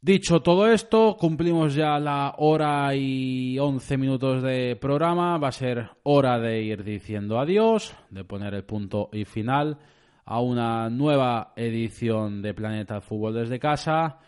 Dicho 0.00 0.40
todo 0.40 0.70
esto, 0.70 1.16
cumplimos 1.18 1.74
ya 1.74 1.98
la 1.98 2.36
hora 2.38 2.94
y 2.94 3.58
once 3.58 3.98
minutos 3.98 4.40
de 4.44 4.78
programa. 4.80 5.36
Va 5.36 5.48
a 5.48 5.52
ser 5.52 5.90
hora 6.04 6.38
de 6.38 6.62
ir 6.62 6.84
diciendo 6.84 7.40
adiós, 7.40 7.92
de 8.08 8.22
poner 8.22 8.54
el 8.54 8.62
punto 8.62 9.08
y 9.12 9.24
final 9.24 9.78
a 10.24 10.38
una 10.40 10.88
nueva 10.90 11.52
edición 11.56 12.40
de 12.40 12.54
Planeta 12.54 13.00
Fútbol 13.00 13.34
desde 13.34 13.58
casa. 13.58 14.20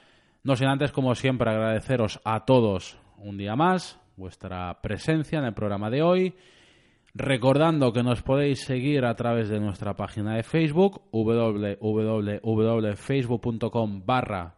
No 0.42 0.56
sin 0.56 0.66
antes, 0.66 0.90
como 0.90 1.14
siempre, 1.14 1.48
agradeceros 1.48 2.20
a 2.24 2.44
todos 2.44 2.98
un 3.18 3.38
día 3.38 3.54
más 3.54 4.00
vuestra 4.16 4.82
presencia 4.82 5.38
en 5.38 5.44
el 5.44 5.54
programa 5.54 5.90
de 5.90 6.02
hoy. 6.02 6.34
Recordando 7.14 7.92
que 7.92 8.02
nos 8.02 8.22
podéis 8.22 8.64
seguir 8.64 9.04
a 9.04 9.14
través 9.14 9.50
de 9.50 9.60
nuestra 9.60 9.94
página 9.94 10.36
de 10.36 10.42
Facebook, 10.42 11.02
www.facebook.com 11.12 14.06
barra 14.06 14.54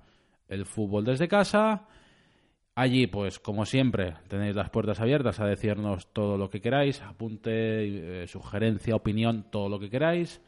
el 0.47 0.65
fútbol 0.65 1.05
desde 1.05 1.27
casa. 1.27 1.89
Allí, 2.77 3.09
pues, 3.09 3.41
como 3.41 3.67
siempre, 3.67 4.15
tenéis 4.29 4.55
las 4.55 4.71
puertas 4.71 5.01
abiertas 5.01 5.41
a 5.41 5.47
decirnos 5.47 6.07
todo 6.13 6.39
lo 6.39 6.49
que 6.49 6.61
queráis, 6.61 7.03
apunte, 7.03 8.23
eh, 8.23 8.29
sugerencia, 8.29 8.95
opinión, 8.95 9.47
todo 9.51 9.69
lo 9.69 9.81
que 9.81 9.91
queráis. 9.91 10.41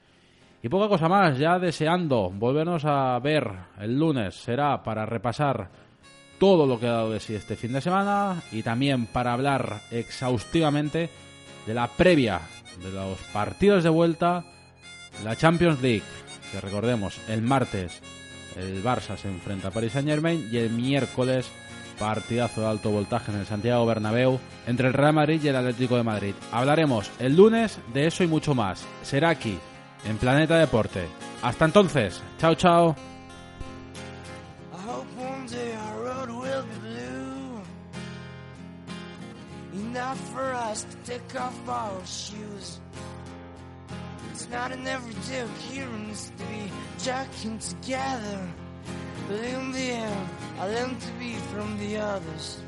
Y 0.62 0.68
poca 0.68 0.88
cosa 0.88 1.08
más, 1.08 1.36
ya 1.38 1.58
deseando 1.58 2.30
volvernos 2.30 2.84
a 2.84 3.18
ver 3.18 3.50
el 3.80 3.98
lunes. 3.98 4.36
Será 4.36 4.80
para 4.84 5.06
repasar 5.06 5.70
todo 6.38 6.66
lo 6.66 6.78
que 6.78 6.86
ha 6.86 6.92
dado 6.92 7.10
de 7.10 7.18
sí 7.18 7.34
este 7.34 7.56
fin 7.56 7.72
de 7.72 7.80
semana 7.80 8.40
y 8.52 8.62
también 8.62 9.06
para 9.06 9.32
hablar 9.32 9.80
exhaustivamente 9.90 11.25
de 11.66 11.74
la 11.74 11.88
previa 11.88 12.40
de 12.82 12.90
los 12.90 13.18
partidos 13.32 13.84
de 13.84 13.90
vuelta 13.90 14.44
la 15.24 15.36
Champions 15.36 15.80
League. 15.80 16.02
Que 16.52 16.60
recordemos, 16.60 17.18
el 17.28 17.42
martes 17.42 18.00
el 18.56 18.82
Barça 18.82 19.16
se 19.16 19.28
enfrenta 19.28 19.68
a 19.68 19.70
Paris 19.70 19.92
Saint 19.92 20.08
Germain 20.08 20.48
y 20.50 20.56
el 20.56 20.70
miércoles 20.70 21.50
partidazo 21.98 22.62
de 22.62 22.66
alto 22.68 22.90
voltaje 22.90 23.32
en 23.32 23.38
el 23.38 23.46
Santiago 23.46 23.86
Bernabéu 23.86 24.38
entre 24.66 24.88
el 24.88 24.94
Real 24.94 25.14
Madrid 25.14 25.40
y 25.42 25.48
el 25.48 25.56
Atlético 25.56 25.96
de 25.96 26.02
Madrid. 26.02 26.34
Hablaremos 26.52 27.10
el 27.18 27.36
lunes 27.36 27.78
de 27.92 28.06
eso 28.06 28.24
y 28.24 28.26
mucho 28.26 28.54
más. 28.54 28.84
Será 29.02 29.30
aquí, 29.30 29.58
en 30.06 30.16
Planeta 30.18 30.58
Deporte. 30.58 31.06
Hasta 31.42 31.64
entonces, 31.64 32.22
chao 32.38 32.54
chao. 32.54 33.15
It's 44.30 44.48
not 44.50 44.70
an 44.70 44.86
everyday 44.86 45.40
occurrence 45.40 46.30
to 46.36 46.44
be 46.44 46.70
jacking 47.02 47.58
together. 47.58 48.48
But 49.28 49.40
in 49.40 49.72
the 49.72 49.78
end, 49.78 50.28
I 50.58 50.66
learned 50.66 51.00
to 51.00 51.12
be 51.18 51.34
from 51.34 51.78
the 51.78 51.96
others. 51.96 52.60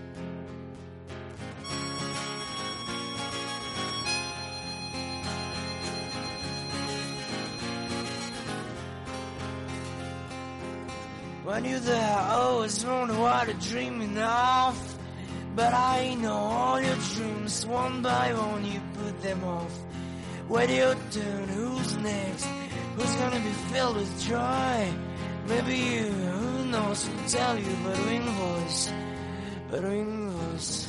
When 11.45 11.65
you're 11.65 11.79
there, 11.79 12.17
I 12.17 12.35
always 12.35 12.85
wonder 12.85 13.15
what 13.15 13.47
you're 13.47 13.57
dreaming 13.57 14.19
of. 14.19 14.98
But 15.59 15.75
I 15.75 16.15
know 16.15 16.37
all 16.37 16.81
your 16.81 16.95
dreams, 17.17 17.67
one 17.67 18.01
by 18.01 18.33
one, 18.33 18.65
you 18.65 18.81
put 18.95 19.21
them 19.23 19.43
off. 19.43 19.75
When 20.47 20.71
your 20.71 20.95
turn, 21.11 21.49
who's 21.49 21.97
next? 21.97 22.47
Who's 22.95 23.15
gonna 23.17 23.41
be 23.41 23.55
filled 23.75 23.97
with 23.97 24.23
joy? 24.23 24.93
Maybe 25.49 25.75
you, 25.75 26.05
who 26.13 26.65
knows, 26.67 27.11
will 27.11 27.29
tell 27.29 27.59
you, 27.59 27.77
but 27.83 27.99
wing 28.07 28.23
voice, 28.23 28.93
but 29.69 29.83
wing 29.83 30.31
voice. 30.31 30.88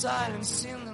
silence 0.00 0.64
in 0.64 0.82
the 0.86 0.89